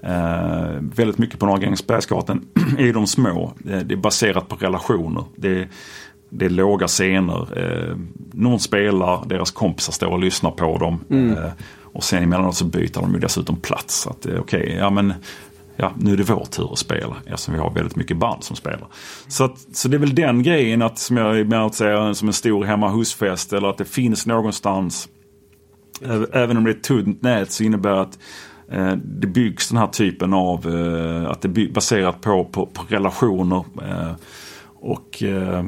Eh, 0.07 0.71
väldigt 0.81 1.19
mycket 1.19 1.39
på 1.39 1.47
Norra 1.47 1.59
Grängesbergsgatan 1.59 2.45
är 2.79 2.93
de 2.93 3.07
små. 3.07 3.53
Eh, 3.71 3.79
det 3.79 3.95
är 3.95 3.97
baserat 3.97 4.49
på 4.49 4.57
relationer. 4.57 5.25
Det 5.37 5.49
är, 5.61 5.69
det 6.31 6.45
är 6.45 6.51
låga 6.51 6.87
scener. 6.87 7.59
Eh, 7.59 7.97
någon 8.33 8.61
spelar, 8.61 9.25
deras 9.27 9.51
kompisar 9.51 9.93
står 9.93 10.07
och 10.07 10.19
lyssnar 10.19 10.51
på 10.51 10.79
dem. 10.79 11.01
Eh, 11.39 11.51
och 11.83 12.05
sen 12.05 12.23
emellanåt 12.23 12.57
så 12.57 12.65
byter 12.65 13.01
de 13.01 13.13
ju 13.15 13.19
dessutom 13.19 13.57
plats. 13.57 13.95
Så 14.01 14.11
att, 14.11 14.27
eh, 14.27 14.39
okej, 14.41 14.77
ja 14.79 14.91
men 14.91 15.15
ja, 15.77 15.93
nu 15.99 16.13
är 16.13 16.17
det 16.17 16.23
vår 16.23 16.45
tur 16.45 16.73
att 16.73 16.79
spela. 16.79 17.17
Eftersom 17.27 17.55
vi 17.55 17.61
har 17.61 17.71
väldigt 17.71 17.97
mycket 17.97 18.17
band 18.17 18.45
som 18.45 18.57
spelar. 18.57 18.87
Så, 19.29 19.45
att, 19.45 19.59
så 19.73 19.89
det 19.89 19.97
är 19.97 19.99
väl 19.99 20.15
den 20.15 20.43
grejen 20.43 20.83
att, 20.83 20.99
som 20.99 21.17
jag 21.17 21.55
att 21.55 21.75
säga 21.75 22.15
som 22.15 22.29
en 22.29 22.35
stor 22.35 22.65
hemma 22.65 22.89
husfest 22.91 23.53
eller 23.53 23.69
att 23.69 23.79
det 23.79 23.85
finns 23.85 24.27
någonstans 24.27 25.09
Ä- 26.03 26.27
Även 26.33 26.57
om 26.57 26.65
det 26.65 26.71
är 26.71 26.75
ett 26.75 26.83
tunt 26.83 27.23
nät 27.23 27.53
så 27.53 27.65
innebär 27.65 27.91
det 27.91 28.01
att 28.01 28.15
eh, 28.15 28.19
det 28.97 29.27
byggs 29.27 29.69
den 29.69 29.79
här 29.79 29.87
typen 29.87 30.35
av, 30.35 30.67
eh, 30.67 31.31
att 31.31 31.43
det 31.43 31.63
är 31.63 31.73
baserat 31.73 32.21
på, 32.21 32.45
på, 32.45 32.67
på 32.67 32.83
relationer. 32.89 33.65
Eh, 33.83 34.13
och 34.81 35.23
eh, 35.23 35.65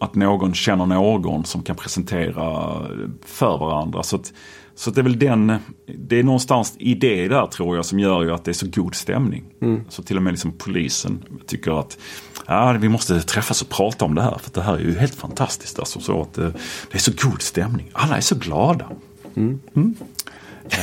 att 0.00 0.14
någon 0.14 0.54
känner 0.54 0.86
någon 0.86 1.44
som 1.44 1.62
kan 1.62 1.76
presentera 1.76 2.76
för 3.24 3.58
varandra. 3.58 4.02
Så, 4.02 4.16
att, 4.16 4.32
så 4.74 4.90
att 4.90 4.94
det 4.94 5.00
är 5.00 5.02
väl 5.02 5.18
den, 5.18 5.56
det 5.98 6.18
är 6.18 6.22
någonstans 6.22 6.74
i 6.78 6.94
det 6.94 7.28
där 7.28 7.46
tror 7.46 7.76
jag 7.76 7.84
som 7.84 7.98
gör 7.98 8.22
ju 8.22 8.30
att 8.30 8.44
det 8.44 8.50
är 8.50 8.52
så 8.52 8.66
god 8.66 8.94
stämning. 8.94 9.44
Så 9.88 10.02
till 10.02 10.16
och 10.16 10.22
med 10.22 10.32
liksom 10.32 10.52
polisen 10.58 11.24
tycker 11.46 11.80
att 11.80 11.98
ja, 12.46 12.72
vi 12.72 12.88
måste 12.88 13.20
träffas 13.20 13.62
och 13.62 13.68
prata 13.68 14.04
om 14.04 14.14
det 14.14 14.22
här. 14.22 14.38
För 14.38 14.50
det 14.54 14.62
här 14.62 14.74
är 14.74 14.80
ju 14.80 14.98
helt 14.98 15.14
fantastiskt. 15.14 15.78
Alltså, 15.78 16.00
så 16.00 16.22
att, 16.22 16.38
eh, 16.38 16.48
det 16.90 16.94
är 16.94 16.98
så 16.98 17.12
god 17.28 17.42
stämning. 17.42 17.90
Alla 17.92 18.16
är 18.16 18.20
så 18.20 18.34
glada. 18.34 18.86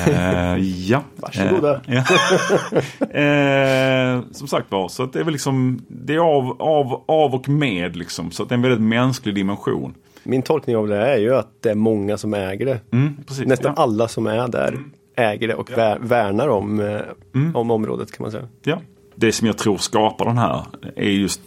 Eh, 0.07 0.57
ja. 0.89 1.03
Varsågoda. 1.15 1.81
Eh, 1.87 1.93
ja. 1.93 2.03
eh, 3.19 4.21
som 4.31 4.47
sagt 4.47 4.71
var, 4.71 4.87
så 4.87 5.03
att 5.03 5.13
det 5.13 5.19
är 5.19 5.23
väl 5.23 5.31
liksom 5.33 5.81
Det 5.87 6.15
är 6.15 6.19
av, 6.19 6.61
av, 6.61 7.03
av 7.07 7.35
och 7.35 7.49
med 7.49 7.95
liksom. 7.95 8.31
Så 8.31 8.43
att 8.43 8.49
det 8.49 8.53
är 8.53 8.57
en 8.57 8.61
väldigt 8.61 8.81
mänsklig 8.81 9.35
dimension. 9.35 9.93
Min 10.23 10.41
tolkning 10.41 10.77
av 10.77 10.87
det 10.87 10.97
är 10.97 11.17
ju 11.17 11.35
att 11.35 11.61
det 11.61 11.69
är 11.71 11.75
många 11.75 12.17
som 12.17 12.33
äger 12.33 12.65
det. 12.65 12.79
Mm, 12.91 13.15
precis. 13.27 13.45
Nästan 13.45 13.73
ja. 13.77 13.83
alla 13.83 14.07
som 14.07 14.27
är 14.27 14.47
där 14.47 14.77
äger 15.15 15.47
det 15.47 15.55
och 15.55 15.71
vär, 15.71 15.99
värnar 15.99 16.47
om, 16.47 16.79
eh, 16.79 17.01
Mm. 17.35 17.55
om 17.55 17.71
området 17.71 18.11
kan 18.11 18.23
man 18.23 18.31
säga. 18.31 18.47
Ja. 18.63 18.77
Det 19.15 19.31
som 19.31 19.47
jag 19.47 19.57
tror 19.57 19.77
skapar 19.77 20.25
den 20.25 20.37
här 20.37 20.65
är 20.95 21.09
just 21.09 21.41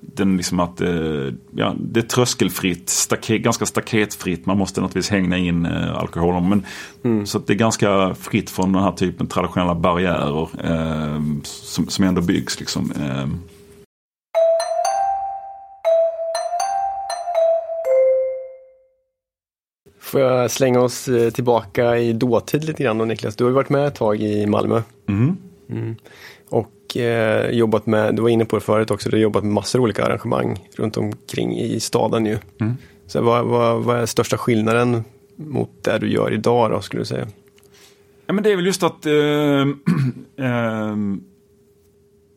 den 0.00 0.36
liksom 0.36 0.60
att 0.60 0.80
eh, 0.80 1.32
ja, 1.50 1.74
det 1.78 2.00
är 2.00 2.02
tröskelfritt, 2.02 2.88
staket, 2.88 3.42
ganska 3.42 3.66
staketfritt. 3.66 4.46
Man 4.46 4.58
måste 4.58 4.80
naturligtvis 4.80 5.10
hänga 5.10 5.36
in 5.36 5.66
eh, 5.66 5.96
alkoholen. 5.96 6.48
Men, 6.48 6.64
mm. 7.04 7.26
Så 7.26 7.38
det 7.38 7.52
är 7.52 7.56
ganska 7.56 8.14
fritt 8.14 8.50
från 8.50 8.72
den 8.72 8.82
här 8.82 8.92
typen 8.92 9.26
traditionella 9.26 9.74
barriärer 9.74 10.48
eh, 10.64 11.22
som, 11.42 11.88
som 11.88 12.04
ändå 12.04 12.20
byggs. 12.20 12.60
Liksom. 12.60 12.92
Eh. 12.92 13.26
Får 20.00 20.20
jag 20.20 20.50
slänga 20.50 20.80
oss 20.80 21.08
eh, 21.08 21.30
tillbaka 21.30 21.98
i 21.98 22.12
dåtid 22.12 22.64
lite 22.64 22.82
grann 22.82 22.98
då 22.98 23.04
Niklas? 23.04 23.36
Du 23.36 23.44
har 23.44 23.50
ju 23.50 23.54
varit 23.54 23.68
med 23.68 23.86
ett 23.86 23.94
tag 23.94 24.20
i 24.20 24.46
Malmö. 24.46 24.82
Mm. 25.08 25.36
Mm. 25.70 25.96
Eh, 26.96 27.50
jobbat 27.50 27.86
med, 27.86 28.14
du 28.14 28.22
var 28.22 28.28
inne 28.28 28.44
på 28.44 28.56
det 28.56 28.60
förut 28.60 28.90
också, 28.90 29.10
du 29.10 29.16
har 29.16 29.22
jobbat 29.22 29.44
med 29.44 29.52
massor 29.52 29.78
av 29.78 29.82
olika 29.82 30.04
arrangemang 30.04 30.58
runt 30.76 30.96
omkring 30.96 31.58
i 31.58 31.80
staden 31.80 32.26
ju. 32.26 32.38
Mm. 32.60 32.76
Så 33.06 33.22
vad, 33.22 33.44
vad, 33.44 33.84
vad 33.84 33.98
är 34.00 34.06
största 34.06 34.38
skillnaden 34.38 35.04
mot 35.36 35.84
det 35.84 35.98
du 35.98 36.12
gör 36.12 36.32
idag 36.32 36.70
då 36.70 36.80
skulle 36.80 37.02
du 37.02 37.06
säga? 37.06 37.26
Ja 38.26 38.32
men 38.32 38.44
det 38.44 38.52
är 38.52 38.56
väl 38.56 38.66
just 38.66 38.82
att 38.82 39.06
äh, 39.06 39.12
äh, 40.46 40.96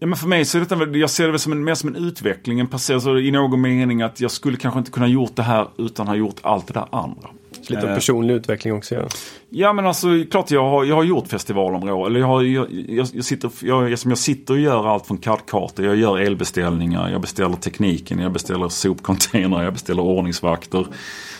Ja, 0.03 0.07
men 0.07 0.17
för 0.17 0.27
mig 0.27 0.45
så 0.45 0.57
är 0.57 0.59
detta, 0.59 0.97
jag 0.97 1.09
ser 1.09 1.31
det 1.31 1.39
som 1.39 1.51
en, 1.51 1.63
mer 1.63 1.75
som 1.75 1.95
en 1.95 1.95
utveckling, 1.95 2.59
en 2.59 2.67
passage, 2.67 2.93
alltså 2.93 3.19
i 3.19 3.31
någon 3.31 3.61
mening 3.61 4.01
att 4.01 4.21
jag 4.21 4.31
skulle 4.31 4.57
kanske 4.57 4.79
inte 4.79 4.91
kunna 4.91 5.07
gjort 5.07 5.35
det 5.35 5.43
här 5.43 5.67
utan 5.77 6.07
ha 6.07 6.15
gjort 6.15 6.35
allt 6.41 6.67
det 6.67 6.73
där 6.73 6.87
andra. 6.91 7.29
Så 7.61 7.73
lite 7.73 7.87
eh, 7.87 7.93
personlig 7.95 8.33
utveckling 8.33 8.73
också 8.73 8.95
ja. 8.95 9.07
Ja 9.49 9.73
men 9.73 9.85
alltså 9.85 10.07
klart 10.31 10.51
jag 10.51 10.69
har, 10.69 10.85
jag 10.85 10.95
har 10.95 11.03
gjort 11.03 11.27
festivalområden. 11.27 12.11
Eller 12.11 12.19
jag, 12.19 12.27
har, 12.27 12.41
jag, 12.41 12.67
jag, 12.71 13.07
jag, 13.13 13.25
sitter, 13.25 13.51
jag, 13.61 13.91
jag 13.91 14.17
sitter 14.17 14.53
och 14.53 14.59
gör 14.59 14.87
allt 14.87 15.07
från 15.07 15.17
CAD-kartor. 15.17 15.85
Jag 15.85 15.95
gör 15.95 16.17
elbeställningar, 16.17 17.09
jag 17.09 17.21
beställer 17.21 17.55
tekniken, 17.55 18.19
jag 18.19 18.31
beställer 18.31 18.69
sopcontainrar, 18.69 19.63
jag 19.63 19.73
beställer 19.73 20.01
ordningsvakter. 20.01 20.87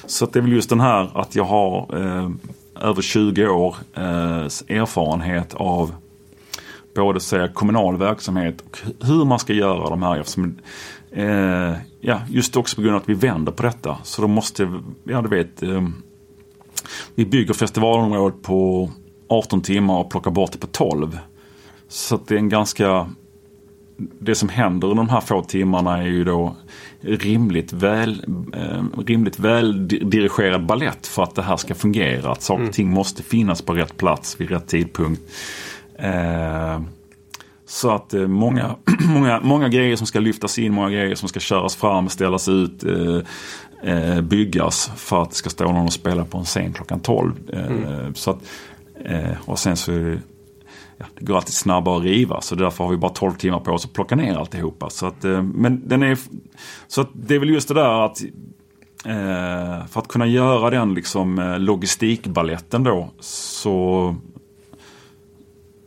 Så 0.05 0.25
det 0.25 0.39
är 0.39 0.43
väl 0.43 0.51
just 0.51 0.69
den 0.69 0.79
här 0.79 1.09
att 1.13 1.35
jag 1.35 1.43
har 1.43 1.87
eh, 1.99 2.29
över 2.81 3.01
20 3.01 3.47
år 3.47 3.75
eh, 3.93 4.43
erfarenhet 4.67 5.53
av 5.53 5.91
både 6.95 7.19
säga, 7.19 7.47
kommunal 7.47 7.97
verksamhet 7.97 8.61
och 8.61 8.79
hur 9.07 9.25
man 9.25 9.39
ska 9.39 9.53
göra 9.53 9.89
de 9.89 10.03
här. 10.03 10.19
Eftersom, 10.19 10.57
eh, 11.11 11.73
ja, 12.01 12.21
just 12.29 12.55
också 12.55 12.75
på 12.75 12.81
grund 12.81 12.95
av 12.95 13.01
att 13.01 13.09
vi 13.09 13.13
vänder 13.13 13.51
på 13.51 13.63
detta. 13.63 13.97
Så 14.03 14.21
då 14.21 14.27
måste, 14.27 14.81
ja 15.03 15.21
du 15.21 15.29
vet, 15.29 15.63
eh, 15.63 15.87
vi 17.15 17.25
bygger 17.25 17.53
festivalområdet 17.53 18.41
på 18.41 18.89
18 19.27 19.61
timmar 19.61 19.99
och 19.99 20.11
plockar 20.11 20.31
bort 20.31 20.51
det 20.51 20.57
på 20.57 20.67
12. 20.67 21.19
Så 21.87 22.19
det 22.27 22.35
är 22.35 22.39
en 22.39 22.49
ganska 22.49 23.09
det 24.19 24.35
som 24.35 24.49
händer 24.49 24.87
under 24.87 25.03
de 25.03 25.09
här 25.09 25.21
få 25.21 25.43
timmarna 25.43 25.97
är 25.97 26.07
ju 26.07 26.23
då 26.23 26.55
rimligt 27.01 27.73
väl, 27.73 28.25
eh, 28.53 28.83
rimligt 29.05 29.39
väl 29.39 29.87
dirigerad 29.87 30.65
ballett 30.65 31.07
för 31.07 31.23
att 31.23 31.35
det 31.35 31.41
här 31.41 31.57
ska 31.57 31.75
fungera. 31.75 32.31
Att 32.31 32.41
saker 32.41 32.67
och 32.67 32.73
ting 32.73 32.89
måste 32.89 33.23
finnas 33.23 33.61
på 33.61 33.73
rätt 33.73 33.97
plats 33.97 34.39
vid 34.39 34.49
rätt 34.49 34.67
tidpunkt. 34.67 35.21
Eh, 35.95 36.81
så 37.71 37.89
att 37.89 38.13
eh, 38.13 38.27
många, 38.27 38.75
många, 39.07 39.39
många 39.43 39.69
grejer 39.69 39.95
som 39.95 40.07
ska 40.07 40.19
lyftas 40.19 40.59
in, 40.59 40.73
många 40.73 40.89
grejer 40.89 41.15
som 41.15 41.29
ska 41.29 41.39
köras 41.39 41.75
fram, 41.75 42.09
ställas 42.09 42.49
ut, 42.49 42.83
eh, 42.83 43.19
eh, 43.93 44.21
byggas 44.21 44.91
för 44.95 45.21
att 45.21 45.29
det 45.29 45.35
ska 45.35 45.49
stå 45.49 45.71
någon 45.71 45.85
och 45.85 45.93
spela 45.93 46.25
på 46.25 46.37
en 46.37 46.43
scen 46.43 46.73
klockan 46.73 46.99
12. 46.99 47.33
Eh, 47.53 47.65
mm. 47.65 48.15
så 48.15 48.31
att, 48.31 48.37
eh, 49.05 49.31
och 49.45 49.59
sen 49.59 49.77
så 49.77 49.91
ja, 50.97 51.05
det 51.19 51.25
går 51.25 51.35
alltid 51.35 51.53
snabbare 51.53 51.97
att 51.97 52.03
riva 52.03 52.41
så 52.41 52.55
därför 52.55 52.83
har 52.83 52.91
vi 52.91 52.97
bara 52.97 53.11
12 53.11 53.31
timmar 53.31 53.59
på 53.59 53.71
oss 53.71 53.85
att 53.85 53.93
plocka 53.93 54.15
ner 54.15 54.35
alltihopa. 54.35 54.89
Så 54.89 55.05
att, 55.05 55.23
men 55.53 55.81
den 55.87 56.03
är, 56.03 56.17
så 56.87 57.01
att 57.01 57.09
det 57.13 57.35
är 57.35 57.39
väl 57.39 57.49
just 57.49 57.67
det 57.67 57.73
där 57.73 58.05
att 58.05 58.21
för 59.89 59.99
att 59.99 60.07
kunna 60.07 60.27
göra 60.27 60.69
den 60.69 60.93
liksom 60.93 61.55
logistikballetten 61.59 62.83
då 62.83 63.09
så 63.19 64.15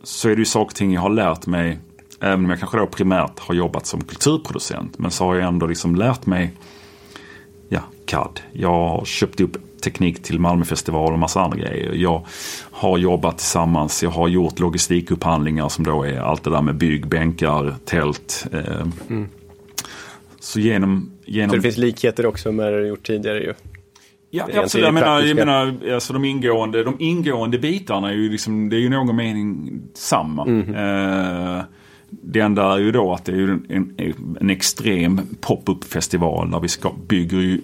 så 0.04 0.28
är 0.28 0.32
det 0.34 0.38
ju 0.38 0.44
saker 0.44 0.70
och 0.70 0.74
ting 0.74 0.92
jag 0.92 1.00
har 1.00 1.10
lärt 1.10 1.46
mig. 1.46 1.78
Även 2.20 2.44
om 2.44 2.50
jag 2.50 2.58
kanske 2.58 2.78
då 2.78 2.86
primärt 2.86 3.38
har 3.38 3.54
jobbat 3.54 3.86
som 3.86 4.04
kulturproducent. 4.04 4.98
Men 4.98 5.10
så 5.10 5.24
har 5.24 5.34
jag 5.34 5.48
ändå 5.48 5.66
liksom 5.66 5.96
lärt 5.96 6.26
mig 6.26 6.52
ja, 7.68 7.80
CAD. 8.06 8.40
Jag 8.52 8.88
har 8.88 9.04
köpt 9.04 9.40
upp 9.40 9.80
teknik 9.80 10.22
till 10.22 10.40
Malmöfestival 10.40 11.12
och 11.12 11.18
massa 11.18 11.40
andra 11.40 11.58
grejer. 11.58 11.92
Jag 11.92 12.26
har 12.70 12.98
jobbat 12.98 13.38
tillsammans. 13.38 14.02
Jag 14.02 14.10
har 14.10 14.28
gjort 14.28 14.58
logistikupphandlingar 14.58 15.68
som 15.68 15.84
då 15.84 16.02
är 16.02 16.20
allt 16.20 16.44
det 16.44 16.50
där 16.50 16.62
med 16.62 16.74
bygg, 16.74 17.06
bänkar, 17.06 17.74
tält. 17.84 18.46
Eh. 18.52 18.86
Mm. 19.08 19.28
Så 20.40 20.60
genom, 20.60 21.10
genom... 21.24 21.50
Så 21.50 21.56
det 21.56 21.62
finns 21.62 21.76
likheter 21.76 22.26
också 22.26 22.52
med 22.52 22.72
det 22.72 22.80
du 22.80 22.86
gjort 22.86 23.06
tidigare 23.06 23.38
ju? 23.38 23.54
Ja, 24.36 24.48
absolut. 24.54 24.84
Jag 24.84 24.94
menar, 24.94 25.22
jag 25.22 25.36
menar 25.36 25.92
alltså 25.94 26.12
de, 26.12 26.24
ingående, 26.24 26.84
de 26.84 26.96
ingående 26.98 27.58
bitarna 27.58 28.10
är 28.10 28.14
ju 28.14 28.30
liksom, 28.30 28.68
det 28.68 28.76
är 28.76 28.80
ju 28.80 28.88
någon 28.88 29.16
mening 29.16 29.80
samma. 29.94 30.44
Mm. 30.44 30.74
Eh, 30.74 31.62
det 32.10 32.40
enda 32.40 32.74
är 32.74 32.78
ju 32.78 32.92
då 32.92 33.12
att 33.12 33.24
det 33.24 33.32
är 33.32 33.58
en, 33.68 33.94
en 34.40 34.50
extrem 34.50 35.20
pop-up 35.40 35.84
festival 35.84 36.50
där 36.50 36.60
vi 36.60 36.68
ska, 36.68 36.92
bygger 37.08 37.38
ju 37.38 37.60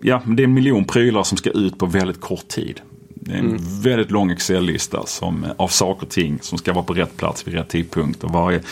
Ja, 0.00 0.22
det 0.26 0.42
är 0.42 0.44
en 0.44 0.54
miljon 0.54 0.84
prylar 0.84 1.22
som 1.22 1.38
ska 1.38 1.50
ut 1.50 1.78
på 1.78 1.86
väldigt 1.86 2.20
kort 2.20 2.48
tid. 2.48 2.80
Det 3.14 3.32
är 3.32 3.38
en 3.38 3.48
mm. 3.48 3.80
väldigt 3.82 4.10
lång 4.10 4.30
Excel-lista 4.30 5.06
som, 5.06 5.46
av 5.56 5.68
saker 5.68 6.06
och 6.06 6.12
ting 6.12 6.38
som 6.42 6.58
ska 6.58 6.72
vara 6.72 6.84
på 6.84 6.94
rätt 6.94 7.16
plats 7.16 7.46
vid 7.46 7.54
rätt 7.54 7.68
tidpunkt. 7.68 8.24
Och 8.24 8.30
varje 8.30 8.62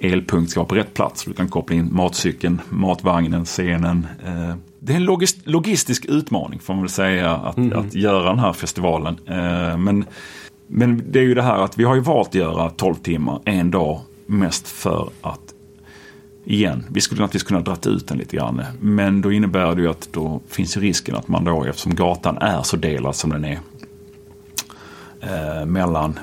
elpunkt 0.00 0.50
ska 0.50 0.60
vara 0.60 0.68
på 0.68 0.74
rätt 0.74 0.94
plats. 0.94 1.24
Du 1.24 1.32
kan 1.32 1.48
koppla 1.48 1.76
in 1.76 1.88
matcykeln, 1.92 2.60
matvagnen, 2.68 3.44
scenen, 3.44 4.06
eh, 4.26 4.54
det 4.84 4.92
är 4.92 4.96
en 4.96 5.04
logist, 5.04 5.38
logistisk 5.44 6.04
utmaning 6.04 6.58
får 6.60 6.74
man 6.74 6.82
väl 6.82 6.90
säga 6.90 7.30
att, 7.30 7.56
mm. 7.56 7.78
att 7.78 7.94
göra 7.94 8.28
den 8.28 8.38
här 8.38 8.52
festivalen. 8.52 9.18
Eh, 9.26 9.76
men, 9.76 10.04
men 10.66 11.02
det 11.10 11.18
är 11.18 11.22
ju 11.22 11.34
det 11.34 11.42
här 11.42 11.58
att 11.58 11.78
vi 11.78 11.84
har 11.84 11.94
ju 11.94 12.00
valt 12.00 12.28
att 12.28 12.34
göra 12.34 12.70
12 12.70 12.94
timmar 12.94 13.40
en 13.44 13.70
dag 13.70 14.00
mest 14.26 14.68
för 14.68 15.10
att 15.20 15.40
Igen, 16.44 16.84
vi 16.90 17.00
skulle 17.00 17.20
naturligtvis 17.20 17.48
kunna 17.48 17.60
dra 17.60 17.90
ut 17.90 18.08
den 18.08 18.18
lite 18.18 18.36
grann. 18.36 18.62
Men 18.80 19.20
då 19.20 19.32
innebär 19.32 19.74
det 19.74 19.82
ju 19.82 19.90
att 19.90 20.08
då 20.12 20.40
finns 20.48 20.76
ju 20.76 20.80
risken 20.80 21.16
att 21.16 21.28
man 21.28 21.44
då, 21.44 21.64
eftersom 21.64 21.94
gatan 21.94 22.38
är 22.38 22.62
så 22.62 22.76
delad 22.76 23.16
som 23.16 23.30
den 23.30 23.44
är, 23.44 23.58
eh, 25.20 25.66
mellan 25.66 26.18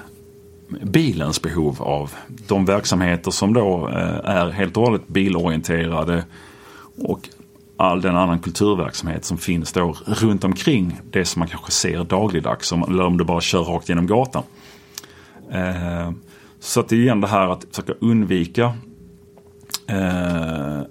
bilens 0.83 1.41
behov 1.41 1.81
av 1.81 2.11
de 2.47 2.65
verksamheter 2.65 3.31
som 3.31 3.53
då 3.53 3.89
eh, 3.89 4.29
är 4.29 4.49
helt 4.49 4.77
och 4.77 4.83
hållet 4.83 5.07
bilorienterade 5.07 6.23
och 6.97 7.29
all 7.79 8.01
den 8.01 8.15
annan 8.15 8.39
kulturverksamhet 8.39 9.25
som 9.25 9.37
finns 9.37 9.71
då 9.71 9.95
runt 10.05 10.43
omkring 10.43 10.99
det 11.11 11.25
som 11.25 11.39
man 11.39 11.47
kanske 11.47 11.71
ser 11.71 12.03
dagligdags. 12.03 12.71
Eller 12.71 13.03
om 13.03 13.17
du 13.17 13.23
bara 13.23 13.41
kör 13.41 13.63
rakt 13.63 13.89
genom 13.89 14.07
gatan. 14.07 14.43
Eh, 15.51 16.11
så 16.59 16.79
att 16.79 16.89
det 16.89 16.95
är 16.95 16.99
igen 16.99 17.21
det 17.21 17.27
här 17.27 17.47
att 17.47 17.65
försöka 17.69 17.93
undvika 17.99 18.73
eh, 19.87 20.81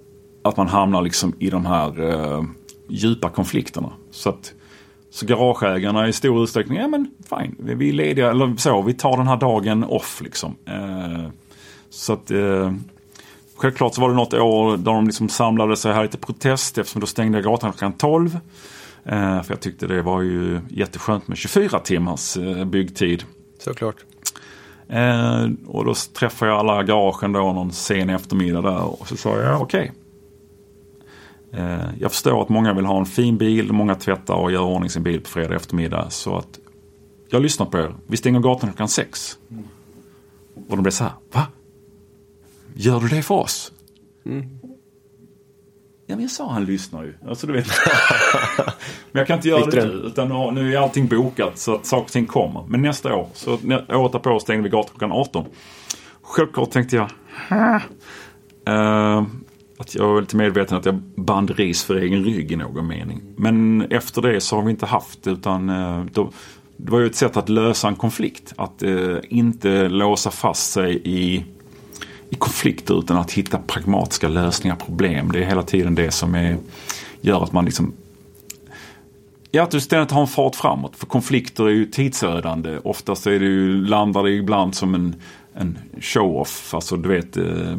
att 0.44 0.56
man 0.56 0.68
hamnar 0.68 1.02
liksom 1.02 1.34
i 1.38 1.50
de 1.50 1.66
här 1.66 2.10
eh, 2.10 2.42
djupa 2.88 3.28
konflikterna. 3.28 3.92
Så 4.10 4.28
att 4.28 4.52
så 5.10 5.26
garageägarna 5.26 6.08
i 6.08 6.12
stor 6.12 6.42
utsträckning, 6.42 6.78
ja 6.78 6.88
men 6.88 7.10
fine, 7.28 7.56
vi 7.58 7.88
är 7.88 7.92
lediga, 7.92 8.30
eller 8.30 8.56
så, 8.56 8.82
vi 8.82 8.94
tar 8.94 9.16
den 9.16 9.26
här 9.26 9.36
dagen 9.36 9.84
off 9.84 10.20
liksom. 10.24 10.56
Eh, 10.66 11.28
så 11.90 12.12
att 12.12 12.30
eh, 12.30 12.72
Självklart 13.58 13.94
så 13.94 14.00
var 14.00 14.08
det 14.08 14.14
något 14.14 14.34
år 14.34 14.76
där 14.76 14.92
de 14.92 15.06
liksom 15.06 15.28
samlade 15.28 15.76
sig 15.76 15.92
här 15.92 16.02
lite 16.02 16.18
protest 16.18 16.78
eftersom 16.78 17.00
då 17.00 17.06
stängde 17.06 17.42
gatan 17.42 17.72
klockan 17.72 17.92
12. 17.92 18.38
Eh, 19.04 19.42
för 19.42 19.52
jag 19.54 19.60
tyckte 19.60 19.86
det 19.86 20.02
var 20.02 20.22
ju 20.22 20.60
jätteskönt 20.68 21.28
med 21.28 21.38
24 21.38 21.78
timmars 21.78 22.36
eh, 22.36 22.64
byggtid. 22.64 23.24
Såklart. 23.58 23.96
Eh, 24.88 25.46
och 25.66 25.84
då 25.84 25.94
träffade 26.18 26.50
jag 26.50 26.60
alla 26.60 26.82
garagen 26.82 27.32
då 27.32 27.52
någon 27.52 27.72
sen 27.72 28.10
eftermiddag 28.10 28.62
där 28.62 29.00
och 29.00 29.08
så 29.08 29.16
sa 29.16 29.40
jag 29.40 29.62
okej. 29.62 29.80
Okay. 29.80 29.94
Jag 31.98 32.10
förstår 32.10 32.42
att 32.42 32.48
många 32.48 32.74
vill 32.74 32.84
ha 32.84 32.98
en 32.98 33.06
fin 33.06 33.38
bil, 33.38 33.72
många 33.72 33.94
tvättar 33.94 34.34
och 34.34 34.52
gör 34.52 34.62
ordning 34.62 34.90
sin 34.90 35.02
bil 35.02 35.20
på 35.20 35.28
fredag 35.28 35.54
eftermiddag. 35.54 36.10
Så 36.10 36.36
att 36.36 36.58
jag 37.30 37.42
lyssnar 37.42 37.66
på 37.66 37.78
er. 37.78 37.94
Vi 38.06 38.16
stänger 38.16 38.40
gatan 38.40 38.70
klockan 38.70 38.88
sex. 38.88 39.38
Och 40.68 40.76
de 40.76 40.82
blev 40.82 40.90
så 40.92 41.04
här, 41.04 41.12
va? 41.32 41.46
Gör 42.80 43.00
du 43.00 43.08
det 43.08 43.22
för 43.22 43.34
oss? 43.34 43.72
Mm. 44.26 44.48
Ja 46.06 46.16
men 46.16 46.20
jag 46.20 46.30
sa 46.30 46.52
han 46.52 46.64
lyssnar 46.64 47.04
ju. 47.04 47.14
Alltså, 47.28 47.46
du 47.46 47.52
vet. 47.52 47.66
men 49.12 49.20
jag 49.20 49.26
kan 49.26 49.36
inte 49.36 49.48
göra 49.48 49.66
det 49.66 49.84
nu. 49.84 49.92
Utan 49.92 50.54
nu 50.54 50.74
är 50.74 50.78
allting 50.78 51.06
bokat 51.06 51.58
så 51.58 51.74
att 51.74 51.86
saker 51.86 52.04
och 52.04 52.10
ting 52.10 52.26
kommer. 52.26 52.64
Men 52.68 52.82
nästa 52.82 53.14
år, 53.14 53.28
så 53.34 53.52
året 53.88 54.12
därpå 54.12 54.40
stängde 54.40 54.62
vi 54.62 54.68
gatan 54.68 54.90
klockan 54.98 55.12
18. 55.12 55.44
Självklart 56.22 56.70
tänkte 56.70 56.96
jag. 56.96 57.10
Uh, 58.68 59.26
att 59.78 59.94
jag 59.94 60.08
var 60.08 60.20
lite 60.20 60.36
medveten 60.36 60.78
att 60.78 60.84
jag 60.84 60.94
band 61.16 61.50
ris 61.50 61.84
för 61.84 61.96
egen 61.96 62.24
rygg 62.24 62.52
i 62.52 62.56
någon 62.56 62.86
mening. 62.86 63.22
Men 63.36 63.82
efter 63.82 64.22
det 64.22 64.40
så 64.40 64.56
har 64.56 64.62
vi 64.62 64.70
inte 64.70 64.86
haft 64.86 65.26
utan 65.26 65.70
uh, 65.70 66.04
då, 66.12 66.30
det 66.76 66.90
var 66.92 67.00
ju 67.00 67.06
ett 67.06 67.16
sätt 67.16 67.36
att 67.36 67.48
lösa 67.48 67.88
en 67.88 67.96
konflikt. 67.96 68.54
Att 68.56 68.82
uh, 68.82 69.18
inte 69.28 69.88
låsa 69.88 70.30
fast 70.30 70.72
sig 70.72 71.00
i 71.04 71.44
i 72.30 72.36
konflikter 72.36 72.98
utan 72.98 73.16
att 73.16 73.32
hitta 73.32 73.58
pragmatiska 73.58 74.28
lösningar 74.28 74.76
på 74.76 74.84
problem. 74.84 75.32
Det 75.32 75.38
är 75.38 75.44
hela 75.44 75.62
tiden 75.62 75.94
det 75.94 76.10
som 76.10 76.34
är, 76.34 76.56
gör 77.20 77.44
att 77.44 77.52
man 77.52 77.64
liksom 77.64 77.92
Ja, 79.50 79.62
att 79.62 79.70
du 79.70 79.80
ständigt 79.80 80.10
har 80.10 80.20
en 80.20 80.26
fart 80.26 80.56
framåt. 80.56 80.96
För 80.96 81.06
konflikter 81.06 81.64
är 81.64 81.70
ju 81.70 81.84
tidsödande. 81.84 82.78
Oftast 82.84 83.26
är 83.26 83.30
det 83.40 83.46
ju, 83.46 83.86
landar 83.86 84.22
det 84.22 84.30
ibland 84.30 84.74
som 84.74 84.94
en, 84.94 85.14
en 85.54 85.78
show-off. 86.00 86.74
Alltså 86.74 86.96
du 86.96 87.08
vet, 87.08 87.36
eh, 87.36 87.78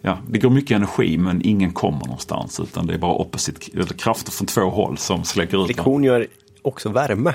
ja, 0.00 0.18
det 0.28 0.38
går 0.38 0.50
mycket 0.50 0.76
energi 0.76 1.18
men 1.18 1.42
ingen 1.44 1.72
kommer 1.72 2.00
någonstans. 2.00 2.60
Utan 2.60 2.86
det 2.86 2.94
är 2.94 2.98
bara 2.98 3.14
opposite, 3.14 3.60
eller 3.74 3.84
krafter 3.86 4.32
från 4.32 4.46
två 4.46 4.60
håll 4.60 4.98
som 4.98 5.24
släcker 5.24 5.62
ut 5.62 5.66
Friktion 5.66 6.04
gör 6.04 6.26
också 6.62 6.88
värme. 6.88 7.34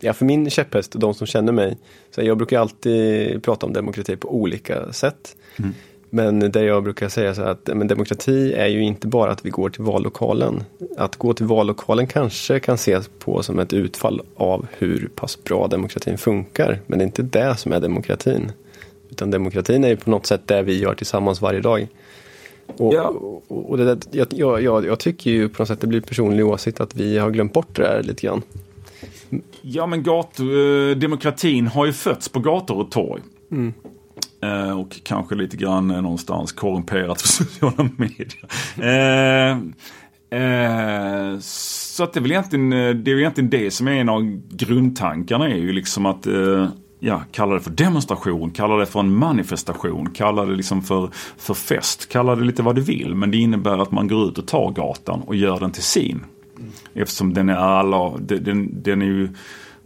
Ja, 0.00 0.12
för 0.12 0.24
min 0.24 0.50
käpphäst 0.50 0.94
och 0.94 1.00
de 1.00 1.14
som 1.14 1.26
känner 1.26 1.52
mig. 1.52 1.78
Så 2.10 2.22
jag 2.22 2.36
brukar 2.36 2.60
alltid 2.60 3.42
prata 3.42 3.66
om 3.66 3.72
demokrati 3.72 4.16
på 4.16 4.34
olika 4.34 4.92
sätt. 4.92 5.36
Mm. 5.56 5.74
Men 6.10 6.38
där 6.52 6.62
jag 6.62 6.82
brukar 6.82 7.08
säga 7.08 7.34
så 7.34 7.42
att 7.42 7.70
men 7.74 7.86
demokrati 7.88 8.52
är 8.52 8.66
ju 8.66 8.82
inte 8.82 9.06
bara 9.06 9.30
att 9.30 9.46
vi 9.46 9.50
går 9.50 9.70
till 9.70 9.82
vallokalen. 9.82 10.64
Att 10.96 11.16
gå 11.16 11.34
till 11.34 11.46
vallokalen 11.46 12.06
kanske 12.06 12.60
kan 12.60 12.74
ses 12.74 13.10
på 13.18 13.42
som 13.42 13.58
ett 13.58 13.72
utfall 13.72 14.22
av 14.36 14.66
hur 14.78 15.10
pass 15.14 15.44
bra 15.44 15.66
demokratin 15.66 16.18
funkar. 16.18 16.80
Men 16.86 16.98
det 16.98 17.02
är 17.02 17.06
inte 17.06 17.22
det 17.22 17.56
som 17.56 17.72
är 17.72 17.80
demokratin. 17.80 18.52
Utan 19.10 19.30
demokratin 19.30 19.84
är 19.84 19.88
ju 19.88 19.96
på 19.96 20.10
något 20.10 20.26
sätt 20.26 20.40
det 20.44 20.62
vi 20.62 20.78
gör 20.78 20.94
tillsammans 20.94 21.40
varje 21.40 21.60
dag. 21.60 21.88
Och, 22.76 22.94
ja. 22.94 23.08
och, 23.48 23.70
och 23.70 23.78
det 23.78 23.84
där, 23.84 23.98
jag, 24.10 24.62
jag, 24.62 24.86
jag, 24.86 24.98
tycker 24.98 25.30
ju 25.30 25.48
på 25.48 25.62
något 25.62 25.68
sätt, 25.68 25.80
det 25.80 25.86
blir 25.86 26.00
personlig 26.00 26.46
åsikt, 26.46 26.80
att 26.80 26.94
vi 26.94 27.18
har 27.18 27.30
glömt 27.30 27.52
bort 27.52 27.76
det 27.76 27.82
där 27.82 28.02
lite 28.02 28.26
grann. 28.26 28.42
Ja 29.62 29.86
men 29.86 30.02
gator, 30.02 30.46
eh, 30.90 30.96
demokratin 30.96 31.66
har 31.66 31.86
ju 31.86 31.92
fötts 31.92 32.28
på 32.28 32.40
gator 32.40 32.78
och 32.78 32.90
torg. 32.90 33.22
Mm. 33.52 33.72
Eh, 34.42 34.80
och 34.80 35.00
kanske 35.02 35.34
lite 35.34 35.56
grann 35.56 35.90
eh, 35.90 36.02
någonstans 36.02 36.52
korrumperat 36.52 37.20
för 37.20 37.28
sociala 37.44 37.90
medier. 37.96 38.44
Eh, 38.76 39.50
eh, 40.40 41.38
så 41.40 42.04
att 42.04 42.12
det 42.12 42.18
är 42.18 42.22
väl 42.22 42.30
egentligen 42.30 42.70
det, 42.70 43.10
är 43.10 43.18
egentligen 43.18 43.50
det 43.50 43.70
som 43.70 43.88
är 43.88 43.92
en 43.92 44.08
av 44.08 44.40
grundtankarna 44.50 45.48
är 45.48 45.56
ju 45.56 45.72
liksom 45.72 46.06
att 46.06 46.26
eh, 46.26 46.68
ja, 47.00 47.22
kalla 47.32 47.54
det 47.54 47.60
för 47.60 47.70
demonstration, 47.70 48.50
kalla 48.50 48.76
det 48.76 48.86
för 48.86 49.00
en 49.00 49.14
manifestation, 49.14 50.10
kalla 50.10 50.44
det 50.44 50.54
liksom 50.54 50.82
för, 50.82 51.10
för 51.36 51.54
fest, 51.54 52.08
kalla 52.08 52.36
det 52.36 52.44
lite 52.44 52.62
vad 52.62 52.74
du 52.74 52.82
vill. 52.82 53.14
Men 53.14 53.30
det 53.30 53.36
innebär 53.36 53.78
att 53.78 53.90
man 53.90 54.08
går 54.08 54.28
ut 54.28 54.38
och 54.38 54.46
tar 54.46 54.70
gatan 54.70 55.22
och 55.26 55.36
gör 55.36 55.60
den 55.60 55.70
till 55.70 55.82
sin. 55.82 56.24
Eftersom 56.94 57.34
den 57.34 57.48
är 57.48 57.54
alla, 57.54 58.18
den, 58.18 58.82
den 58.82 59.02
är 59.02 59.06
ju 59.06 59.28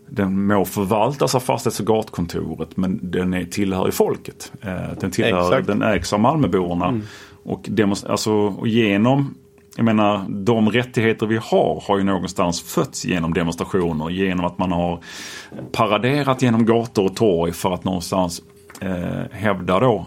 den 0.09 0.47
må 0.47 0.65
förvaltas 0.65 1.35
av 1.35 1.41
fastighets 1.41 1.81
och 1.81 1.87
gatkontoret 1.87 2.77
men 2.77 2.99
den 3.03 3.35
är 3.35 3.45
tillhör 3.45 3.89
i 3.89 3.93
folket. 3.93 4.53
Eh, 4.61 4.99
den, 5.01 5.11
tillhör, 5.11 5.63
den 5.63 5.83
ägs 5.83 6.13
av 6.13 6.21
Malmöborna. 6.21 6.89
Mm. 6.89 7.03
Och, 7.45 7.69
alltså, 8.07 8.33
och 8.33 8.69
genom 8.69 9.35
jag 9.77 9.85
menar, 9.85 10.27
de 10.29 10.71
rättigheter 10.71 11.27
vi 11.27 11.37
har 11.37 11.83
har 11.87 11.99
ju 11.99 12.05
någonstans 12.05 12.63
fötts 12.63 13.05
genom 13.05 13.35
demonstrationer. 13.35 14.11
Genom 14.11 14.47
att 14.47 14.59
man 14.59 14.73
har 14.73 15.01
paraderat 15.73 16.43
genom 16.43 16.67
gator 16.67 17.05
och 17.05 17.17
torg 17.17 17.53
för 17.53 17.75
att 17.75 17.85
någonstans 17.85 18.43
eh, 18.81 19.23
hävda 19.31 19.81
då 19.81 20.07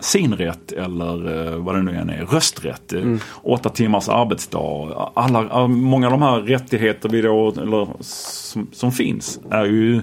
sin 0.00 0.34
rätt 0.34 0.72
eller 0.72 1.52
eh, 1.52 1.58
vad 1.58 1.74
det 1.74 1.82
nu 1.82 1.96
än 1.96 2.10
är, 2.10 2.24
rösträtt. 2.24 2.92
Eh, 2.92 3.02
mm. 3.02 3.20
Åtta 3.42 3.68
timmars 3.68 4.08
arbetsdag. 4.08 5.10
Alla, 5.14 5.66
många 5.66 6.06
av 6.06 6.12
de 6.12 6.22
här 6.22 6.40
rättigheter 6.40 7.08
vi 7.08 7.22
då, 7.22 7.48
eller, 7.48 7.88
som, 8.00 8.66
som 8.72 8.92
finns 8.92 9.40
är 9.50 9.64
ju, 9.64 10.02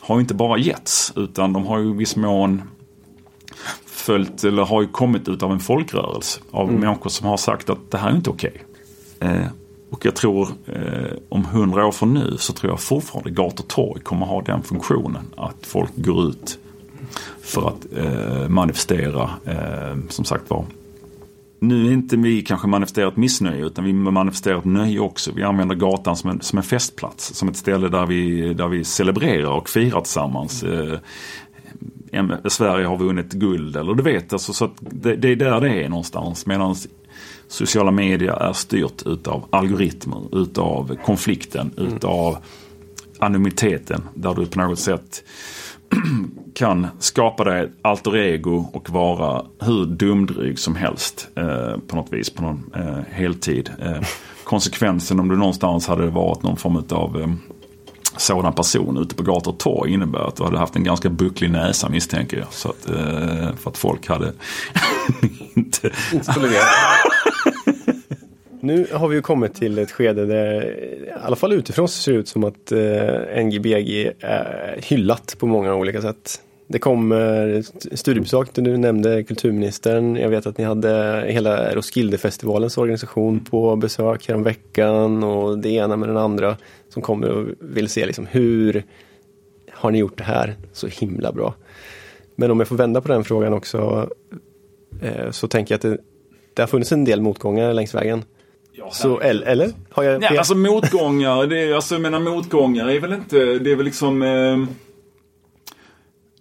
har 0.00 0.16
ju 0.16 0.20
inte 0.20 0.34
bara 0.34 0.58
getts 0.58 1.12
utan 1.16 1.52
de 1.52 1.66
har 1.66 1.78
ju 1.78 1.90
i 1.90 1.96
viss 1.96 2.16
mån 2.16 2.62
följt 3.86 4.44
eller 4.44 4.62
har 4.62 4.82
ju 4.82 4.88
kommit 4.88 5.28
ut 5.28 5.42
av 5.42 5.52
en 5.52 5.60
folkrörelse. 5.60 6.40
Av 6.50 6.68
mm. 6.68 6.80
människor 6.80 7.10
som 7.10 7.26
har 7.26 7.36
sagt 7.36 7.70
att 7.70 7.90
det 7.90 7.98
här 7.98 8.10
är 8.10 8.16
inte 8.16 8.30
okej. 8.30 8.62
Okay. 9.20 9.36
Eh, 9.36 9.46
och 9.90 10.06
jag 10.06 10.16
tror 10.16 10.48
eh, 10.66 11.16
om 11.28 11.44
hundra 11.44 11.86
år 11.86 11.92
från 11.92 12.14
nu 12.14 12.36
så 12.38 12.52
tror 12.52 12.72
jag 12.72 12.80
fortfarande 12.80 13.30
gator 13.30 13.64
och 13.64 13.68
torg 13.68 14.00
kommer 14.02 14.26
ha 14.26 14.42
den 14.42 14.62
funktionen. 14.62 15.24
Att 15.36 15.66
folk 15.66 15.90
går 15.94 16.28
ut 16.28 16.58
för 17.42 17.68
att 17.68 17.86
eh, 17.96 18.48
manifestera, 18.48 19.30
eh, 19.44 19.96
som 20.08 20.24
sagt 20.24 20.50
var. 20.50 20.64
Nu 21.60 21.86
är 21.86 21.92
inte 21.92 22.16
vi 22.16 22.42
kanske 22.42 22.68
manifesterat 22.68 23.16
missnöje 23.16 23.66
utan 23.66 23.84
vi 23.84 23.92
manifesterar 23.92 24.58
ett 24.58 24.64
nöje 24.64 25.00
också. 25.00 25.32
Vi 25.34 25.42
använder 25.42 25.74
gatan 25.74 26.16
som 26.16 26.30
en, 26.30 26.40
som 26.40 26.58
en 26.58 26.62
festplats, 26.62 27.34
som 27.34 27.48
ett 27.48 27.56
ställe 27.56 27.88
där 27.88 28.06
vi, 28.06 28.54
där 28.54 28.68
vi 28.68 28.84
celebrerar 28.84 29.50
och 29.50 29.68
firar 29.68 30.00
tillsammans. 30.00 30.62
Eh, 30.62 30.98
Sverige 32.44 32.86
har 32.86 32.96
vunnit 32.96 33.32
guld 33.32 33.76
eller 33.76 33.94
du 33.94 34.02
vet, 34.02 34.32
alltså, 34.32 34.52
så 34.52 34.70
det, 34.80 35.16
det, 35.16 35.28
är 35.28 35.36
där 35.36 35.60
det 35.60 35.84
är 35.84 35.88
någonstans. 35.88 36.46
Medan 36.46 36.74
sociala 37.48 37.90
medier 37.90 38.32
är 38.32 38.52
styrt 38.52 39.02
utav 39.06 39.44
algoritmer, 39.50 40.42
utav 40.42 40.96
konflikten, 41.04 41.70
utav 41.76 42.36
anonymiteten. 43.18 44.02
Där 44.14 44.34
du 44.34 44.46
på 44.46 44.58
något 44.58 44.78
sätt 44.78 45.24
kan 46.54 46.86
skapa 46.98 47.44
dig 47.44 47.64
ett 47.64 47.70
alter 47.82 48.16
ego 48.16 48.70
och 48.72 48.90
vara 48.90 49.44
hur 49.60 49.86
dumdryg 49.86 50.58
som 50.58 50.76
helst 50.76 51.28
eh, 51.36 51.76
på 51.86 51.96
något 51.96 52.12
vis 52.12 52.30
på 52.30 52.42
någon 52.42 52.72
eh, 52.74 52.98
heltid. 53.10 53.70
Eh, 53.80 54.00
konsekvensen 54.44 55.20
om 55.20 55.28
du 55.28 55.36
någonstans 55.36 55.88
hade 55.88 56.06
varit 56.06 56.42
någon 56.42 56.56
form 56.56 56.84
av 56.90 57.20
eh, 57.20 57.28
sådan 58.16 58.52
person 58.52 58.98
ute 58.98 59.14
på 59.14 59.22
gator 59.22 59.52
och 59.52 59.58
torg 59.58 59.92
innebär 59.92 60.28
att 60.28 60.36
du 60.36 60.44
hade 60.44 60.58
haft 60.58 60.76
en 60.76 60.84
ganska 60.84 61.10
bucklig 61.10 61.50
näsa 61.50 61.88
misstänker 61.88 62.36
jag. 62.36 62.52
Så 62.52 62.68
att, 62.68 62.90
eh, 62.90 63.54
för 63.56 63.70
att 63.70 63.78
folk 63.78 64.08
hade 64.08 64.32
inte... 65.54 65.90
inte 66.12 66.40
nu 68.60 68.86
har 68.92 69.08
vi 69.08 69.16
ju 69.16 69.22
kommit 69.22 69.54
till 69.54 69.78
ett 69.78 69.90
skede 69.90 70.26
där 70.26 70.62
i 71.06 71.10
alla 71.20 71.36
fall 71.36 71.52
utifrån 71.52 71.88
ser 71.88 72.12
det 72.12 72.18
ut 72.18 72.28
som 72.28 72.44
att 72.44 72.72
eh, 72.72 73.44
NGBG 73.44 74.12
är 74.20 74.80
hyllat 74.82 75.36
på 75.38 75.46
många 75.46 75.74
olika 75.74 76.02
sätt. 76.02 76.40
Det 76.66 76.78
kommer 76.78 77.62
studiebesök, 77.96 78.48
du 78.52 78.76
nämnde 78.76 79.22
kulturministern. 79.22 80.16
Jag 80.16 80.28
vet 80.28 80.46
att 80.46 80.58
ni 80.58 80.64
hade 80.64 81.24
hela 81.28 81.74
Roskildefestivalens 81.74 82.78
organisation 82.78 83.44
på 83.44 83.76
besök 83.76 84.30
veckan 84.30 85.24
och 85.24 85.58
det 85.58 85.68
ena 85.68 85.96
med 85.96 86.08
den 86.08 86.16
andra 86.16 86.56
som 86.88 87.02
kommer 87.02 87.28
och 87.28 87.46
vill 87.60 87.88
se 87.88 88.06
liksom 88.06 88.26
hur 88.26 88.84
har 89.70 89.90
ni 89.90 89.98
gjort 89.98 90.18
det 90.18 90.24
här 90.24 90.56
så 90.72 90.86
himla 90.86 91.32
bra. 91.32 91.54
Men 92.36 92.50
om 92.50 92.58
jag 92.58 92.68
får 92.68 92.76
vända 92.76 93.00
på 93.00 93.08
den 93.08 93.24
frågan 93.24 93.52
också 93.52 94.10
eh, 95.02 95.30
så 95.30 95.48
tänker 95.48 95.74
jag 95.74 95.76
att 95.76 95.82
det, 95.82 95.98
det 96.54 96.62
har 96.62 96.66
funnits 96.66 96.92
en 96.92 97.04
del 97.04 97.20
motgångar 97.20 97.72
längs 97.72 97.94
vägen. 97.94 98.24
Ja, 98.78 98.90
så, 98.90 99.20
eller? 99.20 99.70
Har 99.90 100.02
jag 100.02 100.20
Nej, 100.20 100.38
alltså 100.38 100.54
motgångar, 100.54 101.46
det 101.46 101.58
är, 101.58 101.74
alltså 101.74 101.94
jag 101.94 102.02
menar 102.02 102.20
motgångar 102.20 102.88
är 102.88 103.00
väl 103.00 103.12
inte, 103.12 103.36
det 103.36 103.72
är 103.72 103.76
väl 103.76 103.84
liksom 103.84 104.22
eh, 104.22 104.56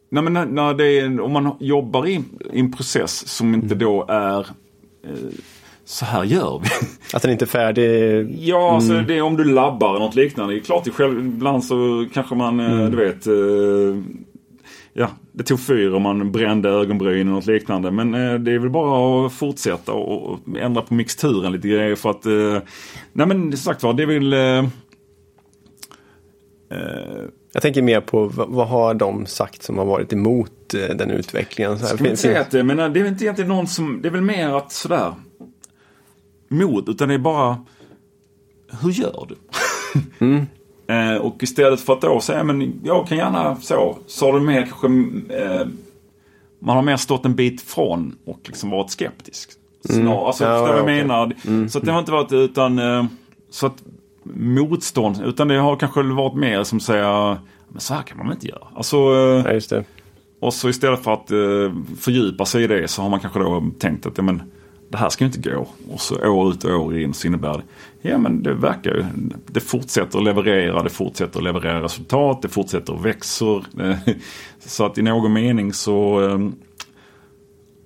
Nej 0.10 0.24
men 0.24 0.34
när, 0.34 0.46
när 0.46 0.74
det 0.74 1.00
är, 1.00 1.22
om 1.22 1.32
man 1.32 1.56
jobbar 1.60 2.08
i, 2.08 2.24
i 2.54 2.60
en 2.60 2.72
process 2.72 3.28
som 3.28 3.54
inte 3.54 3.66
mm. 3.66 3.80
då 3.80 4.06
är 4.10 4.40
eh, 4.40 5.34
så 5.86 6.06
här 6.06 6.24
gör 6.24 6.62
vi. 6.64 6.70
Att 7.14 7.22
den 7.22 7.32
inte 7.32 7.46
är 7.46 7.48
färdig? 7.48 8.36
Ja, 8.40 8.76
alltså 8.76 8.94
mm. 8.94 9.08
det 9.08 9.18
är 9.18 9.22
om 9.22 9.38
du 9.38 9.44
labbar 9.44 10.00
något 10.00 10.16
liknande. 10.16 10.54
Det 10.54 10.60
är 10.60 10.64
klart, 10.64 10.88
själv, 10.88 11.20
ibland 11.20 11.64
så 11.64 12.06
kanske 12.14 12.36
man, 12.36 12.60
eh, 12.60 12.72
mm. 12.72 12.92
du 12.92 12.98
vet, 12.98 13.28
eh, 13.28 13.34
ja, 15.00 15.10
det 15.32 15.44
tog 15.44 15.60
fyr 15.60 15.94
och 15.94 16.02
man 16.02 16.32
brände 16.32 16.70
ögonbryn 16.70 17.28
och 17.28 17.34
något 17.34 17.46
liknande. 17.46 17.92
Men 17.92 18.14
eh, 18.14 18.34
det 18.34 18.52
är 18.52 18.60
väl 18.60 18.70
bara 18.70 19.26
att 19.26 19.34
fortsätta 19.34 19.94
och 19.94 20.40
ändra 20.58 20.82
på 20.82 20.94
mixturen 20.94 21.52
lite 21.52 21.68
grejer 21.68 21.96
för 21.96 22.10
att, 22.10 22.26
eh, 22.26 22.62
nej 23.14 23.28
men 23.28 23.52
som 23.52 23.58
sagt 23.58 23.84
var, 23.84 23.94
det 23.94 24.04
är 24.04 24.08
väl 24.08 24.34
eh, 24.34 24.70
jag 27.54 27.62
tänker 27.62 27.82
mer 27.82 28.02
på 28.02 28.32
vad 28.34 28.68
har 28.68 28.94
de 28.94 29.26
sagt 29.26 29.64
som 29.64 29.78
har 29.78 29.86
varit 29.86 30.14
emot 30.14 30.52
den 30.70 31.12
utvecklingen? 31.12 31.80
Så 31.80 31.88
här, 31.88 31.98
finns, 31.98 32.22
säga 32.22 32.42
att 32.42 32.52
det, 32.52 32.64
men 32.64 32.78
det 32.78 32.84
är 32.84 32.90
väl 32.90 33.08
inte 33.08 33.24
egentligen 33.24 33.50
någon 33.50 33.68
som, 33.68 34.02
det 34.02 34.08
är 34.08 34.12
väl 34.12 34.22
mer 34.22 34.50
att 34.50 34.72
sådär 34.72 35.14
mot, 36.48 36.90
utan 36.90 37.08
det 37.08 37.14
är 37.14 37.20
bara 37.20 37.66
hur 38.82 38.92
gör 38.92 39.28
du? 39.30 39.36
Mm. 40.26 40.46
Eh, 40.88 41.16
och 41.16 41.44
istället 41.44 41.82
för 41.82 41.94
att 41.94 42.02
då 42.02 42.20
säga, 42.20 42.44
men 42.44 42.80
jag 42.84 43.08
kan 43.08 43.18
gärna 43.18 43.56
så, 43.56 43.98
så 44.08 44.26
har 44.26 44.40
du 44.40 44.46
mer 44.46 44.62
kanske, 44.62 44.88
eh, 45.36 45.68
man 46.60 46.76
har 46.76 46.84
mer 46.84 46.98
stått 46.98 47.26
en 47.26 47.36
bit 47.36 47.62
från 47.62 48.16
och 48.26 48.40
liksom 48.46 48.70
varit 48.70 48.92
skeptisk. 48.92 49.50
Mm. 49.90 50.08
Alltså, 50.08 50.44
ja, 50.44 50.50
förstår 50.50 50.68
ja, 50.68 50.84
vad 50.84 50.94
jag 50.94 50.98
menar? 50.98 51.34
Mm. 51.48 51.70
Så 51.70 51.80
det 51.80 51.92
har 51.92 52.00
inte 52.00 52.12
varit 52.12 52.32
utan, 52.32 52.80
eh, 52.80 53.06
så 53.50 53.68
att 53.68 53.84
motstånd, 54.34 55.22
utan 55.26 55.48
det 55.48 55.58
har 55.58 55.76
kanske 55.76 56.04
varit 56.04 56.36
mer 56.36 56.64
som 56.64 56.80
säger, 56.80 57.38
men 57.68 57.80
så 57.80 57.94
här 57.94 58.02
kan 58.02 58.18
man 58.18 58.28
väl 58.28 58.36
inte 58.36 58.48
göra. 58.48 58.68
Alltså, 58.76 58.98
eh, 58.98 59.60
ja. 59.70 59.84
Och 60.40 60.54
så 60.54 60.70
istället 60.70 61.04
för 61.04 61.14
att 61.14 61.32
eh, 61.32 61.74
fördjupa 62.00 62.46
sig 62.46 62.64
i 62.64 62.68
det 62.68 62.88
så 62.88 63.02
har 63.02 63.10
man 63.10 63.20
kanske 63.20 63.40
då 63.40 63.64
tänkt 63.80 64.06
att, 64.06 64.18
ja 64.18 64.24
men, 64.24 64.52
det 64.90 64.98
här 64.98 65.10
ska 65.10 65.24
ju 65.24 65.28
inte 65.28 65.50
gå. 65.50 65.68
Och 65.90 66.02
så 66.02 66.30
år 66.30 66.52
ut 66.52 66.64
och 66.64 66.72
år 66.72 67.00
in 67.00 67.14
så 67.14 67.28
innebär 67.28 67.54
det, 68.02 68.10
ja 68.10 68.18
men 68.18 68.44
det 68.44 68.54
verkar 68.54 68.92
ju, 68.92 69.06
det 69.46 69.60
fortsätter 69.60 70.18
att 70.18 70.24
leverera, 70.24 70.84
det 70.84 70.90
fortsätter 70.90 71.40
att 71.40 71.44
leverera 71.44 71.84
resultat, 71.84 72.42
det 72.42 72.50
fortsätter 72.50 72.94
att 72.94 73.02
växer. 73.02 73.66
Så 74.60 74.86
att 74.86 74.98
i 74.98 75.02
någon 75.02 75.34
mening 75.34 75.74
så, 75.74 76.20
ehm, 76.20 76.56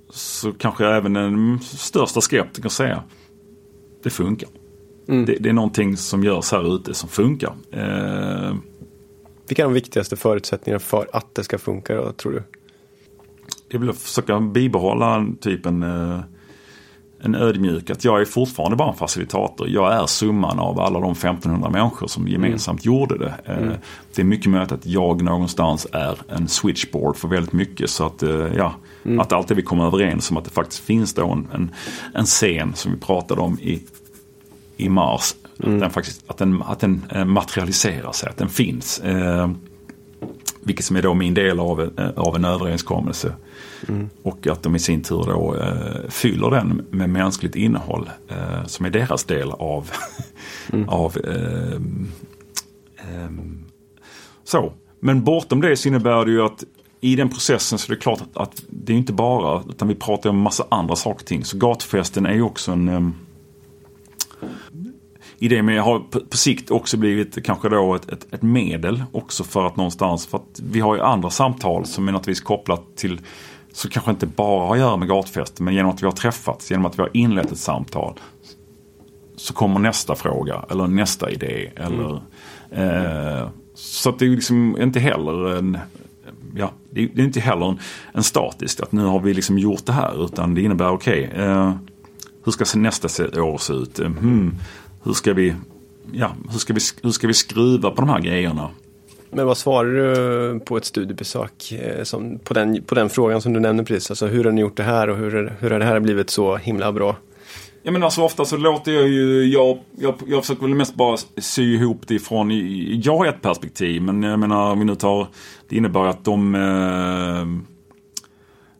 så 0.09 0.51
kanske 0.51 0.87
även 0.87 1.13
den 1.13 1.59
största 1.59 2.21
skeptikern 2.21 2.69
säger, 2.69 3.01
det 4.03 4.09
funkar. 4.09 4.49
Mm. 5.07 5.25
Det, 5.25 5.37
det, 5.39 5.49
är 5.49 5.53
någonting 5.53 5.97
som 5.97 6.23
görs 6.23 6.51
här 6.51 6.75
ute 6.75 6.93
som 6.93 7.09
funkar. 7.09 7.53
Eh, 7.71 8.55
Vilka 9.47 9.61
är 9.61 9.65
de 9.65 9.73
viktigaste 9.73 10.15
förutsättningarna 10.15 10.79
för 10.79 11.07
att 11.13 11.35
det 11.35 11.43
ska 11.43 11.57
funka 11.57 11.95
då, 11.95 12.11
tror 12.11 12.31
du? 12.31 12.43
Jag 13.69 13.79
vill 13.79 13.93
försöka 13.93 14.39
bibehålla 14.39 15.27
typ 15.41 15.65
en, 15.65 15.83
eh, 15.83 16.19
en 17.23 17.35
ödmjuk 17.35 17.89
att 17.89 18.03
jag 18.03 18.21
är 18.21 18.25
fortfarande 18.25 18.77
bara 18.77 18.89
en 18.89 18.95
facilitator. 18.95 19.69
Jag 19.69 19.93
är 19.93 20.05
summan 20.05 20.59
av 20.59 20.79
alla 20.79 20.99
de 20.99 21.11
1500 21.11 21.69
människor 21.69 22.07
som 22.07 22.27
gemensamt 22.27 22.85
mm. 22.85 22.95
gjorde 22.95 23.17
det. 23.17 23.33
Eh, 23.45 23.57
mm. 23.57 23.73
Det 24.15 24.21
är 24.21 24.25
mycket 24.25 24.51
möjligt 24.51 24.71
att 24.71 24.85
jag 24.85 25.21
någonstans 25.21 25.87
är 25.91 26.17
en 26.29 26.47
switchboard 26.47 27.17
för 27.17 27.27
väldigt 27.27 27.53
mycket. 27.53 27.89
Så 27.89 28.05
att, 28.05 28.23
eh, 28.23 28.47
ja, 28.57 28.73
mm. 29.05 29.19
att 29.19 29.33
alltid 29.33 29.57
vi 29.57 29.63
kommer 29.63 29.85
överens 29.85 30.31
om 30.31 30.37
att 30.37 30.45
det 30.45 30.51
faktiskt 30.51 30.83
finns 30.83 31.13
då 31.13 31.31
en, 31.31 31.47
en, 31.53 31.71
en 32.13 32.25
scen 32.25 32.73
som 32.75 32.91
vi 32.91 32.97
pratade 32.97 33.41
om 33.41 33.59
i 33.59 33.81
i 34.81 34.89
Mars. 34.89 35.35
Mm. 35.63 35.75
Att, 35.75 35.81
den 35.81 35.89
faktiskt, 35.89 36.23
att, 36.27 36.37
den, 36.37 36.61
att 36.61 36.79
den 36.79 37.05
eh, 37.09 37.25
materialiserar 37.25 38.11
sig, 38.11 38.29
att 38.29 38.37
den 38.37 38.49
finns. 38.49 38.99
Eh, 38.99 39.51
vilket 40.63 40.85
som 40.85 40.95
är 40.95 41.01
då 41.01 41.13
min 41.13 41.33
del 41.33 41.59
av, 41.59 41.89
av 42.15 42.35
en 42.35 42.45
överenskommelse. 42.45 43.33
Mm. 43.89 44.09
Och 44.23 44.47
att 44.47 44.63
de 44.63 44.75
i 44.75 44.79
sin 44.79 45.03
tur 45.03 45.23
då 45.25 45.55
eh, 45.55 46.09
fyller 46.09 46.49
den 46.49 46.85
med 46.89 47.09
mänskligt 47.09 47.55
innehåll. 47.55 48.09
Eh, 48.27 48.65
som 48.65 48.85
är 48.85 48.89
deras 48.89 49.23
del 49.23 49.51
av, 49.51 49.91
mm. 50.73 50.89
av 50.89 51.17
eh, 51.17 51.79
så. 54.43 54.73
Men 54.99 55.23
bortom 55.23 55.61
det 55.61 55.77
så 55.77 55.87
innebär 55.87 56.25
det 56.25 56.31
ju 56.31 56.41
att 56.41 56.63
i 57.01 57.15
den 57.15 57.29
processen 57.29 57.79
så 57.79 57.91
är 57.91 57.95
det 57.95 58.01
klart 58.01 58.21
att, 58.21 58.37
att 58.37 58.63
det 58.69 58.93
är 58.93 58.97
inte 58.97 59.13
bara, 59.13 59.63
utan 59.69 59.87
vi 59.87 59.95
pratar 59.95 60.29
om 60.29 60.37
massa 60.37 60.65
andra 60.69 60.95
saker 60.95 61.19
och 61.19 61.25
ting. 61.25 61.45
Så 61.45 61.57
gatufesten 61.57 62.25
är 62.25 62.33
ju 62.33 62.41
också 62.41 62.71
en 62.71 63.13
i 65.41 65.47
det 65.47 65.61
med 65.61 65.81
har 65.81 65.99
på, 65.99 66.19
på 66.19 66.37
sikt 66.37 66.71
också 66.71 66.97
blivit 66.97 67.45
kanske 67.45 67.69
då 67.69 67.95
ett, 67.95 68.09
ett, 68.09 68.33
ett, 68.33 68.41
medel 68.41 69.03
också 69.11 69.43
för 69.43 69.67
att 69.67 69.75
någonstans, 69.75 70.27
för 70.27 70.37
att 70.37 70.59
vi 70.63 70.79
har 70.79 70.95
ju 70.95 71.01
andra 71.01 71.29
samtal 71.29 71.85
som 71.85 72.07
är 72.07 72.11
naturligtvis 72.11 72.41
kopplat 72.41 72.95
till 72.95 73.19
så 73.73 73.89
kanske 73.89 74.11
inte 74.11 74.25
bara 74.25 74.67
har 74.67 74.73
att 74.73 74.79
göra 74.79 74.97
med 74.97 75.07
gatufesten 75.07 75.65
men 75.65 75.73
genom 75.73 75.91
att 75.91 76.01
vi 76.01 76.05
har 76.05 76.13
träffats, 76.13 76.71
genom 76.71 76.85
att 76.85 76.99
vi 76.99 77.01
har 77.01 77.09
inlett 77.13 77.51
ett 77.51 77.57
samtal 77.57 78.19
så 79.35 79.53
kommer 79.53 79.79
nästa 79.79 80.15
fråga 80.15 80.65
eller 80.69 80.87
nästa 80.87 81.31
idé. 81.31 81.71
Eller, 81.75 82.21
mm. 82.71 83.37
eh, 83.37 83.49
så 83.73 84.09
att 84.09 84.19
det 84.19 84.25
är 84.25 84.29
liksom 84.29 84.81
inte 84.81 84.99
heller 84.99 85.57
en, 85.57 85.77
ja, 86.55 86.71
det 86.89 87.03
är 87.03 87.19
inte 87.19 87.39
heller 87.39 87.65
en, 87.65 87.79
en 88.13 88.23
statiskt 88.23 88.81
att 88.81 88.91
nu 88.91 89.05
har 89.05 89.19
vi 89.19 89.33
liksom 89.33 89.59
gjort 89.59 89.85
det 89.85 89.93
här 89.93 90.25
utan 90.25 90.53
det 90.53 90.61
innebär 90.61 90.89
okej, 90.89 91.27
okay, 91.27 91.45
eh, 91.45 91.73
hur 92.45 92.51
ska 92.51 92.79
nästa 92.79 93.41
år 93.43 93.57
se 93.57 93.73
ut? 93.73 93.99
Hmm, 93.99 94.55
hur, 95.03 95.13
ska 95.13 95.33
vi, 95.33 95.55
ja, 96.11 96.31
hur, 96.51 96.59
ska 96.59 96.73
vi, 96.73 96.79
hur 97.03 97.11
ska 97.11 97.27
vi 97.27 97.33
skruva 97.33 97.89
på 97.89 98.01
de 98.01 98.09
här 98.09 98.19
grejerna? 98.19 98.69
Men 99.31 99.45
vad 99.45 99.57
svarar 99.57 99.89
du 99.89 100.59
på 100.59 100.77
ett 100.77 100.85
studiebesök? 100.85 101.71
Eh, 101.71 102.03
som, 102.03 102.39
på, 102.39 102.53
den, 102.53 102.83
på 102.83 102.95
den 102.95 103.09
frågan 103.09 103.41
som 103.41 103.53
du 103.53 103.59
nämnde 103.59 103.83
precis. 103.83 104.09
Alltså 104.09 104.27
hur 104.27 104.43
har 104.43 104.51
ni 104.51 104.61
gjort 104.61 104.77
det 104.77 104.83
här 104.83 105.09
och 105.09 105.17
hur, 105.17 105.53
hur 105.59 105.71
har 105.71 105.79
det 105.79 105.85
här 105.85 105.99
blivit 105.99 106.29
så 106.29 106.57
himla 106.57 106.91
bra? 106.91 107.15
Ja 107.83 107.91
men 107.91 108.03
alltså 108.03 108.21
ofta 108.21 108.45
så 108.45 108.57
låter 108.57 108.91
jag 108.91 109.07
ju, 109.07 109.45
jag, 109.45 109.79
jag, 109.97 110.15
jag 110.27 110.41
försöker 110.41 110.61
väl 110.61 110.75
mest 110.75 110.95
bara 110.95 111.17
sy 111.37 111.75
ihop 111.75 112.07
det 112.07 112.15
ifrån, 112.15 112.51
jag 113.03 113.17
har 113.17 113.25
ett 113.25 113.41
perspektiv 113.41 114.01
men 114.01 114.23
jag 114.23 114.39
menar 114.39 114.71
om 114.71 114.79
vi 114.79 114.85
nu 114.85 114.95
tar, 114.95 115.27
det 115.69 115.75
innebär 115.75 116.05
att 116.05 116.25
de 116.25 116.55
eh, 116.55 117.45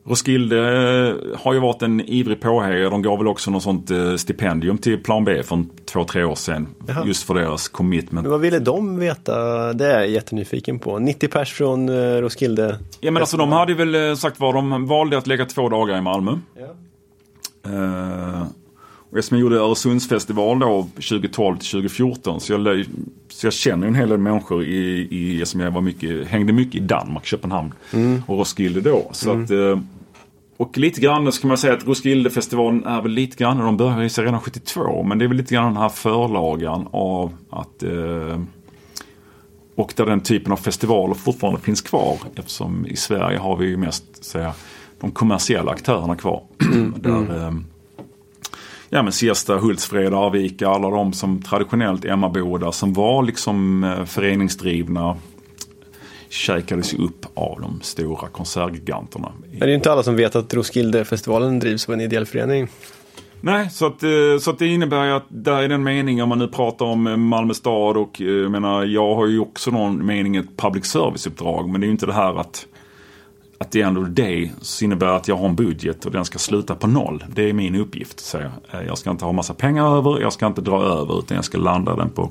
Roskilde 0.04 0.58
eh, 0.58 1.38
har 1.38 1.52
ju 1.54 1.60
varit 1.60 1.82
en 1.82 2.00
ivrig 2.00 2.40
påhejare. 2.40 2.88
De 2.88 3.02
gav 3.02 3.18
väl 3.18 3.26
också 3.28 3.50
något 3.50 3.62
sånt 3.62 3.90
eh, 3.90 4.16
stipendium 4.16 4.78
till 4.78 5.02
Plan 5.02 5.24
B 5.24 5.42
för 5.42 5.64
två, 5.84 6.04
tre 6.04 6.24
år 6.24 6.34
sedan. 6.34 6.68
Jaha. 6.86 7.06
Just 7.06 7.22
för 7.22 7.34
deras 7.34 7.68
commitment. 7.68 8.24
Men 8.24 8.30
vad 8.30 8.40
ville 8.40 8.58
de 8.58 8.98
veta? 8.98 9.72
Det 9.72 9.86
är 9.86 10.00
jag 10.00 10.08
jättenyfiken 10.08 10.78
på. 10.78 10.98
90 10.98 11.28
pers 11.28 11.52
från 11.52 11.88
eh, 11.88 11.94
Roskilde? 11.94 12.78
Ja 13.00 13.10
men 13.10 13.22
alltså 13.22 13.36
de 13.36 13.52
hade 13.52 13.74
väl 13.74 14.16
sagt 14.16 14.40
vad 14.40 14.54
de 14.54 14.86
valde 14.86 15.18
att 15.18 15.26
lägga 15.26 15.44
två 15.44 15.68
dagar 15.68 15.98
i 15.98 16.00
Malmö. 16.00 16.38
Ja. 16.54 16.66
Uh, 17.66 18.42
och 19.12 19.18
eftersom 19.18 19.38
jag 19.38 19.42
gjorde 19.42 19.56
Öresundsfestival 19.56 20.58
då 20.58 20.82
2012 20.94 21.56
till 21.56 21.70
2014 21.70 22.40
så 22.40 22.52
jag, 22.52 22.84
så 23.42 23.46
jag 23.46 23.52
känner 23.52 23.86
en 23.86 23.94
hel 23.94 24.08
del 24.08 24.18
människor 24.18 24.64
i, 24.64 25.08
i 25.10 25.46
som 25.46 25.60
jag 25.60 25.70
var 25.70 25.80
mycket, 25.80 26.28
hängde 26.28 26.52
mycket 26.52 26.74
i 26.74 26.80
Danmark, 26.80 27.26
Köpenhamn 27.26 27.72
mm. 27.92 28.22
och 28.26 28.38
Roskilde 28.38 28.80
då. 28.80 29.08
Så 29.12 29.30
mm. 29.30 29.44
att, 29.44 29.50
eh, 29.50 29.78
och 30.56 30.78
lite 30.78 31.00
grann 31.00 31.32
så 31.32 31.40
kan 31.40 31.48
man 31.48 31.58
säga 31.58 31.74
att 31.74 31.86
Roskildefestivalen 31.86 32.84
är 32.84 33.02
väl 33.02 33.10
lite 33.10 33.36
grann, 33.36 33.58
de 33.58 33.76
började 33.76 34.08
sig 34.08 34.24
redan 34.24 34.40
72, 34.40 35.02
men 35.02 35.18
det 35.18 35.24
är 35.24 35.26
väl 35.28 35.36
lite 35.36 35.54
grann 35.54 35.72
den 35.72 35.82
här 35.82 35.88
förlagan 35.88 36.88
av 36.90 37.32
att 37.50 37.82
eh, 37.82 38.40
och 39.74 39.92
där 39.96 40.06
den 40.06 40.20
typen 40.20 40.52
av 40.52 40.56
festivaler 40.56 41.14
fortfarande 41.14 41.60
finns 41.60 41.80
kvar 41.80 42.18
eftersom 42.36 42.86
i 42.86 42.96
Sverige 42.96 43.38
har 43.38 43.56
vi 43.56 43.66
ju 43.66 43.76
mest 43.76 44.24
säga, 44.24 44.52
de 45.00 45.10
kommersiella 45.10 45.70
aktörerna 45.70 46.16
kvar. 46.16 46.42
Mm. 46.74 46.94
där, 46.96 47.10
mm. 47.10 47.30
eh, 47.30 47.52
ja 48.94 49.02
men 49.02 49.12
Siesta, 49.12 49.56
Hultsfred, 49.56 50.14
Arvika, 50.14 50.68
alla 50.68 50.90
de 50.90 51.12
som 51.12 51.42
traditionellt 51.42 52.04
Emmaboda 52.04 52.72
som 52.72 52.92
var 52.92 53.22
liksom 53.22 53.84
eh, 53.84 54.04
föreningsdrivna 54.04 55.16
käkades 56.28 56.94
upp 56.94 57.26
av 57.34 57.60
de 57.60 57.80
stora 57.80 58.28
konsertgiganterna. 58.28 59.32
Det 59.58 59.64
är 59.64 59.68
inte 59.68 59.92
alla 59.92 60.02
som 60.02 60.16
vet 60.16 60.36
att 60.36 60.54
Roskildefestivalen 60.54 61.58
drivs 61.58 61.88
av 61.88 61.94
en 61.94 62.00
ideell 62.00 62.26
förening. 62.26 62.68
Nej, 63.40 63.70
så 63.70 63.86
att, 63.86 64.02
eh, 64.02 64.10
så 64.40 64.50
att 64.50 64.58
det 64.58 64.66
innebär 64.66 65.04
ju 65.04 65.12
att 65.12 65.26
där 65.28 65.62
är 65.62 65.68
den 65.68 65.82
meningen 65.82 66.22
om 66.22 66.28
man 66.28 66.38
nu 66.38 66.48
pratar 66.48 66.86
om 66.86 67.06
eh, 67.06 67.16
Malmö 67.16 67.54
stad 67.54 67.96
och 67.96 68.20
jag 68.20 68.50
menar 68.50 68.84
jag 68.84 69.14
har 69.14 69.26
ju 69.26 69.40
också 69.40 69.70
någon 69.70 70.06
mening 70.06 70.36
ett 70.36 70.56
public 70.56 70.84
service-uppdrag 70.84 71.68
men 71.68 71.80
det 71.80 71.84
är 71.84 71.88
ju 71.88 71.92
inte 71.92 72.06
det 72.06 72.12
här 72.12 72.40
att 72.40 72.66
att 73.62 73.70
the 73.70 73.82
end 73.82 73.98
of 73.98 74.06
the 74.06 74.22
day 74.22 74.52
så 74.60 74.84
innebär 74.84 75.06
att 75.06 75.28
jag 75.28 75.36
har 75.36 75.48
en 75.48 75.56
budget 75.56 76.06
och 76.06 76.12
den 76.12 76.24
ska 76.24 76.38
sluta 76.38 76.74
på 76.74 76.86
noll. 76.86 77.24
Det 77.34 77.48
är 77.48 77.52
min 77.52 77.74
uppgift. 77.74 78.20
Så 78.20 78.38
jag, 78.70 78.84
jag 78.86 78.98
ska 78.98 79.10
inte 79.10 79.24
ha 79.24 79.32
massa 79.32 79.54
pengar 79.54 79.96
över, 79.96 80.20
jag 80.20 80.32
ska 80.32 80.46
inte 80.46 80.60
dra 80.60 80.82
över 80.82 81.18
utan 81.18 81.34
jag 81.34 81.44
ska 81.44 81.58
landa 81.58 81.96
den 81.96 82.10
på, 82.10 82.30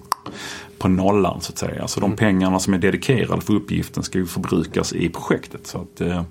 på 0.78 0.88
nollan 0.88 1.42
så 1.42 1.52
att 1.52 1.58
säga. 1.58 1.88
Så 1.88 2.00
mm. 2.00 2.10
de 2.10 2.18
pengarna 2.18 2.60
som 2.60 2.74
är 2.74 2.78
dedikerade 2.78 3.42
för 3.42 3.54
uppgiften 3.54 4.04
ska 4.04 4.18
ju 4.18 4.26
förbrukas 4.26 4.94
i 4.94 5.10
projektet. 5.10 5.68
Så 5.68 5.78
att, 5.78 6.02
eh, 6.02 6.24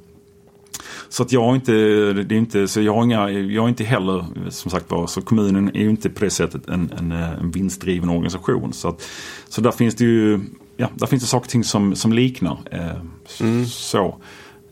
så 1.08 1.22
att 1.22 1.32
jag 1.32 1.44
har 1.44 1.54
inte, 1.54 1.72
det 2.12 2.34
är 2.34 2.38
inte, 2.38 2.68
så 2.68 2.80
jag 2.80 2.94
har 2.94 3.04
inga, 3.04 3.30
jag 3.30 3.64
är 3.64 3.68
inte 3.68 3.84
heller 3.84 4.24
som 4.48 4.70
sagt 4.70 4.90
var, 4.90 5.06
så 5.06 5.22
kommunen 5.22 5.68
är 5.68 5.80
ju 5.80 5.90
inte 5.90 6.10
på 6.10 6.24
det 6.24 6.30
sättet 6.30 6.68
en, 6.68 6.92
en, 6.98 7.12
en 7.12 7.50
vinstdriven 7.50 8.08
organisation. 8.08 8.72
Så, 8.72 8.88
att, 8.88 9.02
så 9.48 9.60
där 9.60 9.72
finns 9.72 9.94
det 9.94 10.04
ju, 10.04 10.40
ja, 10.76 10.88
där 10.94 11.06
finns 11.06 11.22
det 11.22 11.28
saker 11.28 11.46
och 11.46 11.50
ting 11.50 11.64
som, 11.64 11.96
som 11.96 12.12
liknar. 12.12 12.58
Eh, 12.70 12.96
mm. 13.40 13.66
Så. 13.66 14.16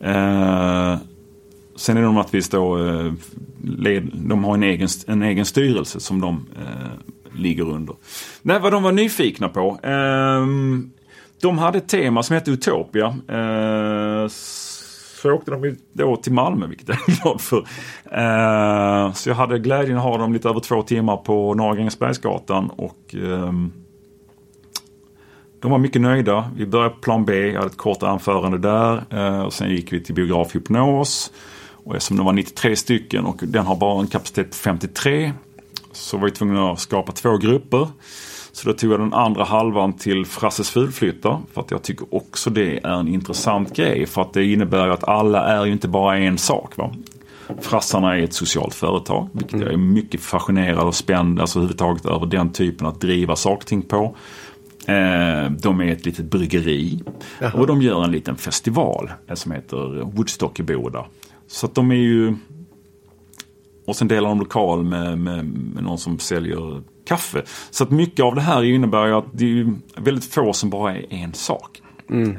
Eh, 0.01 0.97
sen 1.75 1.97
är 1.97 2.01
det 2.01 2.11
naturligtvis 2.11 2.53
att 2.53 2.79
eh, 2.79 3.13
led, 3.63 4.11
de 4.13 4.43
har 4.43 4.53
en 4.53 4.63
egen, 4.63 4.87
en 5.07 5.23
egen 5.23 5.45
styrelse 5.45 5.99
som 5.99 6.21
de 6.21 6.45
eh, 6.57 7.39
ligger 7.39 7.69
under. 7.69 7.95
Nej, 8.41 8.59
vad 8.59 8.71
de 8.71 8.83
var 8.83 8.91
nyfikna 8.91 9.49
på. 9.49 9.79
Eh, 9.83 10.45
de 11.41 11.57
hade 11.57 11.77
ett 11.77 11.89
tema 11.89 12.23
som 12.23 12.33
hette 12.33 12.51
Utopia. 12.51 13.07
Eh, 13.27 14.27
så 15.21 15.31
åkte 15.31 15.51
de 15.51 15.75
då 15.93 16.15
till 16.15 16.33
Malmö, 16.33 16.67
vilket 16.67 16.87
jag 16.87 16.97
är 16.97 17.21
glad 17.21 17.41
för. 17.41 17.57
Eh, 18.11 19.13
så 19.13 19.29
jag 19.29 19.35
hade 19.35 19.59
glädjen 19.59 19.97
att 19.97 20.03
ha 20.03 20.17
dem 20.17 20.33
lite 20.33 20.49
över 20.49 20.59
två 20.59 20.81
timmar 20.81 21.17
på 21.17 21.53
Norra 21.53 21.75
Grängesbergsgatan 21.75 22.69
och 22.69 23.15
ehm, 23.15 23.71
de 25.59 25.71
var 25.71 25.77
mycket 25.77 26.01
nöjda. 26.01 26.51
Vi 26.55 26.65
började 26.65 26.89
på 26.89 26.99
plan 26.99 27.25
B, 27.25 27.47
jag 27.47 27.53
hade 27.53 27.65
ett 27.65 27.77
kort 27.77 28.03
anförande 28.03 28.57
där. 28.57 29.03
Eh, 29.09 29.41
och 29.41 29.53
sen 29.53 29.69
gick 29.69 29.93
vi 29.93 30.03
till 30.03 30.15
biograf 30.15 30.55
Hypnos. 30.55 31.31
Och 31.83 31.95
eftersom 31.95 32.17
det 32.17 32.23
var 32.23 32.33
93 32.33 32.75
stycken 32.75 33.25
och 33.25 33.39
den 33.41 33.65
har 33.65 33.75
bara 33.75 34.01
en 34.01 34.07
kapacitet 34.07 34.49
på 34.49 34.55
53 34.55 35.33
så 35.91 36.17
var 36.17 36.25
vi 36.25 36.31
tvungna 36.31 36.71
att 36.71 36.79
skapa 36.79 37.11
två 37.11 37.37
grupper. 37.37 37.87
Så 38.51 38.69
då 38.69 38.73
tog 38.73 38.91
jag 38.91 38.99
den 38.99 39.13
andra 39.13 39.43
halvan 39.43 39.93
till 39.93 40.25
Frasses 40.25 40.69
fulflyttar. 40.69 41.39
För 41.53 41.61
att 41.61 41.71
jag 41.71 41.83
tycker 41.83 42.15
också 42.15 42.49
det 42.49 42.77
är 42.77 42.99
en 42.99 43.07
intressant 43.07 43.75
grej. 43.75 44.05
För 44.05 44.21
att 44.21 44.33
det 44.33 44.45
innebär 44.45 44.87
att 44.87 45.03
alla 45.03 45.45
är 45.45 45.65
ju 45.65 45.71
inte 45.71 45.87
bara 45.87 46.17
en 46.17 46.37
sak. 46.37 46.77
Va? 46.77 46.95
Frassarna 47.61 48.17
är 48.17 48.23
ett 48.23 48.33
socialt 48.33 48.75
företag. 48.75 49.29
Vilket 49.31 49.53
mm. 49.53 49.65
jag 49.65 49.73
är 49.73 49.77
mycket 49.77 50.21
fascinerad 50.21 50.87
och 50.87 50.95
spänd 50.95 51.39
alltså 51.39 51.59
överhuvudtaget 51.59 52.05
över 52.05 52.25
den 52.25 52.51
typen 52.51 52.87
att 52.87 53.01
driva 53.01 53.35
saker 53.35 53.57
och 53.57 53.65
ting 53.65 53.81
på. 53.81 54.15
Eh, 54.89 55.51
de 55.51 55.81
är 55.81 55.91
ett 55.91 56.05
litet 56.05 56.25
bryggeri 56.25 56.99
Jaha. 57.39 57.51
och 57.53 57.67
de 57.67 57.81
gör 57.81 58.03
en 58.03 58.11
liten 58.11 58.35
festival 58.35 59.11
som 59.33 59.51
heter 59.51 60.03
Woodstock 60.03 60.59
i 60.59 60.63
Boda. 60.63 61.05
Så 61.47 61.65
att 61.65 61.75
de 61.75 61.91
är 61.91 61.95
ju 61.95 62.35
och 63.89 63.95
sen 63.95 64.07
delar 64.07 64.29
de 64.29 64.39
lokal 64.39 64.83
med, 64.83 65.17
med, 65.17 65.45
med 65.45 65.83
någon 65.83 65.97
som 65.97 66.19
säljer 66.19 66.81
kaffe. 67.07 67.41
Så 67.71 67.83
att 67.83 67.91
mycket 67.91 68.25
av 68.25 68.35
det 68.35 68.41
här 68.41 68.63
innebär 68.63 69.07
ju 69.07 69.13
att 69.13 69.25
det 69.31 69.59
är 69.59 69.73
väldigt 69.95 70.33
få 70.33 70.53
som 70.53 70.69
bara 70.69 70.95
är 70.95 71.05
en 71.09 71.33
sak. 71.33 71.81
Mm. 72.09 72.37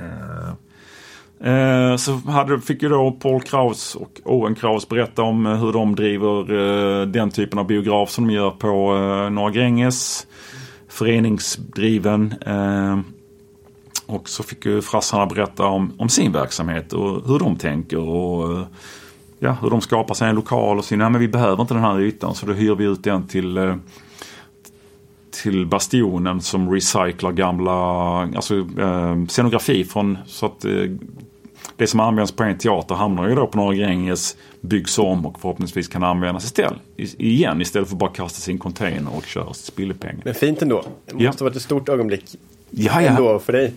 Eh, 1.44 1.96
så 1.96 2.12
hade, 2.12 2.60
fick 2.60 2.82
ju 2.82 2.88
då 2.88 3.10
Paul 3.12 3.40
Kraus 3.40 3.94
och 3.94 4.20
Owen 4.24 4.54
Kraus 4.54 4.88
berätta 4.88 5.22
om 5.22 5.46
eh, 5.46 5.54
hur 5.54 5.72
de 5.72 5.94
driver 5.94 6.52
eh, 6.52 7.06
den 7.06 7.30
typen 7.30 7.58
av 7.58 7.66
biograf 7.66 8.10
som 8.10 8.26
de 8.26 8.34
gör 8.34 8.50
på 8.50 8.96
eh, 8.96 9.30
Norra 9.30 9.50
Gränges. 9.50 10.26
Föreningsdriven. 10.90 12.34
Eh, 12.46 12.98
och 14.06 14.28
så 14.28 14.42
fick 14.42 14.66
ju 14.66 14.82
frassarna 14.82 15.26
berätta 15.26 15.66
om, 15.66 15.92
om 15.98 16.08
sin 16.08 16.32
verksamhet 16.32 16.92
och 16.92 17.28
hur 17.28 17.38
de 17.38 17.56
tänker. 17.56 17.98
och 17.98 18.58
eh, 18.58 18.64
ja, 19.38 19.56
Hur 19.62 19.70
de 19.70 19.80
skapar 19.80 20.14
sig 20.14 20.28
en 20.28 20.34
lokal 20.34 20.78
och 20.78 20.84
säger 20.84 20.98
nej 20.98 21.10
men 21.10 21.20
vi 21.20 21.28
behöver 21.28 21.62
inte 21.62 21.74
den 21.74 21.82
här 21.82 22.00
ytan 22.00 22.34
så 22.34 22.46
då 22.46 22.52
hyr 22.52 22.74
vi 22.74 22.84
ut 22.84 23.04
den 23.04 23.26
till 23.26 23.56
eh, 23.56 23.76
till 25.30 25.66
Bastionen 25.66 26.40
som 26.40 26.72
recyclar 26.72 27.32
gamla 27.32 27.72
alltså, 28.36 28.54
eh, 28.78 29.26
scenografi 29.28 29.84
från 29.84 30.18
så 30.26 30.46
att 30.46 30.64
eh, 30.64 30.72
det 31.76 31.86
som 31.86 32.00
används 32.00 32.32
på 32.32 32.42
en 32.42 32.58
teater 32.58 32.94
hamnar 32.94 33.28
ju 33.28 33.34
då 33.34 33.46
på 33.46 33.58
Norra 33.58 33.74
Gränges, 33.74 34.36
byggs 34.60 34.98
om 34.98 35.26
och 35.26 35.40
förhoppningsvis 35.40 35.88
kan 35.88 36.04
användas 36.04 36.44
istället, 36.44 36.78
igen 36.96 37.60
istället 37.60 37.88
för 37.88 37.94
att 37.94 38.00
bara 38.00 38.10
kastas 38.10 38.48
i 38.48 38.52
en 38.52 38.58
container 38.58 39.16
och 39.16 39.24
köras 39.24 39.58
till 39.58 39.66
spillepengar. 39.72 40.20
Men 40.24 40.34
fint 40.34 40.62
ändå. 40.62 40.82
Det 41.06 41.14
måste 41.14 41.24
Ja. 41.24 41.32
varit 41.44 41.56
ett 41.56 41.62
stort 41.62 41.88
ögonblick 41.88 42.24
Ja, 42.70 43.02
ja. 43.02 43.08
ändå 43.08 43.38
för 43.38 43.52
dig. 43.52 43.72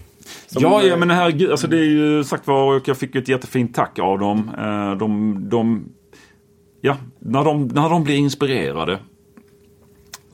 Som- 0.48 0.62
Ja, 0.64 0.84
ja 0.84 0.96
men 0.98 1.10
herregud, 1.10 1.52
alltså 1.52 1.68
det 1.68 1.78
är 1.78 1.84
ju 1.84 2.24
sagt 2.24 2.48
var, 2.48 2.76
och 2.76 2.88
jag 2.88 2.98
fick 2.98 3.16
ett 3.16 3.28
jättefint 3.28 3.76
tack 3.76 4.00
av 4.00 4.20
dem. 4.20 4.52
Eh, 4.58 4.98
De, 4.98 5.38
de, 5.50 5.86
ja, 6.82 6.98
när 7.20 7.44
de, 7.44 7.68
när 7.68 7.90
de 7.90 8.04
blir 8.04 8.16
inspirerade. 8.16 9.00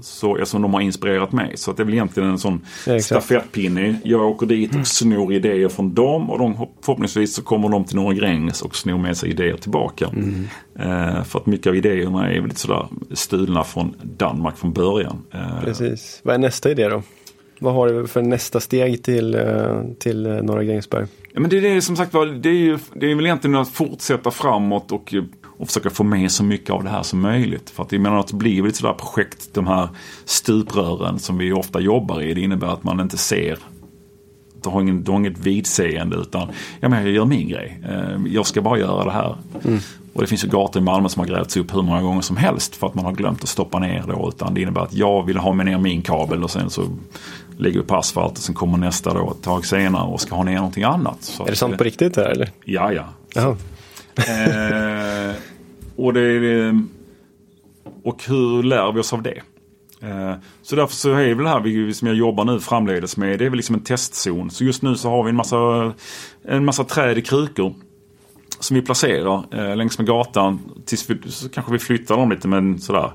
Så, 0.01 0.35
eftersom 0.35 0.61
de 0.61 0.73
har 0.73 0.81
inspirerat 0.81 1.31
mig. 1.31 1.57
Så 1.57 1.71
att 1.71 1.77
det 1.77 1.83
är 1.83 1.85
väl 1.85 1.93
egentligen 1.93 2.29
en 2.29 2.39
sån 2.39 2.61
Ja, 2.87 2.99
stafettpinne. 2.99 3.95
Jag 4.03 4.21
åker 4.21 4.45
dit 4.45 4.75
och 4.75 4.87
snor 4.87 5.33
idéer 5.33 5.69
från 5.69 5.93
dem 5.93 6.29
och 6.29 6.39
de, 6.39 6.67
förhoppningsvis 6.81 7.35
så 7.35 7.41
kommer 7.41 7.69
de 7.69 7.83
till 7.85 7.95
Norra 7.95 8.13
Gränges 8.13 8.61
och 8.61 8.75
snor 8.75 8.97
med 8.97 9.17
sig 9.17 9.29
idéer 9.29 9.57
tillbaka. 9.57 10.05
Eh, 10.79 11.23
för 11.23 11.39
att 11.39 11.45
mycket 11.45 11.67
av 11.67 11.75
idéerna 11.75 12.31
är 12.31 12.41
lite 12.41 12.59
sådär 12.59 12.87
stulna 13.13 13.63
från 13.63 13.95
Danmark 14.03 14.57
från 14.57 14.73
början. 14.73 15.21
Eh, 15.33 15.61
Precis. 15.63 16.19
Vad 16.23 16.35
är 16.35 16.39
nästa 16.39 16.71
idé 16.71 16.89
då? 16.89 17.03
Vad 17.59 17.73
har 17.73 17.87
du 17.89 18.07
för 18.07 18.21
nästa 18.21 18.59
steg 18.59 19.03
till, 19.03 19.35
eh, 19.35 19.81
till 19.99 20.25
eh, 20.25 20.31
Norra 20.33 20.63
Grängesberg? 20.63 21.05
Ja, 21.33 21.39
men 21.39 21.49
det 21.49 21.57
är 21.57 21.81
som 21.81 21.95
sagt 21.95 22.13
var, 22.13 22.25
det 22.25 22.49
är, 22.49 22.53
ju, 22.53 22.77
det 22.93 23.11
är 23.11 23.15
väl 23.15 23.25
egentligen 23.25 23.55
att 23.55 23.69
fortsätta 23.69 24.31
framåt 24.31 24.91
och, 24.91 25.13
och 25.59 25.67
försöka 25.67 25.89
få 25.89 26.03
med 26.03 26.31
så 26.31 26.43
mycket 26.43 26.69
av 26.69 26.83
det 26.83 26.89
här 26.89 27.03
som 27.03 27.19
möjligt. 27.21 27.69
För 27.69 27.83
att 27.83 27.91
jag 27.91 28.01
menar 28.01 28.19
att 28.19 28.27
det 28.27 28.35
blir 28.35 28.67
ett 28.67 28.75
sådär 28.75 28.93
projekt, 28.93 29.53
de 29.53 29.67
här 29.67 29.89
stuprören 30.25 31.19
som 31.19 31.37
vi 31.37 31.51
ofta 31.53 31.79
jobbar 31.79 32.21
i. 32.21 32.33
Det 32.33 32.41
innebär 32.41 32.67
att 32.67 32.83
man 32.83 32.99
inte 32.99 33.17
ser 33.17 33.57
du 34.63 34.69
har, 34.69 34.81
ingen, 34.81 35.03
du 35.03 35.11
har 35.11 35.19
inget 35.19 35.37
vidseende 35.37 36.15
utan 36.17 36.47
ja, 36.79 36.89
men 36.89 37.03
jag 37.03 37.11
gör 37.11 37.25
min 37.25 37.47
grej. 37.49 37.81
Eh, 37.89 38.21
Jag 38.33 38.45
ska 38.45 38.61
bara 38.61 38.79
göra 38.79 39.03
det 39.03 39.11
här. 39.11 39.35
Och 40.13 40.21
det 40.21 40.27
finns 40.27 40.43
ju 40.43 40.47
gator 40.47 40.81
i 40.81 40.85
Malmö 40.85 41.09
som 41.09 41.19
har 41.19 41.27
grävts 41.27 41.57
upp 41.57 41.75
hur 41.75 41.81
många 41.81 42.01
gånger 42.01 42.21
som 42.21 42.37
helst 42.37 42.75
för 42.75 42.87
att 42.87 42.95
man 42.95 43.05
har 43.05 43.11
glömt 43.11 43.43
att 43.43 43.49
stoppa 43.49 43.79
ner 43.79 44.03
då. 44.07 44.29
Utan 44.35 44.53
det 44.53 44.61
innebär 44.61 44.81
att 44.81 44.93
jag 44.93 45.23
vill 45.25 45.37
ha 45.37 45.53
med 45.53 45.65
ner 45.65 45.77
min 45.77 46.01
kabel 46.01 46.43
och 46.43 46.51
sen 46.51 46.69
så 46.69 46.83
lägger 47.57 47.79
vi 47.79 47.85
på 47.85 47.95
asfalt 47.95 48.31
och 48.31 48.43
sen 48.43 48.55
kommer 48.55 48.77
nästa 48.77 49.13
då 49.13 49.31
ett 49.31 49.43
tag 49.43 49.65
senare 49.65 50.03
och 50.07 50.21
ska 50.21 50.35
ha 50.35 50.43
ner 50.43 50.55
någonting 50.55 50.83
annat. 50.83 51.17
Så 51.23 51.45
Är 51.45 51.49
det 51.49 51.55
sant 51.55 51.77
på 51.77 51.83
riktigt 51.83 52.15
här 52.15 52.25
eller? 52.25 52.49
Ja, 52.65 52.91
ja. 52.93 53.55
Eh, 54.17 55.35
och, 55.95 56.13
det, 56.13 56.21
är- 56.21 56.67
eh, 56.67 56.73
och 58.03 58.23
hur 58.27 58.63
lär 58.63 58.91
vi 58.91 58.99
oss 58.99 59.13
av 59.13 59.21
det? 59.23 59.41
Eh, 60.01 60.33
så 60.61 60.75
därför 60.75 60.95
så 60.95 61.11
är 61.11 61.33
väl 61.35 61.43
det 61.43 61.49
här 61.49 61.59
vi, 61.59 61.93
som 61.93 62.07
jag 62.07 62.17
jobbar 62.17 62.45
nu 62.45 62.59
framledes 62.59 63.17
med, 63.17 63.39
det 63.39 63.45
är 63.45 63.49
väl 63.49 63.57
liksom 63.57 63.75
en 63.75 63.83
testzon. 63.83 64.49
Så 64.51 64.63
just 64.63 64.81
nu 64.81 64.95
så 64.95 65.09
har 65.09 65.23
vi 65.23 65.29
en 65.29 65.35
massa, 65.35 65.93
en 66.43 66.65
massa 66.65 66.83
träd 66.83 67.17
i 67.17 67.21
krukor. 67.21 67.73
Som 68.59 68.75
vi 68.75 68.81
placerar 68.81 69.43
eh, 69.51 69.75
längs 69.75 69.97
med 69.97 70.07
gatan. 70.07 70.59
Tills 70.85 71.09
vi, 71.09 71.31
så 71.31 71.49
kanske 71.49 71.71
vi 71.71 71.79
flyttar 71.79 72.17
dem 72.17 72.29
lite 72.31 72.47
men 72.47 72.79
sådär. 72.79 73.11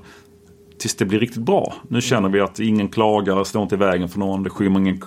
Tills 0.79 0.95
det 0.95 1.05
blir 1.05 1.19
riktigt 1.19 1.41
bra. 1.41 1.73
Nu 1.87 2.01
känner 2.01 2.29
vi 2.29 2.39
att 2.39 2.59
ingen 2.59 2.89
klagar, 2.89 3.43
står 3.43 3.63
inte 3.63 3.75
i 3.75 3.77
vägen 3.77 4.09
för 4.09 4.19
någon, 4.19 4.43
det 4.43 4.49
skymmer 4.49 4.79
ingen 4.79 5.01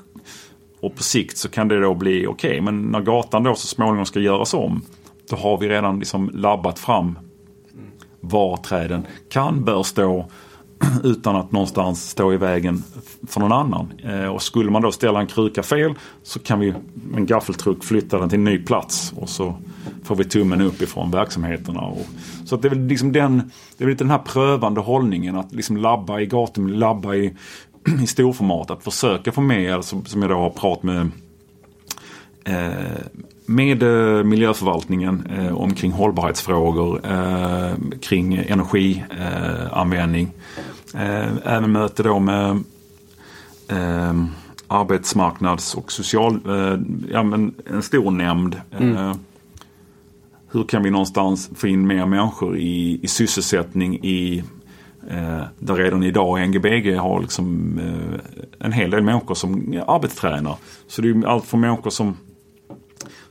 och 0.81 0.97
på 0.97 1.03
sikt 1.03 1.37
så 1.39 1.49
kan 1.49 1.69
det 1.69 1.81
då 1.81 1.95
bli 1.95 2.27
okej. 2.27 2.61
Men 2.61 2.83
när 2.83 3.01
gatan 3.01 3.43
då 3.43 3.55
så 3.55 3.67
småningom 3.67 4.07
ska 4.07 4.21
göras 4.21 4.55
om. 4.55 4.83
Då 5.31 5.37
har 5.37 5.59
vi 5.59 5.69
redan 5.69 5.99
liksom 5.99 6.31
labbat 6.35 6.79
fram 6.79 7.19
var 8.21 8.57
träden 8.57 9.07
kan, 9.31 9.65
bör 9.65 9.83
stå. 9.83 10.27
Utan 11.05 11.37
att 11.37 11.53
någonstans 11.53 12.11
stå 12.11 12.33
i 12.33 12.37
vägen 12.37 12.83
för 13.29 13.41
någon 13.41 13.53
annan. 13.53 13.93
Eh, 14.05 14.27
och 14.27 14.43
skulle 14.43 14.71
man 14.71 14.83
då 14.83 14.93
ställa 14.93 15.21
en 15.21 15.27
kruka 15.27 15.63
fel 15.63 15.95
så 16.23 16.39
kan 16.39 16.61
vi 16.61 16.75
med 16.95 17.17
en 17.17 17.27
gaffeltruck 17.27 17.85
flytta 17.85 18.19
den 18.19 18.29
till 18.29 18.39
en 18.39 18.45
ny 18.45 18.59
plats. 18.59 19.13
Och 19.17 19.29
så 19.29 19.55
får 20.05 20.17
vi 20.17 20.25
tummen 20.25 20.61
upp 20.61 20.83
ifrån 20.83 21.11
verksamheterna. 21.11 21.81
Och, 21.81 22.07
så 22.45 22.55
att 22.55 22.63
det 22.63 22.69
är 22.69 22.71
väl 22.71 22.87
liksom 22.87 23.13
den, 23.13 23.51
det 23.77 23.85
är 23.85 23.89
lite 23.89 24.05
den 24.05 24.11
här 24.11 24.19
prövande 24.19 24.81
hållningen. 24.81 25.37
Att 25.37 25.53
liksom 25.53 25.77
labba 25.77 26.21
i 26.21 26.27
gatum, 26.27 26.69
labba 26.69 27.15
i, 27.15 27.37
i 28.03 28.07
storformat. 28.07 28.71
Att 28.71 28.85
försöka 28.85 29.33
få 29.33 29.41
med, 29.41 29.85
som, 29.85 30.05
som 30.05 30.23
jag 30.23 30.31
då 30.31 30.37
har 30.37 30.51
pratat 30.51 30.83
med 30.83 31.11
eh, 32.45 33.03
med 33.49 33.83
eh, 33.83 34.25
miljöförvaltningen 34.25 35.27
eh, 35.39 35.57
omkring 35.57 35.93
hållbarhetsfrågor, 35.93 37.01
eh, 37.07 37.73
kring 38.01 38.35
energianvändning. 38.35 40.31
Även 41.45 41.73
möte 41.73 42.03
då 42.03 42.19
med 42.19 42.65
arbetsmarknads 44.69 45.75
och 45.75 45.93
social, 45.93 46.41
ja 47.11 47.23
men 47.23 47.55
en 47.67 47.83
stor 47.83 48.11
nämnd. 48.11 48.61
Eh, 48.81 49.15
hur 50.51 50.65
kan 50.65 50.83
vi 50.83 50.91
någonstans 50.91 51.51
få 51.57 51.67
in 51.67 51.87
mer 51.87 52.07
människor 52.07 52.57
i, 52.59 53.01
i 53.03 53.09
sysselsättning 53.09 53.95
i 53.95 54.45
Eh, 55.11 55.43
där 55.59 55.75
redan 55.75 56.03
idag 56.03 56.49
NGBG 56.49 56.97
har 56.97 57.21
liksom, 57.21 57.79
eh, 57.79 58.21
en 58.67 58.73
hel 58.73 58.91
del 58.91 59.03
människor 59.03 59.35
som 59.35 59.83
arbetstränar. 59.87 60.57
Så 60.87 61.03
det 61.03 61.09
är 61.09 61.27
allt 61.27 61.45
från 61.45 61.61
människor 61.61 61.91
som 61.91 62.17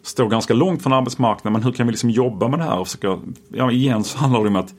står 0.07 0.29
ganska 0.29 0.53
långt 0.53 0.83
från 0.83 0.93
arbetsmarknaden. 0.93 1.53
Men 1.53 1.63
hur 1.63 1.71
kan 1.71 1.87
vi 1.87 1.91
liksom 1.91 2.09
jobba 2.09 2.47
med 2.47 2.59
det 2.59 2.65
här? 2.65 2.79
Och 2.79 2.87
försöka, 2.87 3.19
ja, 3.53 3.71
igen 3.71 4.03
så 4.03 4.17
handlar 4.17 4.43
det 4.43 4.47
om 4.47 4.55
att 4.55 4.73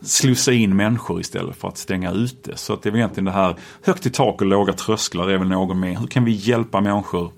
slussa 0.00 0.52
in 0.52 0.76
människor 0.76 1.20
istället 1.20 1.56
för 1.56 1.68
att 1.68 1.78
stänga 1.78 2.12
ute. 2.12 2.56
Så 2.56 2.72
att 2.72 2.82
det 2.82 2.88
är 2.88 2.90
väl 2.90 2.98
egentligen 2.98 3.24
det 3.24 3.30
här 3.30 3.56
högt 3.82 4.06
i 4.06 4.10
tak 4.10 4.40
och 4.40 4.46
låga 4.46 4.72
trösklar 4.72 5.28
är 5.28 5.38
väl 5.38 5.48
någon 5.48 5.80
med. 5.80 5.98
Hur 5.98 6.06
kan 6.06 6.24
vi 6.24 6.32
hjälpa 6.32 6.80
människor 6.80 7.32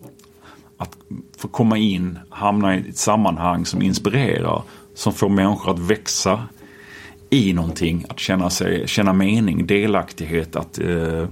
att 0.78 0.96
få 1.38 1.48
komma 1.48 1.78
in, 1.78 2.18
hamna 2.30 2.76
i 2.76 2.88
ett 2.88 2.96
sammanhang 2.96 3.66
som 3.66 3.82
inspirerar. 3.82 4.62
Som 4.94 5.12
får 5.12 5.28
människor 5.28 5.70
att 5.70 5.78
växa 5.78 6.42
i 7.30 7.52
någonting. 7.52 8.04
Att 8.08 8.18
känna, 8.18 8.50
sig, 8.50 8.88
känna 8.88 9.12
mening, 9.12 9.66
delaktighet. 9.66 10.56
Att, 10.56 10.78
eh, 10.78 11.28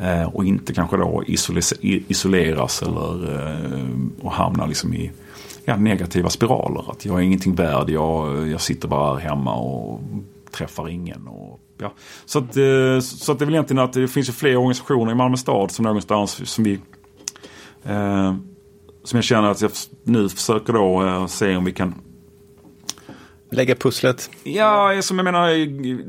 Eh, 0.00 0.34
och 0.34 0.44
inte 0.44 0.74
kanske 0.74 0.96
då 0.96 1.24
isoleras 2.08 2.82
eller 2.82 3.34
eh, 3.34 3.86
och 4.20 4.32
hamna 4.32 4.66
liksom 4.66 4.94
i 4.94 5.12
ja, 5.64 5.76
negativa 5.76 6.30
spiraler. 6.30 6.90
Att 6.90 7.04
jag 7.04 7.18
är 7.18 7.22
ingenting 7.22 7.54
värd, 7.54 7.90
jag, 7.90 8.48
jag 8.48 8.60
sitter 8.60 8.88
bara 8.88 9.18
här 9.18 9.28
hemma 9.28 9.54
och 9.54 10.00
träffar 10.50 10.88
ingen. 10.88 11.28
Och, 11.28 11.60
ja. 11.78 11.92
så, 12.24 12.38
att, 12.38 12.56
eh, 12.56 13.00
så 13.00 13.32
att 13.32 13.38
det 13.38 13.42
är 13.42 13.46
väl 13.46 13.54
egentligen 13.54 13.84
att 13.84 13.92
det 13.92 14.08
finns 14.08 14.28
ju 14.28 14.32
fler 14.32 14.56
organisationer 14.56 15.12
i 15.12 15.14
Malmö 15.14 15.36
stad 15.36 15.70
som 15.70 15.82
någonstans 15.82 16.50
som 16.50 16.64
vi 16.64 16.80
eh, 17.84 18.34
som 19.04 19.16
jag 19.16 19.24
känner 19.24 19.48
att 19.48 19.60
jag 19.60 19.70
nu 20.04 20.28
försöker 20.28 20.72
då 20.72 21.06
eh, 21.06 21.26
se 21.26 21.56
om 21.56 21.64
vi 21.64 21.72
kan 21.72 21.94
Lägga 23.50 23.74
pusslet. 23.74 24.30
Ja, 24.44 25.02
som 25.02 25.18
jag 25.18 25.24
menar, 25.24 25.48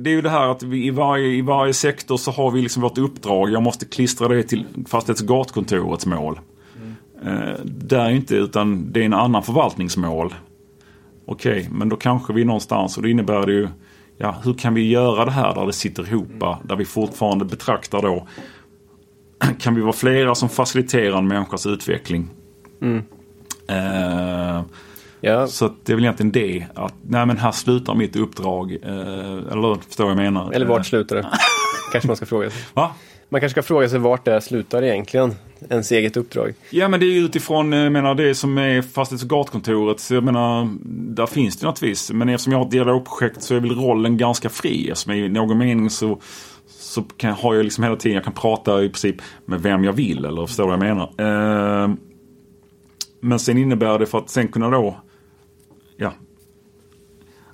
det 0.04 0.10
är 0.10 0.14
ju 0.14 0.22
det 0.22 0.30
här 0.30 0.48
att 0.48 0.64
vi 0.64 0.86
i 0.86 0.90
varje, 0.90 1.28
i 1.28 1.42
varje 1.42 1.74
sektor 1.74 2.18
så 2.18 2.32
har 2.32 2.52
vi 2.52 2.62
liksom 2.62 2.82
vårt 2.82 2.98
uppdrag. 2.98 3.50
Jag 3.50 3.64
måste 3.64 3.86
klistra 3.86 4.28
det 4.28 4.44
till 4.44 4.66
fastighets 4.88 5.22
och 5.22 5.28
gatkontorets 5.28 6.06
mål. 6.06 6.40
Eh, 7.26 7.66
där 7.66 8.10
inte, 8.10 8.36
utan 8.36 8.92
det 8.92 9.02
är 9.02 9.06
en 9.06 9.14
annan 9.14 9.44
förvaltningsmål. 9.44 10.34
Okej, 11.26 11.70
men 11.72 11.90
då 11.90 11.96
kanske 11.96 12.34
vi 12.34 12.46
någonstans 12.46 12.98
och 12.98 13.04
det 13.04 13.10
innebär 13.10 13.46
det 13.46 13.54
ju, 13.54 13.68
ja, 14.18 14.36
hur 14.44 14.54
kan 14.54 14.74
vi 14.74 14.90
göra 14.90 15.26
det 15.26 15.32
här 15.32 15.56
där 15.56 15.66
det 15.66 15.74
sitter 15.74 16.08
ihop, 16.08 16.60
där 16.64 16.76
vi 16.76 16.86
fortfarande 16.86 17.46
betraktar 17.46 18.02
då, 18.02 18.28
kan 19.60 19.76
vi 19.76 19.82
vara 19.82 19.94
flera 19.94 20.36
som 20.36 20.50
faciliterar 20.50 21.18
en 21.18 21.28
människas 21.28 21.66
utveckling? 21.66 22.30
Eh, 23.68 24.62
Ja, 25.28 25.48
så 25.48 25.72
det 25.84 25.92
är 25.92 25.96
väl 25.96 26.04
egentligen 26.04 26.32
det. 26.32 26.66
Att 26.76 26.94
nej 27.02 27.26
men 27.26 27.38
här 27.38 27.52
slutar 27.52 27.96
mitt 27.96 28.16
uppdrag. 28.16 28.78
Eh, 28.84 29.52
eller 29.52 29.86
förstår 29.88 30.08
jag 30.08 30.18
menar? 30.18 30.52
eller 30.52 30.66
Eh, 30.66 30.70
vart 30.70 30.86
slutar 30.86 31.16
det? 31.16 31.28
kanske 31.92 32.08
man 32.08 32.16
ska 32.16 32.26
fråga 32.26 32.50
sig. 32.50 32.60
Va? 32.74 32.92
Man 33.30 33.42
kanske 33.42 33.62
ska 33.62 33.68
fråga 33.68 33.90
sig 33.90 34.00
vart 34.00 34.26
det 34.26 34.42
slutar 34.42 34.84
egentligen. 34.84 35.36
ens 35.70 35.92
eget 35.92 36.18
uppdrag. 36.18 36.54
Ja 36.70 36.88
men 36.88 37.00
det 37.00 37.06
är 37.06 37.12
ju 37.12 37.26
utifrån 37.26 37.72
jag 37.72 37.92
menar, 37.92 38.16
det 38.16 38.36
som 38.36 38.58
är 38.58 38.82
fastighets 38.82 39.24
och 39.24 39.30
gatkontoret. 39.30 40.00
Så 40.00 40.14
jag 40.14 40.24
menar, 40.24 40.70
där 41.16 41.26
finns 41.26 41.58
det 41.58 41.68
naturligtvis. 41.68 42.12
Men 42.12 42.30
eftersom 42.30 42.52
jag 42.52 42.60
har 42.60 42.66
ett 42.66 42.72
dialogprojekt 42.72 43.42
så 43.42 43.56
är 43.56 43.60
väl 43.60 43.76
rollen 43.76 44.18
ganska 44.18 44.50
fri. 44.50 44.90
Eftersom 44.90 45.14
i 45.14 45.30
någon 45.30 45.58
mening 45.58 45.90
så, 45.90 46.20
så 46.68 47.02
kan, 47.02 47.32
har 47.32 47.54
jag 47.56 47.64
liksom 47.64 47.84
hela 47.84 47.96
tiden, 47.96 48.16
jag 48.16 48.24
kan 48.24 48.34
prata 48.34 48.84
i 48.84 48.90
princip 48.90 49.16
med 49.46 49.62
vem 49.62 49.84
jag 49.84 49.94
vill. 49.94 50.26
Eller 50.26 50.46
förstår 50.46 50.64
vad 50.64 50.74
jag 50.74 50.80
menar. 50.80 51.12
Eh, 51.18 51.90
men 53.22 53.40
sen 53.40 53.58
innebär 53.58 54.00
det 54.00 54.06
för 54.06 54.18
att 54.18 54.30
sen 54.30 54.48
kunna 54.48 54.70
då, 54.70 54.96
ja, 55.98 56.14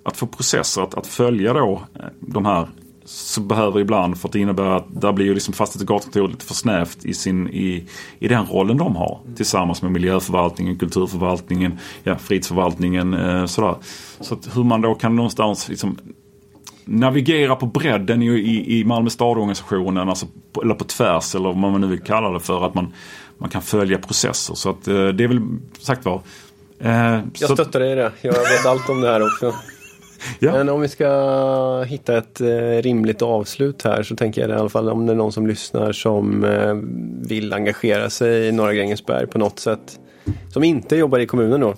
att 0.04 0.18
få 0.18 0.28
processer 0.28 0.82
att, 0.82 0.94
att 0.94 1.08
följa 1.08 1.54
då 1.54 1.82
eh, 1.96 2.06
de 2.20 2.46
här 2.46 2.68
så 3.06 3.42
behöver 3.42 3.80
ibland, 3.80 4.18
för 4.18 4.28
att 4.28 4.34
det 4.34 4.40
innebär 4.40 4.66
att 4.66 5.02
där 5.02 5.14
blir 5.14 5.26
ju 5.26 5.34
liksom 5.34 5.54
fastighets 5.54 5.90
och 5.90 5.96
gatukontoret 5.96 6.32
lite 6.32 6.46
för 6.46 6.54
snävt 6.54 7.06
i, 7.06 7.14
sin, 7.14 7.48
i, 7.48 7.88
i 8.20 8.28
den 8.28 8.46
rollen 8.46 8.78
de 8.78 8.96
har. 8.96 9.20
Tillsammans 9.36 9.82
med 9.82 9.92
miljöförvaltningen, 9.92 10.78
kulturförvaltningen, 10.78 11.80
ja, 12.04 12.18
fritidsförvaltningen. 12.18 13.14
Eh, 13.14 13.46
sådär. 13.46 13.76
Så 14.20 14.34
att 14.34 14.56
hur 14.56 14.64
man 14.64 14.82
då 14.82 14.96
kan 14.96 15.16
någonstans 15.16 15.70
liksom 15.70 15.98
navigera 16.86 17.56
på 17.56 17.66
bredden 17.66 18.22
i, 18.22 18.28
i, 18.28 18.80
i 18.80 18.84
Malmö 18.86 19.10
stadorganisationen, 19.10 20.10
alltså 20.10 20.26
på, 20.54 20.62
eller 20.62 20.76
på 20.76 20.84
tvärs 20.84 21.36
eller 21.36 21.46
vad 21.46 21.58
man 21.58 21.82
nu 21.82 21.88
vill 21.88 22.02
kalla 22.02 22.30
det 22.30 22.40
för. 22.40 22.66
Att 22.66 22.74
man, 22.74 22.94
man 23.38 23.50
kan 23.50 23.62
följa 23.62 23.98
processer. 23.98 24.56
Så 24.56 24.70
att 24.70 24.88
eh, 24.88 25.08
det 25.08 25.24
är 25.24 25.28
väl 25.28 25.42
sagt 25.80 26.06
var. 26.06 26.22
Eh, 26.84 27.20
jag 27.40 27.52
stöttar 27.52 27.80
dig 27.80 27.92
i 27.92 27.96
det. 27.96 28.12
Jag 28.22 28.32
vet 28.32 28.66
allt 28.66 28.90
om 28.90 29.02
det 29.02 29.08
här 29.08 29.22
också. 29.22 29.54
Ja. 30.40 30.52
Men 30.52 30.70
om 30.70 30.82
vi 30.82 30.88
ska 30.88 31.84
hitta 31.88 32.18
ett 32.18 32.42
eh, 32.42 32.82
rimligt 32.82 33.22
avslut 33.22 33.82
här 33.82 34.04
så 34.04 34.16
tänker 34.16 34.42
jag 34.42 34.50
i 34.50 34.54
alla 34.54 34.70
fall 34.70 34.90
om 34.90 35.06
det 35.06 35.14
är 35.14 35.16
någon 35.16 35.32
som 35.32 35.48
lyssnar 35.48 35.92
som 35.92 36.44
eh, 36.44 36.74
vill 37.30 37.54
engagera 37.54 38.10
sig 38.10 38.48
i 38.48 38.52
Norra 38.52 38.74
Grängesberg 38.74 39.28
på 39.28 39.38
något 39.38 39.60
sätt. 39.60 40.00
Som 40.54 40.64
inte 40.64 40.96
jobbar 40.96 41.20
i 41.20 41.26
kommunen 41.26 41.62
då. 41.62 41.74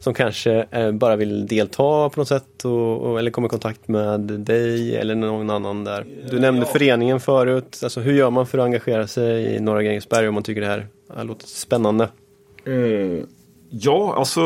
Som 0.00 0.14
kanske 0.14 0.66
eh, 0.70 0.92
bara 0.92 1.16
vill 1.16 1.46
delta 1.46 2.08
på 2.08 2.20
något 2.20 2.28
sätt 2.28 2.64
och, 2.64 2.98
och, 2.98 3.18
eller 3.18 3.30
komma 3.30 3.46
i 3.46 3.50
kontakt 3.50 3.88
med 3.88 4.20
dig 4.20 4.96
eller 4.96 5.14
någon 5.14 5.50
annan 5.50 5.84
där. 5.84 6.06
Du 6.30 6.40
nämnde 6.40 6.66
ja. 6.66 6.72
föreningen 6.72 7.20
förut. 7.20 7.80
Alltså, 7.82 8.00
hur 8.00 8.12
gör 8.12 8.30
man 8.30 8.46
för 8.46 8.58
att 8.58 8.64
engagera 8.64 9.06
sig 9.06 9.54
i 9.54 9.60
Norra 9.60 9.82
Grängesberg 9.82 10.28
om 10.28 10.34
man 10.34 10.42
tycker 10.42 10.60
det 10.60 10.66
här, 10.66 10.86
det 11.08 11.16
här 11.16 11.24
låter 11.24 11.46
spännande? 11.46 12.08
Mm. 12.66 13.26
Ja, 13.74 14.14
alltså 14.16 14.42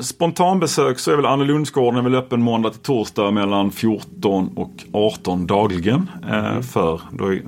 spontanbesök 0.00 0.98
så 0.98 1.12
är 1.12 1.16
väl 1.16 1.26
Annelundsgården 1.26 2.04
väl 2.04 2.14
öppen 2.14 2.42
måndag 2.42 2.70
till 2.70 2.80
torsdag 2.80 3.30
mellan 3.30 3.70
14 3.70 4.50
och 4.56 4.72
18 4.92 5.46
dagligen. 5.46 6.10
Eh, 6.22 6.46
mm. 6.46 6.62
för 6.62 7.00
då 7.12 7.32
är, 7.32 7.42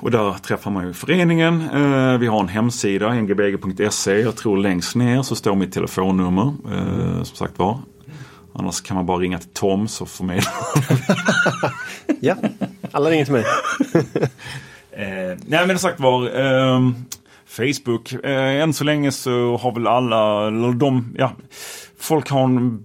och 0.00 0.10
där 0.10 0.32
träffar 0.32 0.70
man 0.70 0.86
ju 0.86 0.92
föreningen. 0.92 1.60
Eh, 1.60 2.18
vi 2.18 2.26
har 2.26 2.40
en 2.40 2.48
hemsida, 2.48 3.14
ngbg.se. 3.14 4.20
Jag 4.20 4.36
tror 4.36 4.58
längst 4.58 4.96
ner 4.96 5.22
så 5.22 5.36
står 5.36 5.54
mitt 5.54 5.72
telefonnummer. 5.72 6.54
Eh, 6.72 7.22
som 7.22 7.36
sagt 7.36 7.58
var. 7.58 7.78
Annars 8.52 8.80
kan 8.80 8.94
man 8.94 9.06
bara 9.06 9.18
ringa 9.18 9.38
till 9.38 9.50
Tom 9.52 9.88
så 9.88 10.06
förmedlar 10.06 10.52
Ja, 12.20 12.34
alla 12.92 13.10
ringer 13.10 13.24
till 13.24 13.34
mig. 13.34 13.44
eh, 14.90 15.38
nej 15.46 15.66
men 15.66 15.78
sagt 15.78 16.00
var. 16.00 16.40
Eh, 16.40 16.80
Facebook. 17.58 18.12
Eh, 18.24 18.62
än 18.62 18.72
så 18.72 18.84
länge 18.84 19.12
så 19.12 19.56
har 19.56 19.74
väl 19.74 19.86
alla, 19.86 20.46
eller 20.46 20.72
de, 20.72 21.14
ja, 21.18 21.32
folk 21.98 22.30
har 22.30 22.44
en, 22.44 22.84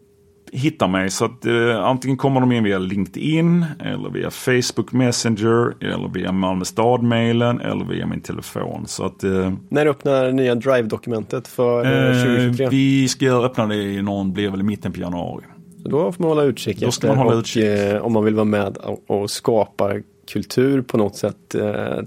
hittar 0.52 0.88
mig 0.88 1.10
så 1.10 1.26
att 1.26 1.46
eh, 1.46 1.84
antingen 1.84 2.18
kommer 2.18 2.40
de 2.40 2.52
in 2.52 2.64
via 2.64 2.80
LinkedIn 2.80 3.66
eller 3.80 4.10
via 4.10 4.32
Facebook 4.32 4.92
Messenger 4.92 5.84
eller 5.84 6.14
via 6.14 6.32
Malmö 6.32 6.66
stad-mailen 6.66 7.60
eller 7.60 7.86
via 7.86 8.06
min 8.06 8.22
telefon. 8.22 8.84
Så 8.88 9.06
att, 9.06 9.24
eh, 9.24 9.54
När 9.70 9.86
öppnar 9.86 10.32
nya 10.32 10.56
Drive-dokumentet 10.56 11.48
för 11.48 11.86
eh, 11.86 12.24
2023? 12.24 12.66
Eh, 12.66 12.70
vi 12.70 13.08
ska 13.08 13.32
öppna 13.32 13.68
det 13.68 13.76
i 13.76 14.02
någon, 14.02 14.34
blir 14.34 14.50
väl 14.50 14.60
i 14.60 14.64
mitten 14.64 14.92
på 14.92 15.00
januari. 15.00 15.44
Så 15.84 15.90
då 15.90 16.12
får 16.12 16.24
man 16.24 16.30
hålla 16.30 16.44
utkik 16.44 16.80
då 16.80 16.92
ska 16.92 17.08
man 17.08 17.18
hålla 17.18 17.40
utkik. 17.40 17.64
Och, 17.64 17.70
eh, 17.70 18.06
om 18.06 18.14
man 18.14 18.26
vill 18.26 18.36
vara 18.36 18.46
med 18.46 18.78
och, 18.78 19.04
och 19.08 19.30
skapa 19.30 19.92
kultur 20.34 20.82
på 20.82 20.98
något 20.98 21.16
sätt 21.16 21.56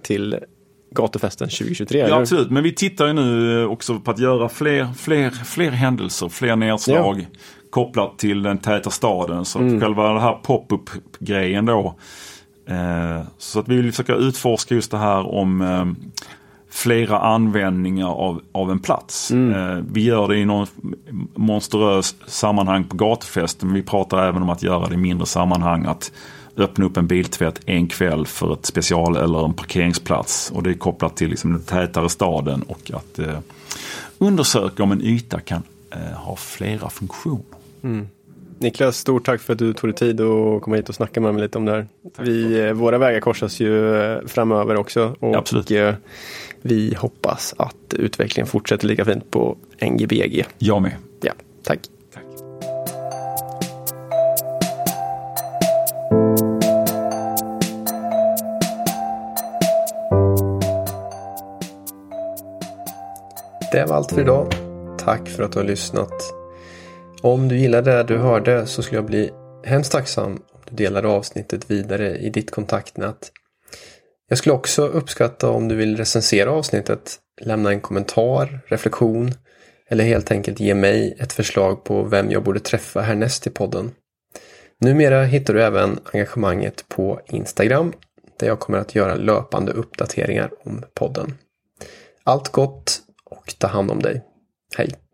till 0.03 0.37
gatufesten 0.97 1.49
2023. 1.49 1.99
Ja, 1.99 2.21
absolut, 2.21 2.51
men 2.51 2.63
vi 2.63 2.73
tittar 2.73 3.07
ju 3.07 3.13
nu 3.13 3.65
också 3.67 4.01
på 4.01 4.11
att 4.11 4.19
göra 4.19 4.49
fler, 4.49 4.89
fler, 4.99 5.31
fler 5.31 5.71
händelser, 5.71 6.29
fler 6.29 6.57
nedslag 6.57 7.21
ja. 7.21 7.39
kopplat 7.71 8.19
till 8.19 8.43
den 8.43 8.59
täta 8.59 8.91
staden. 8.91 9.45
Så 9.45 9.59
mm. 9.59 9.81
själva 9.81 10.13
den 10.13 10.23
här 10.23 10.33
pop-up 10.33 10.91
grejen 11.19 11.67
då. 11.67 11.95
Eh, 12.69 13.27
så 13.39 13.61
att 13.61 13.69
vi 13.69 13.77
vill 13.77 13.93
försöka 13.93 14.15
utforska 14.15 14.75
just 14.75 14.91
det 14.91 14.99
här 14.99 15.35
om 15.35 15.61
eh, 15.61 15.85
flera 16.71 17.19
användningar 17.19 18.09
av, 18.09 18.43
av 18.53 18.71
en 18.71 18.79
plats. 18.79 19.31
Mm. 19.31 19.55
Eh, 19.55 19.85
vi 19.93 20.05
gör 20.05 20.29
det 20.29 20.37
i 20.37 20.45
någon 20.45 20.67
monstruös 21.35 22.17
sammanhang 22.27 22.85
på 22.85 22.97
gatufesten. 22.97 23.69
Men 23.69 23.77
vi 23.77 23.83
pratar 23.83 24.29
även 24.29 24.43
om 24.43 24.51
att 24.51 24.63
göra 24.63 24.89
det 24.89 24.95
i 24.95 24.99
mindre 24.99 25.27
sammanhang. 25.27 25.85
Att 25.85 26.13
öppna 26.57 26.85
upp 26.85 26.97
en 26.97 27.07
biltvätt 27.07 27.61
en 27.67 27.87
kväll 27.87 28.27
för 28.27 28.53
ett 28.53 28.67
special 28.67 29.17
eller 29.17 29.45
en 29.45 29.55
parkeringsplats. 29.55 30.51
Och 30.55 30.63
det 30.63 30.71
är 30.71 30.75
kopplat 30.75 31.17
till 31.17 31.31
liksom 31.31 31.53
den 31.53 31.63
tätare 31.63 32.09
staden 32.09 32.63
och 32.63 32.91
att 32.95 33.19
eh, 33.19 33.39
undersöka 34.19 34.83
om 34.83 34.93
en 34.93 35.03
yta 35.03 35.41
kan 35.41 35.63
eh, 35.91 36.19
ha 36.19 36.37
flera 36.37 36.91
funktioner. 36.91 37.45
Mm. 37.83 38.09
Niklas, 38.59 38.99
stort 38.99 39.27
tack 39.27 39.41
för 39.41 39.53
att 39.53 39.59
du 39.59 39.73
tog 39.73 39.91
dig 39.91 39.97
tid 39.97 40.21
att 40.21 40.63
komma 40.63 40.77
hit 40.77 40.89
och 40.89 40.95
snacka 40.95 41.21
med 41.21 41.35
mig 41.35 41.43
lite 41.43 41.59
om 41.59 41.65
det 41.65 41.73
här. 41.73 41.87
Vi, 42.19 42.61
eh, 42.61 42.73
våra 42.73 42.99
vägar 42.99 43.21
korsas 43.21 43.61
ju 43.61 43.97
eh, 43.97 44.19
framöver 44.27 44.77
också. 44.77 45.17
Och 45.21 45.37
Absolut. 45.37 45.71
Eh, 45.71 45.95
vi 46.63 46.95
hoppas 46.95 47.55
att 47.59 47.95
utvecklingen 47.95 48.47
fortsätter 48.47 48.87
lika 48.87 49.05
fint 49.05 49.31
på 49.31 49.57
NGBG. 49.81 50.45
Jag 50.59 50.83
med. 50.83 50.93
Ja, 51.21 51.33
tack. 51.63 51.81
Det 63.77 63.85
var 63.85 63.97
allt 63.97 64.13
för 64.13 64.21
idag. 64.21 64.53
Tack 64.99 65.29
för 65.29 65.43
att 65.43 65.53
du 65.53 65.59
har 65.59 65.67
lyssnat. 65.67 66.35
Om 67.23 67.49
du 67.49 67.59
gillade 67.59 67.91
det 67.91 68.03
du 68.03 68.19
hörde 68.19 68.67
så 68.67 68.83
skulle 68.83 68.99
jag 68.99 69.07
bli 69.07 69.31
hemskt 69.65 69.93
tacksam 69.93 70.33
om 70.33 70.61
du 70.69 70.77
delade 70.77 71.09
avsnittet 71.09 71.71
vidare 71.71 72.19
i 72.19 72.31
ditt 72.31 72.51
kontaktnät. 72.51 73.33
Jag 74.29 74.39
skulle 74.39 74.55
också 74.55 74.87
uppskatta 74.87 75.51
om 75.51 75.69
du 75.69 75.75
vill 75.75 75.97
recensera 75.97 76.51
avsnittet, 76.51 77.17
lämna 77.41 77.71
en 77.71 77.81
kommentar, 77.81 78.61
reflektion 78.67 79.35
eller 79.89 80.05
helt 80.05 80.31
enkelt 80.31 80.61
ge 80.61 80.75
mig 80.75 81.17
ett 81.19 81.33
förslag 81.33 81.85
på 81.85 82.03
vem 82.03 82.31
jag 82.31 82.43
borde 82.43 82.61
träffa 82.61 83.01
härnäst 83.01 83.47
i 83.47 83.51
podden. 83.51 83.91
Numera 84.81 85.25
hittar 85.25 85.55
du 85.55 85.63
även 85.63 85.99
engagemanget 86.13 86.85
på 86.89 87.21
Instagram 87.27 87.93
där 88.39 88.47
jag 88.47 88.61
kommer 88.61 88.79
att 88.79 88.95
göra 88.95 89.15
löpande 89.15 89.73
uppdateringar 89.73 90.51
om 90.65 90.83
podden. 90.95 91.35
Allt 92.25 92.49
gott 92.49 93.03
och 93.47 93.59
ta 93.59 93.67
hand 93.67 93.91
om 93.91 94.03
dig. 94.03 94.25
Hej! 94.77 95.06